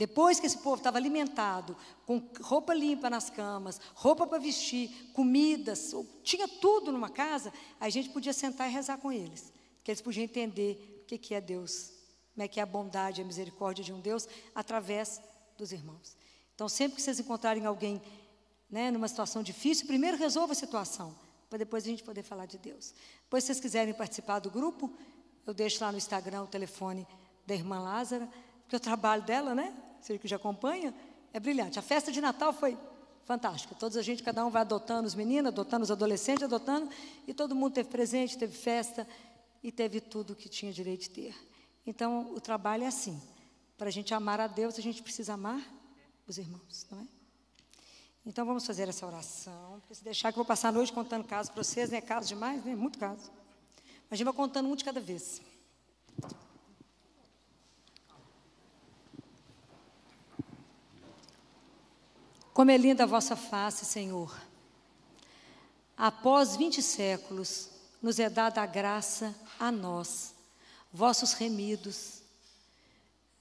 Depois 0.00 0.40
que 0.40 0.46
esse 0.46 0.56
povo 0.56 0.76
estava 0.76 0.96
alimentado, 0.96 1.76
com 2.06 2.26
roupa 2.40 2.72
limpa 2.72 3.10
nas 3.10 3.28
camas, 3.28 3.78
roupa 3.94 4.26
para 4.26 4.38
vestir, 4.38 4.88
comidas, 5.12 5.92
tinha 6.22 6.48
tudo 6.48 6.90
numa 6.90 7.10
casa, 7.10 7.52
a 7.78 7.90
gente 7.90 8.08
podia 8.08 8.32
sentar 8.32 8.66
e 8.66 8.72
rezar 8.72 8.96
com 8.96 9.12
eles. 9.12 9.52
Que 9.84 9.90
eles 9.90 10.00
podiam 10.00 10.24
entender 10.24 11.04
que, 11.06 11.18
que 11.18 11.34
é 11.34 11.40
Deus, 11.42 11.92
como 12.32 12.42
é 12.42 12.48
que 12.48 12.58
é 12.58 12.62
a 12.62 12.66
bondade, 12.66 13.20
a 13.20 13.24
misericórdia 13.26 13.84
de 13.84 13.92
um 13.92 14.00
Deus 14.00 14.26
através 14.54 15.20
dos 15.58 15.70
irmãos. 15.70 16.16
Então, 16.54 16.66
sempre 16.66 16.96
que 16.96 17.02
vocês 17.02 17.20
encontrarem 17.20 17.66
alguém 17.66 18.00
né, 18.70 18.90
numa 18.90 19.06
situação 19.06 19.42
difícil, 19.42 19.86
primeiro 19.86 20.16
resolva 20.16 20.54
a 20.54 20.56
situação, 20.56 21.14
para 21.50 21.58
depois 21.58 21.84
a 21.84 21.88
gente 21.88 22.02
poder 22.02 22.22
falar 22.22 22.46
de 22.46 22.56
Deus. 22.56 22.94
Depois, 23.24 23.44
se 23.44 23.48
vocês 23.48 23.60
quiserem 23.60 23.92
participar 23.92 24.38
do 24.38 24.50
grupo, 24.50 24.90
eu 25.46 25.52
deixo 25.52 25.84
lá 25.84 25.92
no 25.92 25.98
Instagram 25.98 26.44
o 26.44 26.46
telefone 26.46 27.06
da 27.46 27.54
irmã 27.54 27.80
Lázara, 27.80 28.26
porque 28.62 28.76
o 28.76 28.80
trabalho 28.80 29.24
dela, 29.24 29.54
né? 29.54 29.76
Você 30.00 30.18
que 30.18 30.28
já 30.28 30.36
acompanha, 30.36 30.94
é 31.32 31.40
brilhante. 31.40 31.78
A 31.78 31.82
festa 31.82 32.10
de 32.10 32.20
Natal 32.20 32.52
foi 32.52 32.76
fantástica. 33.24 33.74
Toda 33.74 33.98
a 33.98 34.02
gente, 34.02 34.22
cada 34.22 34.44
um 34.44 34.50
vai 34.50 34.62
adotando 34.62 35.06
os 35.06 35.14
meninos, 35.14 35.48
adotando 35.48 35.84
os 35.84 35.90
adolescentes, 35.90 36.42
adotando, 36.42 36.90
e 37.26 37.34
todo 37.34 37.54
mundo 37.54 37.74
teve 37.74 37.88
presente, 37.88 38.36
teve 38.36 38.56
festa 38.56 39.06
e 39.62 39.70
teve 39.70 40.00
tudo 40.00 40.34
que 40.34 40.48
tinha 40.48 40.72
direito 40.72 41.02
de 41.02 41.10
ter. 41.10 41.34
Então, 41.86 42.32
o 42.34 42.40
trabalho 42.40 42.84
é 42.84 42.86
assim. 42.86 43.20
Para 43.78 43.88
a 43.88 43.92
gente 43.92 44.12
amar 44.12 44.40
a 44.40 44.46
Deus, 44.46 44.78
a 44.78 44.82
gente 44.82 45.02
precisa 45.02 45.34
amar 45.34 45.62
os 46.26 46.38
irmãos, 46.38 46.86
não 46.90 47.00
é? 47.00 47.06
Então, 48.26 48.44
vamos 48.44 48.66
fazer 48.66 48.88
essa 48.88 49.06
oração. 49.06 49.80
Se 49.90 50.04
deixar 50.04 50.30
que 50.32 50.38
eu 50.38 50.42
vou 50.42 50.44
passar 50.44 50.68
a 50.68 50.72
noite 50.72 50.92
contando 50.92 51.24
casos 51.24 51.50
para 51.50 51.62
vocês, 51.62 51.88
né? 51.90 52.00
Casos 52.00 52.28
demais, 52.28 52.62
né? 52.64 52.74
Muito 52.74 52.98
caso. 52.98 53.30
Mas 54.10 54.12
a 54.12 54.16
gente 54.16 54.24
vai 54.24 54.34
contando 54.34 54.68
um 54.68 54.76
de 54.76 54.84
cada 54.84 55.00
vez. 55.00 55.40
Como 62.52 62.70
é 62.70 62.76
linda 62.76 63.04
a 63.04 63.06
vossa 63.06 63.36
face, 63.36 63.84
Senhor. 63.84 64.36
Após 65.96 66.56
vinte 66.56 66.82
séculos, 66.82 67.68
nos 68.00 68.18
é 68.18 68.30
dada 68.30 68.62
a 68.62 68.66
graça 68.66 69.34
a 69.58 69.70
nós, 69.70 70.34
vossos 70.92 71.32
remidos, 71.34 72.22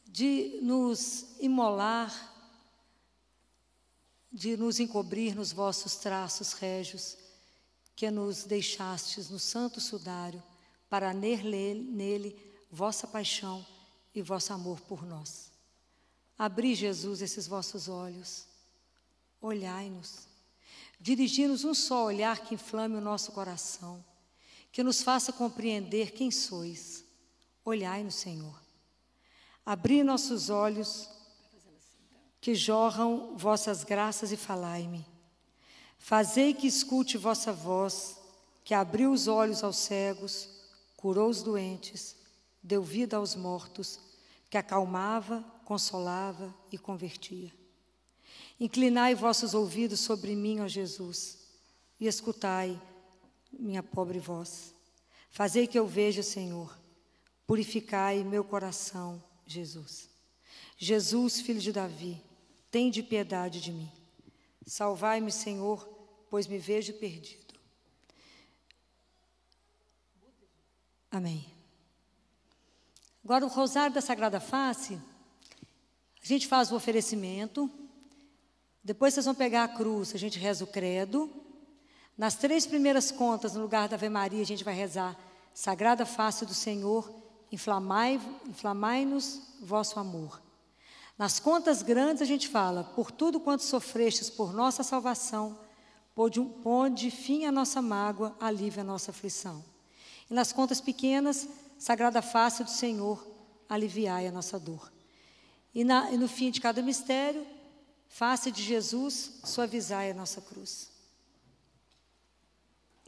de 0.05 0.59
nos 0.61 1.25
imolar, 1.39 2.35
de 4.31 4.57
nos 4.57 4.79
encobrir 4.79 5.35
nos 5.35 5.51
vossos 5.51 5.95
traços 5.95 6.53
régios, 6.53 7.17
que 7.95 8.11
nos 8.11 8.43
deixastes 8.43 9.29
no 9.29 9.39
santo 9.39 9.79
sudário, 9.79 10.43
para 10.89 11.13
nele, 11.13 11.75
nele 11.75 12.35
vossa 12.71 13.07
paixão 13.07 13.65
e 14.13 14.21
vosso 14.21 14.51
amor 14.51 14.79
por 14.81 15.05
nós. 15.05 15.51
Abri, 16.37 16.75
Jesus, 16.75 17.21
esses 17.21 17.47
vossos 17.47 17.87
olhos, 17.87 18.48
olhai-nos, 19.41 20.27
dirigi-nos 20.99 21.63
um 21.63 21.73
só 21.73 22.05
olhar 22.05 22.39
que 22.39 22.55
inflame 22.55 22.95
o 22.95 23.01
nosso 23.01 23.31
coração, 23.31 24.03
que 24.71 24.83
nos 24.83 25.01
faça 25.01 25.31
compreender 25.31 26.11
quem 26.11 26.29
sois. 26.29 27.03
Olhai-nos, 27.63 28.15
Senhor. 28.15 28.59
Abri 29.65 30.03
nossos 30.03 30.49
olhos, 30.49 31.09
que 32.41 32.55
jorram 32.55 33.37
vossas 33.37 33.83
graças 33.83 34.31
e 34.31 34.37
falai-me. 34.37 35.05
Fazei 35.97 36.53
que 36.53 36.67
escute 36.67 37.17
vossa 37.17 37.51
voz, 37.51 38.17
que 38.63 38.73
abriu 38.73 39.11
os 39.11 39.27
olhos 39.27 39.63
aos 39.63 39.77
cegos, 39.77 40.49
curou 40.95 41.29
os 41.29 41.43
doentes, 41.43 42.15
deu 42.63 42.81
vida 42.81 43.17
aos 43.17 43.35
mortos, 43.35 43.99
que 44.49 44.57
acalmava, 44.57 45.43
consolava 45.65 46.53
e 46.71 46.77
convertia. 46.77 47.58
Inclinai 48.59 49.15
vossos 49.15 49.53
ouvidos 49.53 50.01
sobre 50.01 50.35
mim, 50.35 50.59
ó 50.59 50.67
Jesus, 50.67 51.37
e 51.99 52.07
escutai 52.07 52.79
minha 53.51 53.81
pobre 53.81 54.19
voz. 54.19 54.73
Fazei 55.29 55.65
que 55.65 55.79
eu 55.79 55.87
veja, 55.87 56.21
Senhor. 56.21 56.77
Purificai 57.47 58.23
meu 58.23 58.43
coração, 58.43 59.23
Jesus. 59.45 60.09
Jesus, 60.77 61.41
filho 61.41 61.59
de 61.59 61.71
Davi, 61.71 62.21
tem 62.69 62.91
de 62.91 63.01
piedade 63.01 63.61
de 63.61 63.71
mim. 63.71 63.91
Salvai-me, 64.65 65.31
Senhor, 65.31 65.87
pois 66.29 66.45
me 66.45 66.57
vejo 66.57 66.93
perdido. 66.93 67.55
Amém. 71.09 71.45
Agora, 73.23 73.45
o 73.45 73.49
rosário 73.49 73.93
da 73.93 74.01
Sagrada 74.01 74.39
Face, 74.39 74.99
a 76.21 76.25
gente 76.25 76.47
faz 76.47 76.71
o 76.71 76.75
oferecimento, 76.75 77.69
depois 78.83 79.13
vocês 79.13 79.25
vão 79.25 79.35
pegar 79.35 79.63
a 79.65 79.67
cruz, 79.67 80.13
a 80.15 80.17
gente 80.17 80.39
reza 80.39 80.63
o 80.63 80.67
credo. 80.67 81.29
Nas 82.17 82.35
três 82.35 82.65
primeiras 82.65 83.11
contas, 83.11 83.53
no 83.53 83.61
lugar 83.61 83.87
da 83.87 83.95
Ave 83.95 84.09
Maria, 84.09 84.41
a 84.41 84.45
gente 84.45 84.63
vai 84.63 84.73
rezar 84.73 85.17
Sagrada 85.53 86.05
Face 86.05 86.45
do 86.45 86.53
Senhor, 86.53 87.11
inflamai-nos 87.51 88.23
inflamai 88.47 89.07
vosso 89.61 89.99
amor. 89.99 90.41
Nas 91.17 91.39
contas 91.39 91.81
grandes, 91.81 92.21
a 92.21 92.25
gente 92.25 92.47
fala, 92.47 92.83
por 92.83 93.11
tudo 93.11 93.41
quanto 93.41 93.63
sofrestes 93.63 94.29
por 94.29 94.53
nossa 94.53 94.83
salvação, 94.83 95.57
ponde 96.63 97.11
fim 97.11 97.45
a 97.45 97.51
nossa 97.51 97.81
mágoa, 97.81 98.35
alívio 98.39 98.81
a 98.81 98.85
nossa 98.85 99.11
aflição. 99.11 99.63
E 100.29 100.33
nas 100.33 100.53
contas 100.53 100.79
pequenas, 100.79 101.47
Sagrada 101.77 102.21
Face 102.21 102.63
do 102.63 102.69
Senhor, 102.69 103.25
aliviai 103.67 104.27
a 104.27 104.31
nossa 104.31 104.59
dor. 104.59 104.91
E, 105.73 105.83
na, 105.83 106.11
e 106.11 106.17
no 106.17 106.27
fim 106.27 106.51
de 106.51 106.59
cada 106.59 106.81
mistério, 106.81 107.45
face 108.09 108.51
de 108.51 108.61
Jesus, 108.61 109.39
suavizai 109.45 110.11
a 110.11 110.13
nossa 110.13 110.41
cruz. 110.41 110.89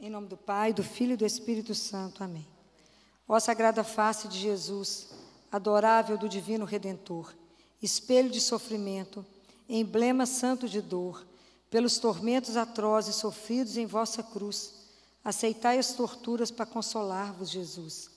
Em 0.00 0.08
nome 0.08 0.28
do 0.28 0.36
Pai, 0.36 0.72
do 0.72 0.82
Filho 0.82 1.12
e 1.12 1.16
do 1.16 1.26
Espírito 1.26 1.74
Santo. 1.74 2.24
Amém. 2.24 2.46
Ó 3.28 3.38
Sagrada 3.38 3.84
Face 3.84 4.26
de 4.26 4.38
Jesus, 4.38 5.10
adorável 5.50 6.16
do 6.16 6.28
Divino 6.28 6.64
Redentor, 6.64 7.34
espelho 7.80 8.30
de 8.30 8.40
sofrimento, 8.40 9.24
emblema 9.68 10.24
santo 10.24 10.68
de 10.68 10.80
dor, 10.80 11.26
pelos 11.70 11.98
tormentos 11.98 12.56
atrozes 12.56 13.16
sofridos 13.16 13.76
em 13.76 13.86
vossa 13.86 14.22
cruz, 14.22 14.74
aceitai 15.24 15.78
as 15.78 15.92
torturas 15.92 16.50
para 16.50 16.66
consolar-vos, 16.66 17.50
Jesus. 17.50 18.10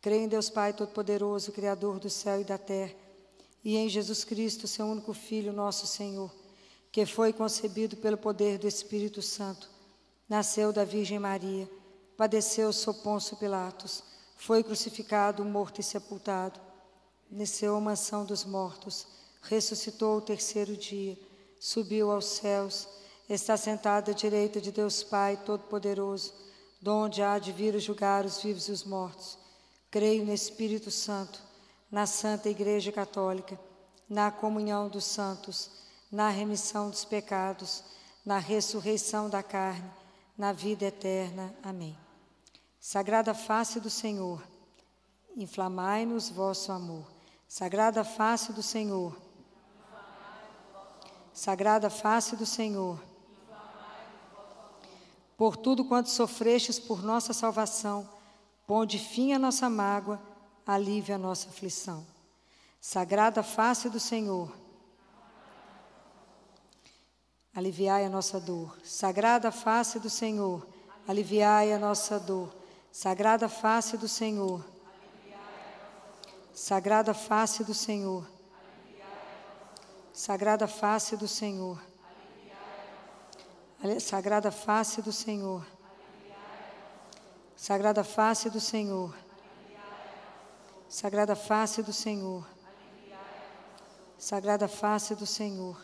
Creio 0.00 0.24
em 0.24 0.28
Deus 0.28 0.50
Pai 0.50 0.72
Todo-Poderoso, 0.72 1.52
Criador 1.52 1.98
do 1.98 2.10
céu 2.10 2.40
e 2.40 2.44
da 2.44 2.58
terra, 2.58 2.94
e 3.64 3.76
em 3.76 3.88
Jesus 3.88 4.24
Cristo, 4.24 4.68
seu 4.68 4.84
único 4.84 5.14
Filho, 5.14 5.52
nosso 5.52 5.86
Senhor, 5.86 6.30
que 6.92 7.06
foi 7.06 7.32
concebido 7.32 7.96
pelo 7.96 8.18
poder 8.18 8.58
do 8.58 8.68
Espírito 8.68 9.22
Santo, 9.22 9.70
nasceu 10.28 10.72
da 10.72 10.84
Virgem 10.84 11.18
Maria, 11.18 11.68
padeceu 12.16 12.72
sob 12.72 13.00
Pôncio 13.00 13.36
Pilatos, 13.36 14.02
foi 14.36 14.62
crucificado, 14.62 15.44
morto 15.44 15.80
e 15.80 15.84
sepultado, 15.84 16.60
desceu 17.30 17.74
à 17.74 17.80
mansão 17.80 18.24
dos 18.24 18.44
mortos, 18.44 19.06
ressuscitou 19.40 20.18
o 20.18 20.22
terceiro 20.22 20.76
dia, 20.76 21.18
subiu 21.58 22.10
aos 22.10 22.26
céus, 22.26 22.86
está 23.28 23.56
sentado 23.56 24.10
à 24.10 24.14
direita 24.14 24.60
de 24.60 24.70
Deus 24.70 25.02
Pai 25.02 25.36
Todo-Poderoso, 25.38 26.34
donde 26.80 27.22
há 27.22 27.38
de 27.38 27.50
vir 27.50 27.78
julgar 27.80 28.26
os 28.26 28.42
vivos 28.42 28.68
e 28.68 28.72
os 28.72 28.84
mortos. 28.84 29.38
Creio 29.90 30.24
no 30.24 30.32
Espírito 30.32 30.90
Santo, 30.90 31.42
na 31.94 32.06
Santa 32.06 32.50
Igreja 32.50 32.90
Católica, 32.90 33.56
na 34.08 34.28
comunhão 34.28 34.88
dos 34.88 35.04
santos, 35.04 35.70
na 36.10 36.28
remissão 36.28 36.90
dos 36.90 37.04
pecados, 37.04 37.84
na 38.26 38.36
ressurreição 38.36 39.30
da 39.30 39.44
carne, 39.44 39.88
na 40.36 40.52
vida 40.52 40.86
eterna. 40.86 41.54
Amém. 41.62 41.96
Sagrada 42.80 43.32
face 43.32 43.78
do 43.78 43.88
Senhor, 43.88 44.42
inflamai-nos 45.36 46.30
vosso 46.30 46.72
amor. 46.72 47.06
Sagrada 47.46 48.02
face 48.02 48.52
do 48.52 48.60
Senhor, 48.60 49.16
Sagrada 51.32 51.88
face 51.88 52.34
do 52.34 52.44
Senhor, 52.44 53.00
por 55.36 55.56
tudo 55.56 55.84
quanto 55.84 56.10
sofrestes 56.10 56.76
por 56.76 57.04
nossa 57.04 57.32
salvação, 57.32 58.08
Ponde 58.66 58.98
fim 58.98 59.34
à 59.34 59.38
nossa 59.38 59.68
mágoa, 59.68 60.18
alívio 60.66 61.14
a 61.14 61.18
nossa 61.18 61.48
aflição. 61.48 62.06
Sagrada 62.80 63.42
face 63.42 63.88
do 63.88 63.98
Senhor, 63.98 64.52
aliviai 67.54 68.04
a 68.04 68.08
nossa 68.08 68.38
dor. 68.38 68.76
Sagrada 68.84 69.50
face 69.50 69.98
do 69.98 70.10
Senhor, 70.10 70.66
aliviai 71.08 71.72
a 71.72 71.78
nossa 71.78 72.18
dor. 72.18 72.54
Sagrada 72.92 73.48
face 73.48 73.96
do 73.96 74.06
Senhor, 74.06 74.64
Sagrada 76.52 77.12
face 77.12 77.64
do 77.64 77.74
Senhor, 77.74 78.24
Sagrada 80.12 80.68
face 80.68 81.16
do 81.16 81.26
Senhor, 81.26 81.82
Sagrada 83.98 84.50
face 84.50 85.02
do 85.02 85.12
Senhor. 85.12 85.66
Sagrada 87.54 88.02
face 88.02 88.48
do 88.48 88.60
Senhor. 88.60 89.14
Sagrada 90.88 91.34
face 91.34 91.82
do 91.82 91.92
Senhor. 91.92 92.46
Sagrada 94.18 94.68
face 94.68 95.14
do 95.14 95.26
Senhor. 95.26 95.76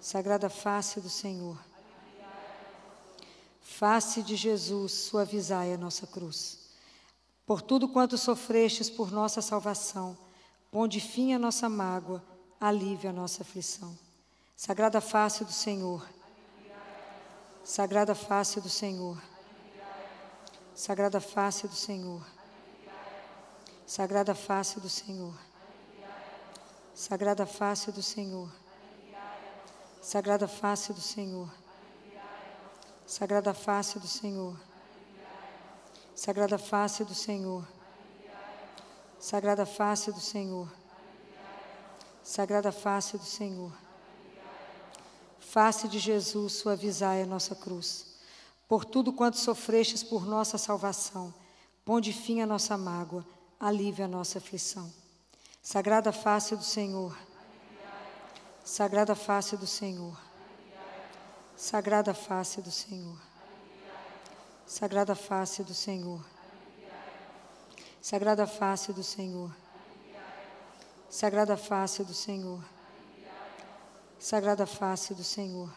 Sagrada 0.00 0.50
face 0.50 1.00
do 1.00 1.08
Senhor. 1.08 1.58
Face 3.60 4.22
de 4.22 4.36
Jesus, 4.36 4.92
suavizai 4.92 5.72
a 5.72 5.76
nossa 5.76 6.06
cruz. 6.06 6.70
Por 7.44 7.60
tudo 7.62 7.88
quanto 7.88 8.18
sofrestes 8.18 8.90
por 8.90 9.10
nossa 9.10 9.40
salvação, 9.40 10.16
ponde 10.70 11.00
fim 11.00 11.32
a 11.32 11.38
nossa 11.38 11.68
mágoa, 11.68 12.22
alívio 12.60 13.10
a 13.10 13.12
nossa 13.12 13.42
aflição. 13.42 13.96
Sagrada 14.56 15.00
face 15.00 15.44
do 15.44 15.52
Senhor. 15.52 16.06
Sagrada 17.62 18.14
face 18.14 18.60
do 18.60 18.68
Senhor. 18.68 19.20
Sagrada 20.74 21.20
face 21.20 21.66
do 21.68 21.74
Senhor. 21.74 22.35
Sagrada 23.86 24.34
face 24.34 24.80
do 24.80 24.88
Senhor. 24.88 25.34
Sagrada 26.94 27.46
face 27.46 27.92
do 27.92 28.02
Senhor. 28.02 28.50
Sagrada 30.02 30.48
face 30.48 30.92
do 30.92 31.00
Senhor. 31.00 31.48
Sagrada 33.06 33.54
face 33.54 33.98
do 33.98 34.06
Senhor. 34.06 34.58
Sagrada 36.14 36.58
face 36.58 37.04
do 37.04 37.14
Senhor. 37.14 37.68
Sagrada 39.20 39.64
face 39.64 40.10
do 40.10 40.20
Senhor. 40.20 40.68
Sagrada 42.22 42.72
face 42.72 43.16
do 43.16 43.24
Senhor. 43.24 43.72
Face 45.38 45.88
de 45.88 45.98
Jesus, 45.98 46.54
suavizai 46.54 47.22
a 47.22 47.26
nossa 47.26 47.54
cruz 47.54 48.16
por 48.68 48.84
tudo 48.84 49.12
quanto 49.12 49.38
sofrestes 49.38 50.02
por 50.02 50.26
nossa 50.26 50.58
salvação, 50.58 51.32
ponde 51.84 52.12
fim 52.12 52.40
à 52.40 52.46
nossa 52.46 52.76
mágoa, 52.76 53.24
alívio 53.58 54.04
a 54.04 54.08
nossa 54.08 54.38
aflição. 54.38 54.92
Sagrada 55.62 56.12
face 56.12 56.54
do 56.54 56.64
Senhor, 56.64 57.16
Sagrada 58.64 59.14
face 59.14 59.56
do 59.56 59.66
Senhor, 59.66 60.16
Sagrada 61.56 62.14
face 62.14 62.62
do 62.62 62.70
Senhor, 62.70 63.18
Sagrada 64.66 65.14
face 65.14 65.62
do 65.62 65.74
Senhor, 65.74 66.24
Sagrada 68.00 68.46
face 68.46 68.92
do 68.92 69.02
Senhor. 69.02 69.52
Sagrada 71.10 71.56
face 71.56 72.04
do 72.04 72.14
Senhor. 72.14 72.62
Sagrada 74.16 74.66
face 74.66 75.14
do 75.14 75.24
Senhor. 75.24 75.72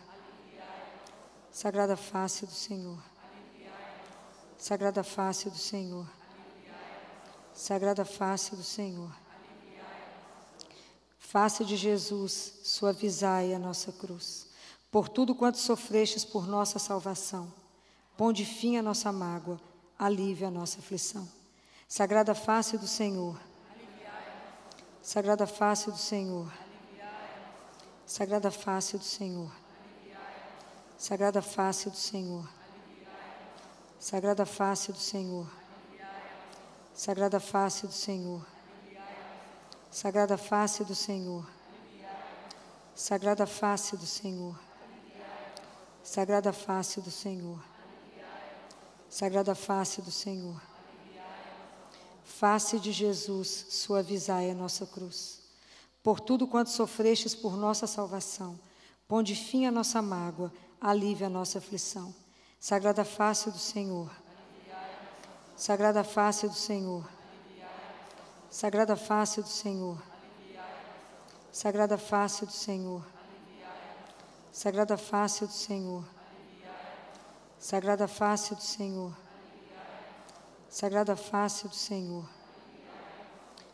Sagrada 1.52 1.96
face 1.96 2.46
do 2.46 2.52
Senhor. 2.54 3.00
Sagrada 4.60 5.04
face 5.04 5.50
do 5.50 5.58
Senhor. 5.58 6.19
Sagrada 7.60 8.05
face 8.05 8.55
do 8.55 8.64
Senhor. 8.64 9.12
Face 11.18 11.66
de 11.66 11.76
Jesus, 11.76 12.53
suavizai 12.64 13.53
a 13.53 13.60
nossa 13.60 13.91
cruz. 13.91 14.47
Por 14.89 15.10
tudo 15.10 15.36
quanto 15.36 15.57
sofrestes 15.57 16.24
por 16.24 16.47
nossa 16.47 16.80
salvação, 16.80 17.51
ponde 18.16 18.45
fim 18.45 18.78
à 18.78 18.82
nossa 18.82 19.12
mágoa, 19.12 19.60
alívio 19.99 20.47
a 20.47 20.49
nossa 20.49 20.80
aflição. 20.80 21.28
Sagrada 21.86 22.34
face 22.34 22.78
do 22.78 22.88
Senhor. 22.88 23.38
Sagrada 25.03 25.45
face 25.45 25.91
do 25.91 25.97
Senhor. 25.97 26.49
Sagrada 28.05 28.49
face 28.49 28.97
do 28.97 29.03
Senhor. 29.03 29.51
Sagrada 30.97 31.41
face 31.41 31.89
do 31.89 31.97
Senhor. 31.97 32.49
Sagrada 33.99 34.45
face 34.45 34.93
do 34.93 34.97
Senhor. 34.97 35.59
Sagrada 37.00 37.39
face 37.39 37.88
do 37.88 37.93
Senhor. 37.93 38.45
Sagrada 39.89 40.38
face 40.38 40.84
do 40.84 40.93
Senhor. 40.93 41.50
Sagrada 42.93 43.47
face 43.47 43.95
do 43.95 44.06
Senhor. 44.06 44.60
Sagrada 46.04 46.52
face 46.52 47.00
do 47.00 47.10
Senhor. 47.10 47.64
Sagrada 49.08 49.56
face 49.56 50.02
do 50.02 50.12
Senhor. 50.12 50.62
Face 52.26 52.78
de 52.78 52.91
Jesus, 52.91 53.68
suavizai 53.70 54.52
a 54.52 54.54
nossa 54.54 54.86
cruz. 54.86 55.39
Por 56.04 56.20
tudo 56.20 56.45
quanto 56.45 56.70
sofrestes 56.70 57.34
por 57.34 57.56
nossa 57.56 57.88
salvação, 57.88 58.60
ponde 59.08 59.36
fim 59.36 59.66
à 59.66 59.72
nossa 59.72 60.02
mágoa, 60.02 60.52
alívio 60.82 61.28
a 61.28 61.30
nossa 61.30 61.60
aflição. 61.60 62.14
Sagrada 62.60 63.06
face 63.06 63.50
do 63.50 63.58
Senhor. 63.58 64.12
Sagrada 65.60 66.05
face 66.05 66.47
do 66.47 66.53
Senhor. 66.53 67.03
Sagrada 68.49 68.95
face 68.95 69.41
do 69.41 69.49
Senhor. 69.49 70.01
Sagrada 71.51 71.97
face 71.97 72.45
do 72.45 72.51
Senhor. 72.53 73.03
Sagrada 74.53 74.97
face 74.97 75.45
do 75.45 75.51
Senhor. 75.51 76.05
Sagrada 77.60 78.07
face 78.07 78.55
do 78.55 78.62
Senhor. 78.62 79.14
Sagrada 80.70 81.18
face 81.18 81.68
do 81.68 81.76
Senhor. 81.76 82.26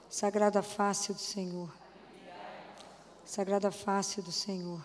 Sagrada 0.10 0.64
face 0.64 1.14
do 1.14 1.22
Senhor. 1.22 1.70
Sagrada 3.24 3.72
face 3.72 4.22
do 4.24 4.32
Senhor. 4.32 4.82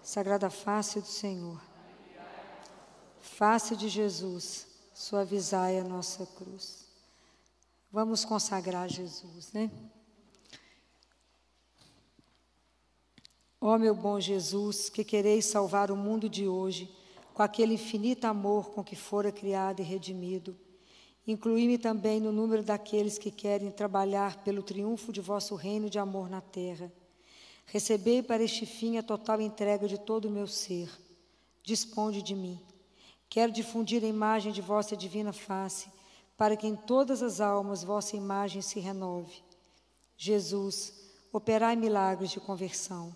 Sagrada 0.00 0.48
face 0.48 1.00
do 1.00 1.08
Senhor. 1.08 1.60
Face 3.20 3.74
de 3.74 3.88
Jesus, 3.88 4.69
suavizai 5.00 5.78
a 5.78 5.82
nossa 5.82 6.26
cruz. 6.26 6.84
Vamos 7.90 8.22
consagrar 8.22 8.86
Jesus, 8.86 9.50
né? 9.50 9.70
Ó 13.58 13.78
meu 13.78 13.94
bom 13.94 14.20
Jesus, 14.20 14.90
que 14.90 15.02
quereis 15.02 15.46
salvar 15.46 15.90
o 15.90 15.96
mundo 15.96 16.28
de 16.28 16.46
hoje 16.46 16.94
com 17.32 17.42
aquele 17.42 17.74
infinito 17.74 18.26
amor 18.26 18.72
com 18.72 18.84
que 18.84 18.94
fora 18.94 19.32
criado 19.32 19.80
e 19.80 19.82
redimido, 19.82 20.54
incluí-me 21.26 21.78
também 21.78 22.20
no 22.20 22.30
número 22.30 22.62
daqueles 22.62 23.16
que 23.16 23.30
querem 23.30 23.70
trabalhar 23.70 24.44
pelo 24.44 24.62
triunfo 24.62 25.10
de 25.14 25.22
vosso 25.22 25.54
reino 25.54 25.88
de 25.88 25.98
amor 25.98 26.28
na 26.28 26.42
terra. 26.42 26.92
Recebei 27.64 28.22
para 28.22 28.42
este 28.42 28.66
fim 28.66 28.98
a 28.98 29.02
total 29.02 29.40
entrega 29.40 29.88
de 29.88 29.96
todo 29.96 30.26
o 30.26 30.30
meu 30.30 30.46
ser. 30.46 30.90
Disponde 31.62 32.20
de 32.20 32.34
mim. 32.34 32.60
Quero 33.30 33.52
difundir 33.52 34.02
a 34.02 34.08
imagem 34.08 34.50
de 34.50 34.60
vossa 34.60 34.96
divina 34.96 35.32
face 35.32 35.88
para 36.36 36.56
que 36.56 36.66
em 36.66 36.74
todas 36.74 37.22
as 37.22 37.40
almas 37.40 37.84
vossa 37.84 38.16
imagem 38.16 38.60
se 38.60 38.80
renove. 38.80 39.44
Jesus, 40.16 40.92
operai 41.32 41.76
milagres 41.76 42.30
de 42.30 42.40
conversão. 42.40 43.14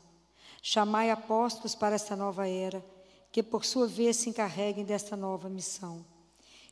Chamai 0.62 1.10
apóstolos 1.10 1.74
para 1.74 1.96
esta 1.96 2.14
nova 2.14 2.48
era, 2.48 2.84
que 3.32 3.42
por 3.42 3.64
sua 3.64 3.88
vez 3.88 4.16
se 4.16 4.28
encarreguem 4.28 4.84
desta 4.84 5.16
nova 5.16 5.48
missão. 5.48 6.04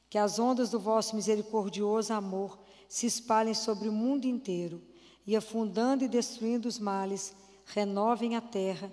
Que 0.08 0.18
as 0.18 0.38
ondas 0.38 0.70
do 0.70 0.78
vosso 0.78 1.16
misericordioso 1.16 2.12
amor 2.12 2.58
se 2.88 3.06
espalhem 3.06 3.54
sobre 3.54 3.88
o 3.88 3.92
mundo 3.92 4.26
inteiro 4.26 4.80
e, 5.26 5.34
afundando 5.34 6.04
e 6.04 6.08
destruindo 6.08 6.68
os 6.68 6.78
males, 6.78 7.34
renovem 7.66 8.36
a 8.36 8.40
terra 8.40 8.92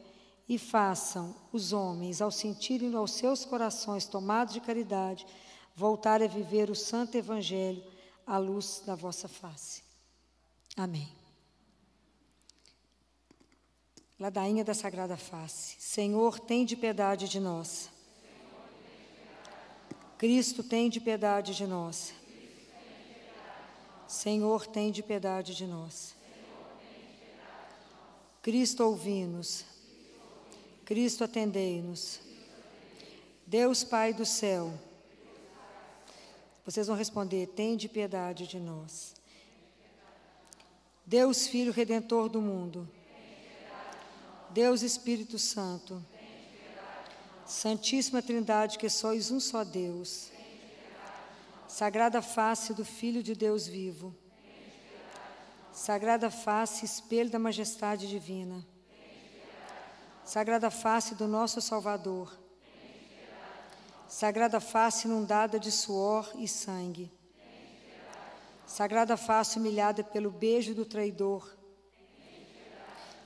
e 0.49 0.57
façam 0.57 1.35
os 1.53 1.71
homens, 1.71 2.23
ao 2.23 2.31
sentirem 2.31 2.95
aos 2.95 3.11
seus 3.11 3.45
corações 3.45 4.07
tomados 4.07 4.51
de 4.51 4.59
caridade, 4.59 5.27
voltar 5.75 6.23
a 6.23 6.27
viver 6.27 6.71
o 6.71 6.75
santo 6.75 7.15
evangelho 7.15 7.83
à 8.25 8.39
luz 8.39 8.81
da 8.83 8.95
vossa 8.95 9.27
face. 9.27 9.83
Amém. 10.75 11.07
Ladainha 14.19 14.65
da 14.65 14.73
Sagrada 14.73 15.15
Face. 15.15 15.77
Senhor, 15.79 16.39
tem 16.39 16.65
de 16.65 16.75
piedade 16.75 17.29
de 17.29 17.39
nós. 17.39 17.89
Cristo, 20.17 20.63
tem 20.63 20.89
de 20.89 20.99
piedade 20.99 21.55
de 21.55 21.65
nós. 21.65 22.13
Senhor, 24.07 24.65
tem 24.65 24.91
de 24.91 25.03
piedade 25.03 25.55
de 25.55 25.65
nós. 25.67 26.15
Cristo, 28.41 28.83
ouvi-nos. 28.83 29.63
Cristo, 30.89 31.23
atendei-nos. 31.23 32.19
Deus 33.47 33.83
Pai 33.85 34.13
do 34.13 34.25
céu 34.25 34.73
vocês 36.69 36.85
vão 36.85 36.95
responder: 36.95 37.47
Tende 37.47 37.89
piedade 37.89 38.45
de 38.45 38.59
nós. 38.59 39.15
Deus 41.03 41.47
Filho 41.47 41.71
Redentor 41.71 42.29
do 42.29 42.39
mundo. 42.39 42.87
Deus 44.51 44.83
Espírito 44.83 45.39
Santo. 45.39 46.05
Santíssima 47.43 48.21
Trindade, 48.21 48.77
que 48.77 48.87
sois 48.87 49.31
um 49.31 49.39
só 49.39 49.63
Deus. 49.63 50.31
Sagrada 51.67 52.21
face 52.21 52.71
do 52.71 52.85
Filho 52.85 53.23
de 53.23 53.33
Deus 53.33 53.65
vivo. 53.65 54.15
Sagrada 55.73 56.29
face, 56.29 56.85
espelho 56.85 57.31
da 57.31 57.39
majestade 57.39 58.07
divina. 58.07 58.63
Sagrada 60.29 60.69
face 60.69 61.15
do 61.15 61.27
nosso 61.27 61.59
Salvador 61.59 62.31
Sagrada 64.07 64.59
face 64.59 65.07
inundada 65.07 65.59
de 65.59 65.71
suor 65.71 66.31
e 66.37 66.47
sangue. 66.47 67.11
Sagrada 68.63 69.17
face 69.17 69.57
humilhada 69.57 70.03
pelo 70.03 70.29
beijo 70.29 70.75
do 70.75 70.85
traidor. 70.85 71.51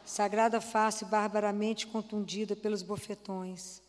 Sagrada 0.05 0.61
face 0.61 1.03
barbaramente 1.03 1.87
contundida 1.87 2.55
pelos 2.55 2.81
bofetões. 2.81 3.81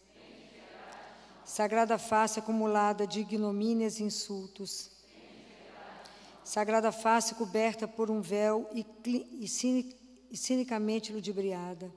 Sagrada 1.45 1.97
face 1.99 2.41
acumulada 2.41 3.07
de 3.07 3.21
ignomínias 3.21 4.01
e 4.01 4.03
insultos. 4.03 4.91
Sagrada 6.43 6.91
face 6.91 7.37
coberta 7.37 7.87
por 7.87 8.11
um 8.11 8.21
véu 8.21 8.69
e, 8.75 8.85
e, 9.41 9.47
cinic, 9.47 9.97
cinicamente 10.35 11.13
ludibriada. 11.13 11.93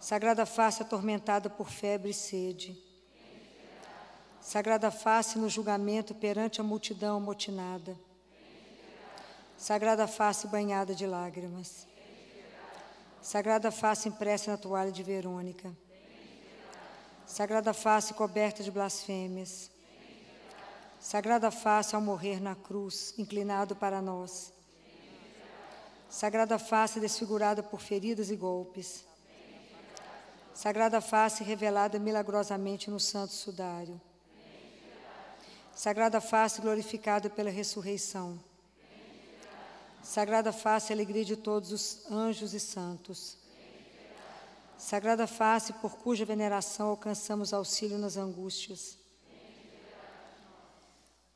Sagrada 0.00 0.46
face 0.46 0.82
atormentada 0.82 1.50
por 1.50 1.68
febre 1.68 2.10
e 2.10 2.14
sede. 2.14 2.82
Sagrada 4.40 4.90
face 4.90 5.38
no 5.38 5.46
julgamento 5.46 6.14
perante 6.14 6.58
a 6.58 6.64
multidão 6.64 7.18
amotinada. 7.18 7.94
Sagrada 9.58 10.08
face 10.08 10.46
banhada 10.46 10.94
de 10.94 11.06
lágrimas. 11.06 11.86
Sagrada 13.20 13.70
face 13.70 14.08
impressa 14.08 14.50
na 14.50 14.56
toalha 14.56 14.90
de 14.90 15.02
Verônica. 15.02 15.70
Sagrada 17.26 17.74
face 17.74 18.14
coberta 18.14 18.62
de 18.62 18.70
blasfêmias. 18.70 19.70
Sagrada 20.98 21.50
face 21.50 21.94
ao 21.94 22.00
morrer 22.00 22.40
na 22.40 22.54
cruz, 22.54 23.12
inclinado 23.18 23.76
para 23.76 24.00
nós. 24.00 24.50
Sagrada 26.08 26.58
face 26.58 26.98
desfigurada 26.98 27.62
por 27.62 27.80
feridas 27.80 28.30
e 28.30 28.36
golpes. 28.36 29.09
Sagrada 30.54 31.00
face 31.00 31.42
revelada 31.42 31.98
milagrosamente 31.98 32.90
no 32.90 33.00
santo 33.00 33.32
sudário. 33.32 34.00
Sagrada 35.74 36.20
face 36.20 36.60
glorificada 36.60 37.30
pela 37.30 37.50
ressurreição. 37.50 38.38
Sagrada 40.02 40.52
face, 40.52 40.92
alegria 40.92 41.24
de 41.24 41.36
todos 41.36 41.72
os 41.72 42.10
anjos 42.10 42.52
e 42.54 42.60
santos. 42.60 43.38
Sagrada 44.76 45.26
face, 45.26 45.72
por 45.74 45.96
cuja 45.96 46.24
veneração 46.24 46.88
alcançamos 46.88 47.52
auxílio 47.52 47.98
nas 47.98 48.16
angústias. 48.16 48.98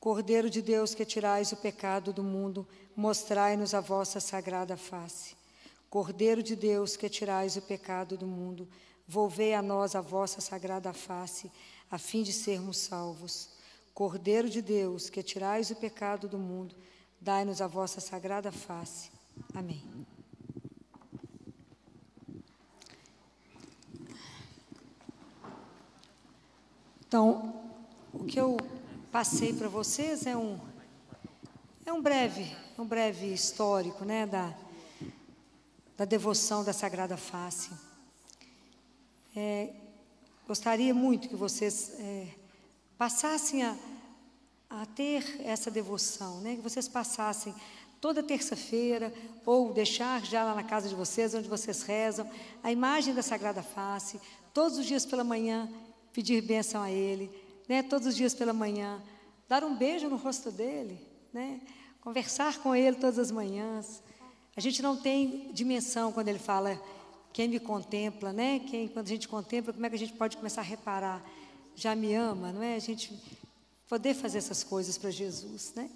Cordeiro 0.01 0.51
de 0.51 0.61
Deus 0.61 0.95
que 0.95 1.05
tirais 1.05 1.53
o 1.53 1.57
pecado 1.57 2.13
do 2.13 2.23
mundo, 2.23 2.67
mostrai-nos 2.95 3.75
a 3.75 3.81
vossa 3.81 4.21
sagrada 4.21 4.77
face. 4.77 5.37
Cordeiro 5.89 6.43
de 6.43 6.57
Deus 6.57 6.97
que 6.97 7.09
tirais 7.09 7.57
o 7.57 7.63
pecado 7.63 8.17
do 8.17 8.27
mundo, 8.27 8.69
volvei 9.07 9.55
a 9.55 9.63
nós 9.63 9.95
a 9.95 10.01
vossa 10.01 10.41
sagrada 10.41 10.93
face, 10.93 11.51
a 11.91 11.99
fim 11.99 12.23
de 12.23 12.33
sermos 12.33 12.79
salvos. 12.79 13.51
Cordeiro 13.93 14.51
de 14.51 14.61
Deus 14.61 15.09
que 15.09 15.23
tirais 15.23 15.71
o 15.71 15.77
pecado 15.77 16.29
do 16.29 16.39
mundo, 16.39 16.75
dai-nos 17.21 17.61
a 17.61 17.67
vossa 17.67 18.01
sagrada 18.01 18.51
face. 18.51 19.11
Amém. 19.55 19.85
Então, 27.07 27.63
o 28.13 28.25
que 28.25 28.41
eu 28.41 28.57
passei 29.13 29.53
para 29.53 29.69
vocês 29.69 30.27
é 30.27 30.37
um 30.37 30.59
é 31.87 31.93
um 31.93 32.03
breve, 32.03 32.51
um 32.79 32.85
breve 32.85 33.33
histórico, 33.33 34.05
né, 34.05 34.27
da 34.27 34.53
da 35.97 36.05
devoção 36.05 36.65
da 36.65 36.73
Sagrada 36.73 37.17
Face. 37.17 37.71
É, 39.37 39.71
gostaria 40.47 40.95
muito 40.95 41.29
que 41.29 41.35
vocês 41.35 41.93
é, 41.99 42.29
passassem 42.97 43.65
a, 43.65 43.77
a 44.71 44.87
ter 44.87 45.41
essa 45.41 45.73
devoção, 45.73 46.41
né, 46.41 46.55
que 46.55 46.63
vocês 46.63 46.87
passassem 46.87 47.53
toda 48.01 48.23
terça-feira 48.23 49.13
ou 49.45 49.73
deixar 49.73 50.25
já 50.25 50.45
lá 50.45 50.55
na 50.55 50.63
casa 50.63 50.89
de 50.89 50.95
vocês, 50.95 51.35
onde 51.35 51.49
vocês 51.49 51.83
rezam, 51.83 52.31
a 52.63 52.71
imagem 52.71 53.13
da 53.13 53.23
Sagrada 53.23 53.61
Face, 53.61 54.21
todos 54.53 54.79
os 54.79 54.87
dias 54.87 55.05
pela 55.05 55.25
manhã 55.25 55.69
pedir 56.13 56.41
bênção 56.41 56.81
a 56.81 56.89
Ele, 56.89 57.29
né, 57.69 57.83
todos 57.83 58.07
os 58.07 58.15
dias 58.15 58.35
pela 58.35 58.53
manhã, 58.53 59.03
dar 59.49 59.65
um 59.65 59.75
beijo 59.75 60.09
no 60.09 60.17
rosto 60.17 60.53
dele, 60.53 60.97
né, 61.33 61.61
conversar 62.01 62.59
com 62.59 62.77
Ele 62.77 62.97
todas 62.97 63.19
as 63.19 63.33
manhãs. 63.33 64.01
A 64.55 64.61
gente 64.61 64.81
não 64.81 64.97
tem 64.97 65.51
dimensão 65.53 66.13
quando 66.13 66.29
Ele 66.29 66.39
fala 66.39 66.81
quem 67.35 67.49
me 67.49 67.59
contempla, 67.59 68.33
né? 68.33 68.61
Quem, 68.61 68.87
quando 68.87 69.07
a 69.07 69.09
gente 69.09 69.27
contempla, 69.27 69.73
como 69.73 69.85
é 69.85 69.91
que 69.91 69.97
a 69.97 69.99
gente 69.99 70.13
pode 70.13 70.37
começar 70.37 70.61
a 70.61 70.65
reparar? 70.65 71.21
Já 71.75 71.93
me 71.97 72.15
ama, 72.15 72.53
não 72.53 72.63
é? 72.63 72.77
A 72.77 72.79
gente 72.79 73.13
poder 73.89 74.15
fazer 74.15 74.39
essas 74.39 74.63
coisas 74.63 74.97
para 74.97 75.11
Jesus, 75.11 75.73
né? 75.75 75.91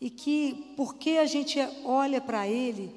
E 0.00 0.10
que, 0.10 0.74
porque 0.76 1.10
a 1.10 1.26
gente 1.26 1.60
olha 1.84 2.20
para 2.20 2.48
Ele, 2.48 2.92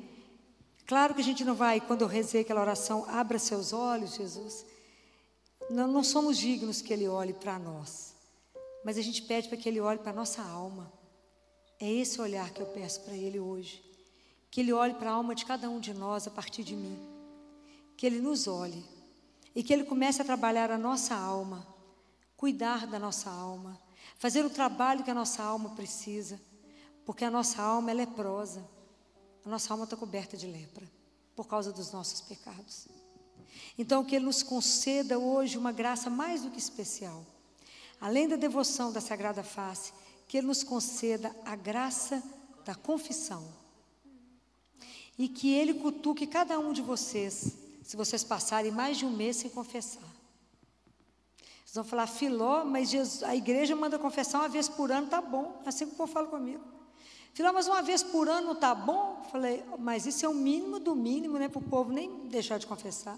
claro 0.88 1.14
que 1.14 1.22
a 1.22 1.24
gente 1.24 1.46
não 1.46 1.54
vai, 1.54 1.80
quando 1.80 2.02
eu 2.02 2.08
rezei 2.08 2.42
aquela 2.42 2.62
oração, 2.62 3.06
abra 3.08 3.38
seus 3.38 3.72
olhos, 3.72 4.16
Jesus, 4.16 4.66
não, 5.70 5.88
não 5.88 6.04
somos 6.04 6.36
dignos 6.36 6.82
que 6.82 6.92
Ele 6.92 7.08
olhe 7.08 7.34
para 7.34 7.60
nós, 7.60 8.16
mas 8.84 8.98
a 8.98 9.04
gente 9.04 9.22
pede 9.22 9.50
para 9.50 9.58
que 9.58 9.70
Ele 9.70 9.80
olhe 9.80 10.00
para 10.00 10.10
a 10.10 10.16
nossa 10.16 10.42
alma. 10.42 10.92
É 11.80 11.88
esse 11.88 12.20
olhar 12.20 12.50
que 12.50 12.60
eu 12.60 12.66
peço 12.66 13.02
para 13.02 13.16
Ele 13.16 13.40
hoje. 13.40 13.84
Que 14.50 14.62
Ele 14.62 14.74
olhe 14.74 14.96
para 14.96 15.12
a 15.12 15.14
alma 15.14 15.36
de 15.36 15.46
cada 15.46 15.70
um 15.70 15.80
de 15.80 15.94
nós 15.94 16.26
a 16.26 16.32
partir 16.32 16.64
de 16.64 16.76
mim. 16.76 17.17
Que 17.98 18.06
Ele 18.06 18.22
nos 18.22 18.48
olhe. 18.48 18.86
E 19.54 19.62
que 19.62 19.74
Ele 19.74 19.84
comece 19.84 20.22
a 20.22 20.26
trabalhar 20.26 20.72
a 20.72 20.78
nossa 20.78 21.16
alma, 21.16 21.68
cuidar 22.38 22.88
da 22.88 22.98
nossa 22.98 23.30
alma, 23.30 23.78
fazer 24.18 24.46
o 24.46 24.50
trabalho 24.50 25.04
que 25.04 25.12
a 25.12 25.16
nossa 25.16 25.44
alma 25.44 25.72
precisa. 25.72 26.40
Porque 27.06 27.26
a 27.26 27.32
nossa 27.32 27.62
alma 27.62 27.92
é 27.92 27.94
leprosa. 27.94 28.66
A 29.46 29.50
nossa 29.50 29.74
alma 29.74 29.86
está 29.86 29.98
coberta 29.98 30.38
de 30.38 30.46
lepra 30.46 30.90
por 31.36 31.48
causa 31.48 31.72
dos 31.72 31.92
nossos 31.92 32.22
pecados. 32.22 32.88
Então, 33.78 34.04
que 34.04 34.16
Ele 34.16 34.26
nos 34.26 34.44
conceda 34.44 35.18
hoje 35.18 35.58
uma 35.58 35.72
graça 35.72 36.10
mais 36.10 36.42
do 36.42 36.50
que 36.52 36.60
especial. 36.60 37.26
Além 38.02 38.28
da 38.28 38.36
devoção 38.36 38.92
da 38.92 39.00
Sagrada 39.00 39.44
Face, 39.44 39.94
que 40.28 40.38
Ele 40.38 40.48
nos 40.48 40.64
conceda 40.64 41.34
a 41.46 41.56
graça 41.56 42.22
da 42.66 42.76
confissão. 42.76 43.48
E 45.18 45.28
que 45.30 45.54
Ele 45.54 45.76
cutuque 45.76 46.28
cada 46.28 46.60
um 46.60 46.74
de 46.74 46.82
vocês, 46.82 47.54
se 47.88 47.96
vocês 47.96 48.22
passarem 48.22 48.70
mais 48.70 48.98
de 48.98 49.06
um 49.06 49.10
mês 49.10 49.38
sem 49.38 49.50
confessar. 49.50 50.04
Vocês 51.64 51.74
vão 51.74 51.86
falar, 51.86 52.06
Filó, 52.06 52.66
mas 52.66 52.90
Jesus, 52.90 53.24
a 53.24 53.34
igreja 53.34 53.78
manda 53.78 53.98
confessar 53.98 54.40
uma 54.40 54.50
vez 54.50 54.68
por 54.68 54.92
ano, 54.92 55.08
tá 55.08 55.22
bom. 55.22 55.62
É 55.66 55.70
assim 55.70 55.88
que 55.88 55.94
o 55.94 55.96
povo 55.96 56.12
fala 56.12 56.28
comigo. 56.28 56.62
Filó, 57.34 57.54
mas 57.54 57.66
uma 57.66 57.82
vez 57.82 58.04
por 58.04 58.28
ano 58.28 58.56
tá 58.56 58.76
bom? 58.76 59.26
Falei, 59.32 59.64
mas 59.80 60.06
isso 60.06 60.26
é 60.26 60.28
o 60.28 60.34
mínimo 60.34 60.80
do 60.80 60.94
mínimo, 60.94 61.38
né? 61.40 61.48
Para 61.48 61.60
o 61.60 61.62
povo 61.62 61.94
nem 61.94 62.28
deixar 62.28 62.58
de 62.58 62.68
confessar. 62.68 63.18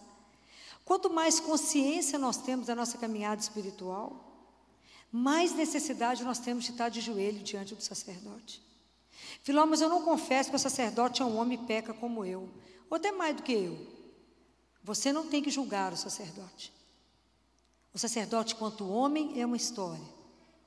Quanto 0.85 1.09
mais 1.09 1.39
consciência 1.39 2.19
nós 2.19 2.37
temos 2.37 2.67
da 2.67 2.75
nossa 2.75 2.99
caminhada 2.99 3.41
espiritual, 3.41 4.23
mais 5.11 5.51
necessidade 5.51 6.23
nós 6.23 6.37
temos 6.37 6.65
de 6.65 6.71
estar 6.71 6.89
de 6.89 7.01
joelho 7.01 7.39
diante 7.39 7.73
do 7.73 7.81
sacerdote. 7.81 8.61
Filó, 9.41 9.65
mas 9.65 9.81
eu 9.81 9.89
não 9.89 10.03
confesso 10.03 10.51
que 10.51 10.55
o 10.55 10.59
sacerdote 10.59 11.23
é 11.23 11.25
um 11.25 11.37
homem 11.37 11.59
e 11.59 11.65
peca 11.65 11.91
como 11.91 12.23
eu, 12.23 12.47
ou 12.87 12.97
até 12.97 13.11
mais 13.11 13.35
do 13.35 13.41
que 13.41 13.53
eu. 13.53 13.98
Você 14.83 15.11
não 15.11 15.27
tem 15.27 15.41
que 15.43 15.49
julgar 15.49 15.93
o 15.93 15.97
sacerdote. 15.97 16.73
O 17.93 17.99
sacerdote, 17.99 18.55
quanto 18.55 18.87
homem, 18.87 19.39
é 19.39 19.45
uma 19.45 19.57
história, 19.57 20.03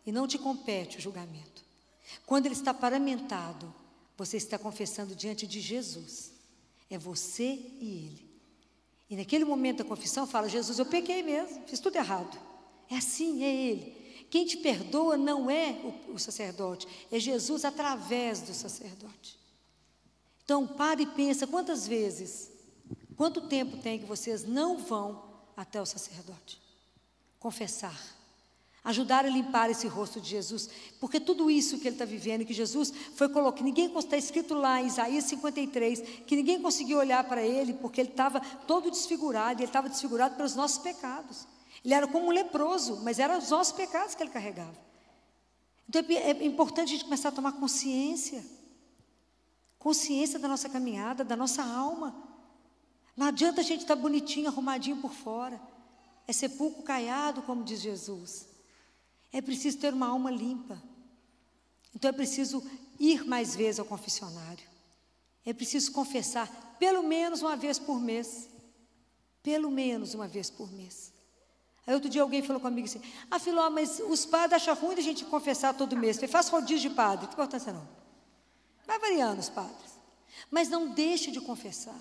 e 0.05 0.13
não 0.13 0.27
te 0.27 0.39
compete 0.39 0.99
o 0.99 1.01
julgamento. 1.01 1.65
Quando 2.27 2.47
ele 2.47 2.55
está 2.55 2.75
paramentado, 2.75 3.73
você 4.17 4.37
está 4.37 4.59
confessando 4.59 5.15
diante 5.15 5.47
de 5.47 5.61
Jesus. 5.61 6.33
É 6.91 6.99
você 6.99 7.59
e 7.81 8.07
ele. 8.07 8.33
E 9.09 9.17
naquele 9.17 9.45
momento 9.45 9.79
da 9.79 9.85
confissão 9.85 10.27
fala: 10.27 10.49
Jesus, 10.49 10.79
eu 10.79 10.87
pequei 10.87 11.23
mesmo, 11.23 11.63
fiz 11.67 11.79
tudo 11.81 11.97
errado. 11.97 12.39
É 12.93 12.97
assim, 12.97 13.43
é 13.43 13.55
Ele. 13.55 14.27
Quem 14.31 14.47
te 14.47 14.59
perdoa 14.59 15.17
não 15.17 15.51
é 15.51 15.73
o, 16.09 16.15
o 16.15 16.19
sacerdote, 16.19 16.87
é 17.11 17.19
Jesus 17.19 17.65
através 17.65 18.41
do 18.41 18.53
sacerdote. 18.53 19.39
Então, 20.45 20.67
pare 20.67 21.05
e 21.05 21.07
pensa 21.07 21.47
quantas 21.47 21.87
vezes, 21.87 22.51
quanto 23.13 23.49
tempo 23.49 23.77
tem 23.79 23.99
que 23.99 24.05
vocês 24.05 24.45
não 24.45 24.79
vão 24.79 25.23
até 25.57 25.81
o 25.81 25.87
sacerdote? 25.87 26.61
Confessar 27.39 28.23
ajudar 28.85 29.25
a 29.25 29.29
limpar 29.29 29.71
esse 29.71 29.87
rosto 29.87 30.21
de 30.21 30.29
Jesus, 30.29 30.69
porque 30.99 31.21
tudo 31.21 31.51
isso 31.51 31.79
que 31.79 31.87
ele 31.87 31.95
está 31.95 32.05
vivendo, 32.05 32.45
que 32.45 32.53
Jesus 32.53 32.93
foi 33.15 33.29
colocado, 33.29 33.65
ninguém 33.65 33.93
está 33.97 34.17
escrito 34.17 34.55
lá 34.55 34.83
em 34.83 34.87
Isaías 34.87 35.25
53, 35.25 36.01
que 36.27 36.35
ninguém 36.35 36.61
conseguiu 36.61 36.99
olhar 36.99 37.23
para 37.25 37.43
ele, 37.43 37.75
porque 37.75 38.01
ele 38.01 38.11
estava 38.11 38.41
todo 38.67 38.91
desfigurado, 38.91 39.61
e 39.61 39.63
ele 39.63 39.71
estava 39.71 39.89
desfigurado 39.89 40.35
pelos 40.35 40.57
nossos 40.57 40.79
pecados. 40.79 41.47
Ele 41.85 41.95
era 41.95 42.09
como 42.09 42.27
um 42.27 42.31
leproso, 42.31 43.01
mas 43.03 43.19
eram 43.19 43.39
os 43.39 43.51
nossos 43.51 43.73
pecados 43.73 44.15
que 44.15 44.23
ele 44.23 44.31
carregava. 44.31 44.77
Então 45.89 46.03
é, 46.09 46.31
é 46.31 46.45
importante 46.45 46.89
a 46.89 46.93
gente 46.93 47.05
começar 47.05 47.29
a 47.29 47.33
tomar 47.33 47.53
consciência, 47.53 48.45
consciência 49.79 50.39
da 50.39 50.49
nossa 50.49 50.69
caminhada, 50.69 51.25
da 51.25 51.37
nossa 51.37 51.63
alma. 51.63 52.31
Não 53.17 53.27
adianta 53.27 53.61
a 53.61 53.65
gente 53.65 53.83
estar 53.83 53.97
tá 53.97 54.03
bonitinho, 54.03 54.49
arrumadinho 54.49 54.97
por 54.99 55.13
fora. 55.13 55.61
É 56.27 56.33
sepulcro 56.33 56.83
caiado, 56.83 57.43
como 57.43 57.65
diz 57.65 57.81
Jesus. 57.81 58.49
É 59.33 59.41
preciso 59.41 59.79
ter 59.79 59.93
uma 59.93 60.09
alma 60.09 60.31
limpa. 60.31 60.83
Então 61.95 62.09
é 62.09 62.13
preciso 62.13 62.63
ir 62.99 63.25
mais 63.25 63.55
vezes 63.55 63.81
ao 63.81 63.87
confessionário. 63.87 64.65
É 65.45 65.53
preciso 65.53 65.93
confessar 65.93 66.49
pelo 66.79 67.03
menos 67.03 67.43
uma 67.43 67.57
vez 67.57 67.79
por 67.79 68.01
mês. 68.01 68.49
Pelo 69.43 69.71
menos 69.71 70.15
uma 70.15 70.29
vez 70.29 70.51
por 70.51 70.71
mês. 70.73 71.13
Aí 71.87 71.95
outro 71.95 72.09
dia 72.09 72.23
alguém 72.23 72.43
falou 72.43 72.61
comigo 72.63 72.87
assim: 72.87 73.03
Ah, 73.31 73.39
Filó, 73.39 73.69
mas 73.69 74.01
os 74.01 74.25
padres 74.25 74.63
acham 74.63 74.75
ruim 74.75 74.97
a 74.97 75.01
gente 75.01 75.25
confessar 75.25 75.75
todo 75.75 75.97
mês. 75.97 76.17
falei, 76.17 76.31
faz 76.31 76.49
rodízio 76.49 76.89
de 76.89 76.95
padre, 76.95 77.27
tem 77.27 77.35
importância 77.35 77.73
não. 77.73 77.89
Vai 78.87 78.99
variando 78.99 79.41
os 79.41 79.49
padres. 79.49 79.93
Mas 80.51 80.69
não 80.69 80.91
deixe 80.91 81.31
de 81.31 81.41
confessar. 81.41 82.01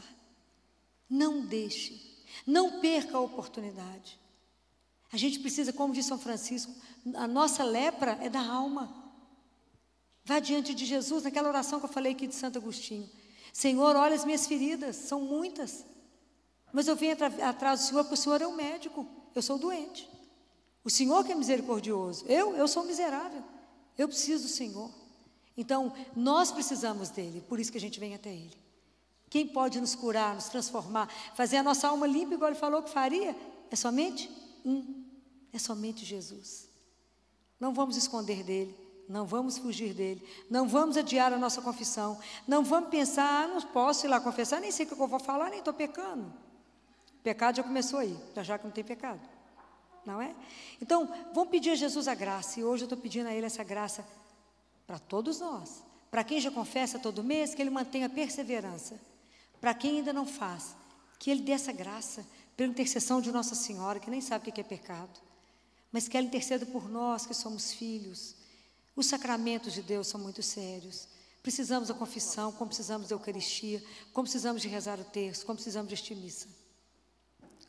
Não 1.12 1.46
deixe. 1.46 2.02
Não 2.48 2.80
perca 2.80 3.18
a 3.18 3.20
oportunidade. 3.20 4.18
A 5.12 5.18
gente 5.18 5.40
precisa, 5.40 5.74
como 5.74 5.94
diz 5.94 6.06
São 6.06 6.18
Francisco, 6.18 6.74
a 7.16 7.28
nossa 7.28 7.66
lepra 7.66 8.18
é 8.22 8.30
da 8.30 8.40
alma. 8.40 8.96
Vá 10.24 10.40
diante 10.40 10.74
de 10.74 10.86
Jesus, 10.86 11.24
naquela 11.24 11.50
oração 11.50 11.80
que 11.80 11.86
eu 11.86 11.90
falei 11.90 12.14
aqui 12.14 12.28
de 12.28 12.36
Santo 12.36 12.58
Agostinho. 12.58 13.10
Senhor, 13.52 13.98
olha 13.98 14.16
as 14.16 14.24
minhas 14.24 14.48
feridas, 14.48 14.96
são 14.96 15.20
muitas. 15.20 15.86
Mas 16.72 16.88
eu 16.88 16.96
venho 16.96 17.18
atrás 17.44 17.82
do 17.82 17.86
Senhor, 17.88 18.04
porque 18.06 18.14
o 18.14 18.18
Senhor 18.18 18.42
é 18.42 18.48
o 18.48 18.56
médico, 18.56 19.06
eu 19.36 19.42
sou 19.42 19.58
doente. 19.58 20.10
O 20.86 20.90
Senhor 20.90 21.26
que 21.26 21.34
é 21.34 21.36
misericordioso, 21.36 22.26
eu, 22.28 22.56
eu 22.56 22.68
sou 22.68 22.86
miserável. 22.86 23.44
Eu 23.98 24.08
preciso 24.08 24.44
do 24.44 24.50
Senhor. 24.50 24.90
Então, 25.58 25.94
nós 26.16 26.52
precisamos 26.52 27.10
dele, 27.10 27.42
por 27.42 27.60
isso 27.60 27.72
que 27.72 27.78
a 27.78 27.82
gente 27.82 28.00
vem 28.00 28.16
até 28.16 28.32
ele. 28.32 28.58
Quem 29.32 29.48
pode 29.48 29.80
nos 29.80 29.96
curar, 29.96 30.36
nos 30.36 30.50
transformar, 30.50 31.08
fazer 31.34 31.56
a 31.56 31.64
nossa 31.64 31.88
alma 31.88 32.06
limpa, 32.06 32.34
igual 32.34 32.52
ele 32.52 32.60
falou 32.60 32.84
que 32.84 32.90
faria, 32.90 33.34
é 33.72 33.76
somente 33.78 34.30
um, 34.66 35.06
é 35.54 35.58
somente 35.58 36.04
Jesus. 36.04 36.68
Não 37.58 37.74
vamos 37.74 37.96
esconder 37.96 38.44
dele, 38.44 38.76
não 39.08 39.26
vamos 39.26 39.58
fugir 39.58 39.94
dele, 39.94 40.22
não 40.50 40.68
vamos 40.68 40.98
adiar 40.98 41.32
a 41.32 41.38
nossa 41.38 41.62
confissão, 41.62 42.20
não 42.46 42.62
vamos 42.62 42.90
pensar, 42.90 43.46
ah, 43.46 43.48
não 43.48 43.62
posso 43.62 44.06
ir 44.06 44.10
lá 44.10 44.20
confessar, 44.20 44.60
nem 44.60 44.70
sei 44.70 44.86
o 44.86 44.90
que 44.90 45.02
eu 45.02 45.08
vou 45.08 45.18
falar, 45.18 45.50
nem 45.50 45.60
estou 45.60 45.74
pecando. 45.74 46.26
O 47.18 47.24
pecado 47.24 47.56
já 47.56 47.64
começou 47.64 48.00
aí, 48.00 48.20
já 48.44 48.58
que 48.58 48.66
não 48.66 48.72
tem 48.72 48.84
pecado. 48.84 49.22
Não 50.06 50.22
é? 50.22 50.36
Então, 50.82 51.10
vamos 51.34 51.50
pedir 51.50 51.70
a 51.70 51.76
Jesus 51.76 52.06
a 52.10 52.14
graça, 52.14 52.60
e 52.60 52.66
hoje 52.66 52.84
eu 52.84 52.88
estou 52.88 52.98
pedindo 52.98 53.28
a 53.28 53.34
Ele 53.34 53.46
essa 53.46 53.64
graça 53.64 54.06
para 54.86 55.00
todos 55.00 55.40
nós. 55.40 55.84
Para 56.10 56.26
quem 56.26 56.42
já 56.42 56.52
confessa 56.52 57.00
todo 57.00 57.24
mês, 57.24 57.56
que 57.56 57.62
ele 57.62 57.70
mantenha 57.70 58.10
perseverança. 58.10 59.00
Para 59.62 59.76
quem 59.76 60.00
ainda 60.00 60.12
não 60.12 60.26
faz, 60.26 60.76
que 61.20 61.30
ele 61.30 61.44
dê 61.44 61.52
essa 61.52 61.72
graça 61.72 62.26
pela 62.58 62.72
intercessão 62.72 63.22
de 63.22 63.32
Nossa 63.32 63.54
Senhora, 63.54 64.00
que 64.00 64.10
nem 64.10 64.20
sabe 64.20 64.50
o 64.50 64.52
que 64.52 64.60
é 64.60 64.64
pecado, 64.64 65.20
mas 65.92 66.08
que 66.08 66.18
ela 66.18 66.26
interceda 66.26 66.66
por 66.66 66.90
nós 66.90 67.28
que 67.28 67.34
somos 67.34 67.72
filhos. 67.72 68.36
Os 68.96 69.06
sacramentos 69.06 69.72
de 69.72 69.84
Deus 69.84 70.08
são 70.08 70.20
muito 70.20 70.42
sérios. 70.42 71.08
Precisamos 71.44 71.90
da 71.90 71.94
confissão, 71.94 72.52
como 72.52 72.70
precisamos 72.70 73.08
da 73.08 73.16
Eucaristia, 73.16 73.84
como 74.12 74.24
precisamos 74.24 74.64
de 74.64 74.68
rezar 74.68 75.00
o 75.00 75.04
terço, 75.04 75.46
como 75.46 75.58
precisamos 75.58 75.90
de 75.90 75.94
este 75.94 76.16
missa. 76.16 76.48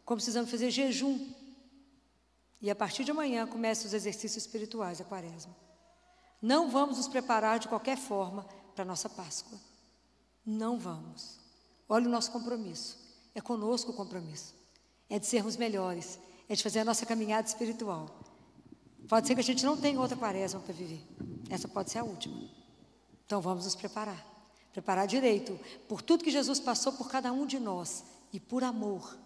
Como 0.05 0.17
precisamos 0.17 0.51
fazer 0.51 0.71
jejum. 0.71 1.31
E 2.61 2.71
a 2.71 2.75
partir 2.75 3.05
de 3.05 3.11
amanhã 3.11 3.47
começam 3.47 3.87
os 3.87 3.93
exercícios 3.93 4.45
espirituais, 4.45 5.01
a 5.01 5.05
quaresma. 5.05 5.55
Não 6.41 6.71
vamos 6.71 6.97
nos 6.97 7.09
preparar 7.09 7.59
de 7.59 7.69
qualquer 7.69 7.99
forma 7.99 8.45
para 8.75 8.83
a 8.83 8.87
nossa 8.87 9.09
Páscoa. 9.09 9.59
Não 10.45 10.79
vamos. 10.79 11.42
Olha 11.93 12.07
o 12.09 12.11
nosso 12.11 12.31
compromisso. 12.31 12.97
É 13.35 13.41
conosco 13.43 13.91
o 13.91 13.95
compromisso. 13.95 14.55
É 15.11 15.19
de 15.19 15.27
sermos 15.27 15.59
melhores. 15.59 16.19
É 16.49 16.55
de 16.55 16.63
fazer 16.63 16.79
a 16.79 16.87
nossa 16.87 17.05
caminhada 17.05 17.47
espiritual. 17.47 18.09
Pode 19.07 19.27
ser 19.27 19.35
que 19.35 19.43
a 19.43 19.45
gente 19.45 19.63
não 19.63 19.77
tenha 19.77 20.01
outra 20.01 20.17
quaresma 20.17 20.59
para 20.61 20.73
viver. 20.73 21.07
Essa 21.51 21.69
pode 21.69 21.91
ser 21.91 21.99
a 21.99 22.05
última. 22.05 22.49
Então 23.27 23.43
vamos 23.43 23.67
nos 23.67 23.75
preparar. 23.75 24.27
Preparar 24.73 25.07
direito 25.07 25.61
por 25.87 26.01
tudo 26.01 26.25
que 26.25 26.31
Jesus 26.31 26.59
passou 26.59 26.95
por 26.95 27.11
cada 27.11 27.31
um 27.31 27.45
de 27.45 27.61
nós 27.61 28.05
e 28.33 28.41
por 28.41 28.65
amor. 28.65 29.19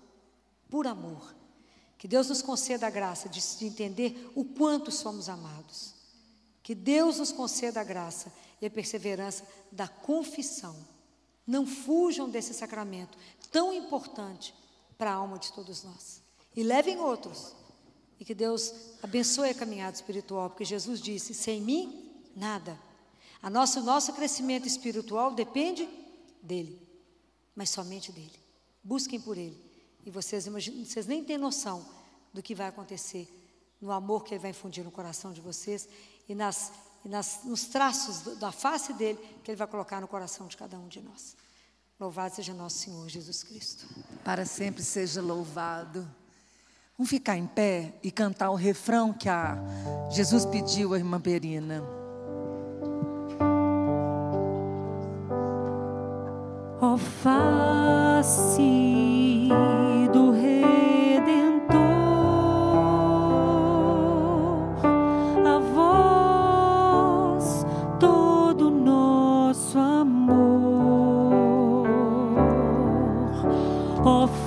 Por 0.68 0.88
amor. 0.88 1.36
Que 1.96 2.08
Deus 2.08 2.28
nos 2.28 2.42
conceda 2.42 2.88
a 2.88 2.90
graça 2.90 3.28
de, 3.28 3.40
de 3.58 3.64
entender 3.64 4.28
o 4.34 4.44
quanto 4.44 4.90
somos 4.90 5.28
amados. 5.28 5.94
Que 6.64 6.74
Deus 6.74 7.20
nos 7.20 7.30
conceda 7.30 7.80
a 7.80 7.84
graça 7.84 8.32
e 8.60 8.66
a 8.66 8.70
perseverança 8.70 9.46
da 9.70 9.86
confissão. 9.86 10.95
Não 11.46 11.66
fujam 11.66 12.28
desse 12.28 12.52
sacramento 12.52 13.16
tão 13.50 13.72
importante 13.72 14.54
para 14.98 15.10
a 15.10 15.14
alma 15.14 15.38
de 15.38 15.52
todos 15.52 15.84
nós. 15.84 16.22
E 16.54 16.62
levem 16.62 16.98
outros. 16.98 17.54
E 18.18 18.24
que 18.24 18.34
Deus 18.34 18.72
abençoe 19.02 19.50
a 19.50 19.54
caminhada 19.54 19.94
espiritual, 19.94 20.50
porque 20.50 20.64
Jesus 20.64 21.00
disse: 21.00 21.34
sem 21.34 21.60
mim, 21.60 22.10
nada. 22.34 22.78
A 23.42 23.50
nosso, 23.50 23.80
nosso 23.82 24.12
crescimento 24.14 24.66
espiritual 24.66 25.32
depende 25.32 25.88
dele, 26.42 26.80
mas 27.54 27.70
somente 27.70 28.10
dele. 28.10 28.32
Busquem 28.82 29.20
por 29.20 29.36
ele. 29.36 29.62
E 30.04 30.10
vocês, 30.10 30.46
imaginam, 30.46 30.84
vocês 30.84 31.06
nem 31.06 31.22
têm 31.22 31.36
noção 31.36 31.84
do 32.32 32.42
que 32.42 32.54
vai 32.54 32.68
acontecer 32.68 33.28
no 33.80 33.92
amor 33.92 34.24
que 34.24 34.34
ele 34.34 34.40
vai 34.40 34.50
infundir 34.50 34.84
no 34.84 34.90
coração 34.90 35.32
de 35.32 35.40
vocês 35.40 35.88
e, 36.28 36.34
nas, 36.34 36.72
e 37.06 37.08
nas, 37.08 37.42
nos 37.44 37.66
traços 37.66 38.36
da 38.36 38.50
face 38.50 38.92
dele 38.92 39.16
que 39.44 39.52
ele 39.52 39.56
vai 39.56 39.68
colocar 39.68 40.00
no 40.00 40.08
coração 40.08 40.48
de 40.48 40.56
cada 40.56 40.76
um 40.76 40.88
de 40.88 41.00
nós. 41.00 41.36
Louvado 42.00 42.34
seja 42.34 42.52
nosso 42.52 42.78
Senhor 42.78 43.08
Jesus 43.08 43.44
Cristo. 43.44 43.86
Para 44.24 44.44
sempre 44.44 44.82
seja 44.82 45.22
louvado. 45.22 46.06
Vamos 46.98 47.08
ficar 47.08 47.36
em 47.36 47.46
pé 47.46 47.94
e 48.02 48.10
cantar 48.10 48.50
o 48.50 48.56
refrão 48.56 49.12
que 49.12 49.28
a 49.28 49.56
Jesus 50.10 50.44
pediu 50.44 50.94
à 50.94 50.98
irmã 50.98 51.20
Perina. 51.20 51.80
Oh, 56.82 56.98
face 56.98 58.85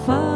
far. 0.06 0.29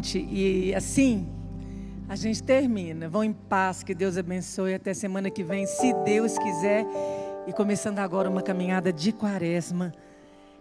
Gente. 0.00 0.26
E 0.30 0.74
assim, 0.74 1.28
a 2.08 2.16
gente 2.16 2.42
termina. 2.42 3.08
Vão 3.08 3.22
em 3.22 3.32
paz, 3.32 3.82
que 3.82 3.94
Deus 3.94 4.16
abençoe. 4.16 4.74
Até 4.74 4.94
semana 4.94 5.30
que 5.30 5.44
vem, 5.44 5.66
se 5.66 5.92
Deus 6.04 6.36
quiser. 6.38 6.86
E 7.46 7.52
começando 7.52 7.98
agora 7.98 8.28
uma 8.28 8.42
caminhada 8.42 8.92
de 8.92 9.12
quaresma, 9.12 9.92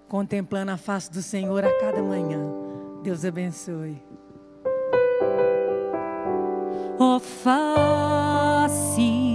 contemplando 0.08 0.72
a 0.72 0.78
face 0.78 1.12
do 1.12 1.22
Senhor 1.22 1.64
a 1.64 1.80
cada 1.80 2.02
manhã. 2.02 2.40
Deus 3.04 3.24
abençoe. 3.24 4.02
Oh, 7.00 7.20
face 7.20 9.29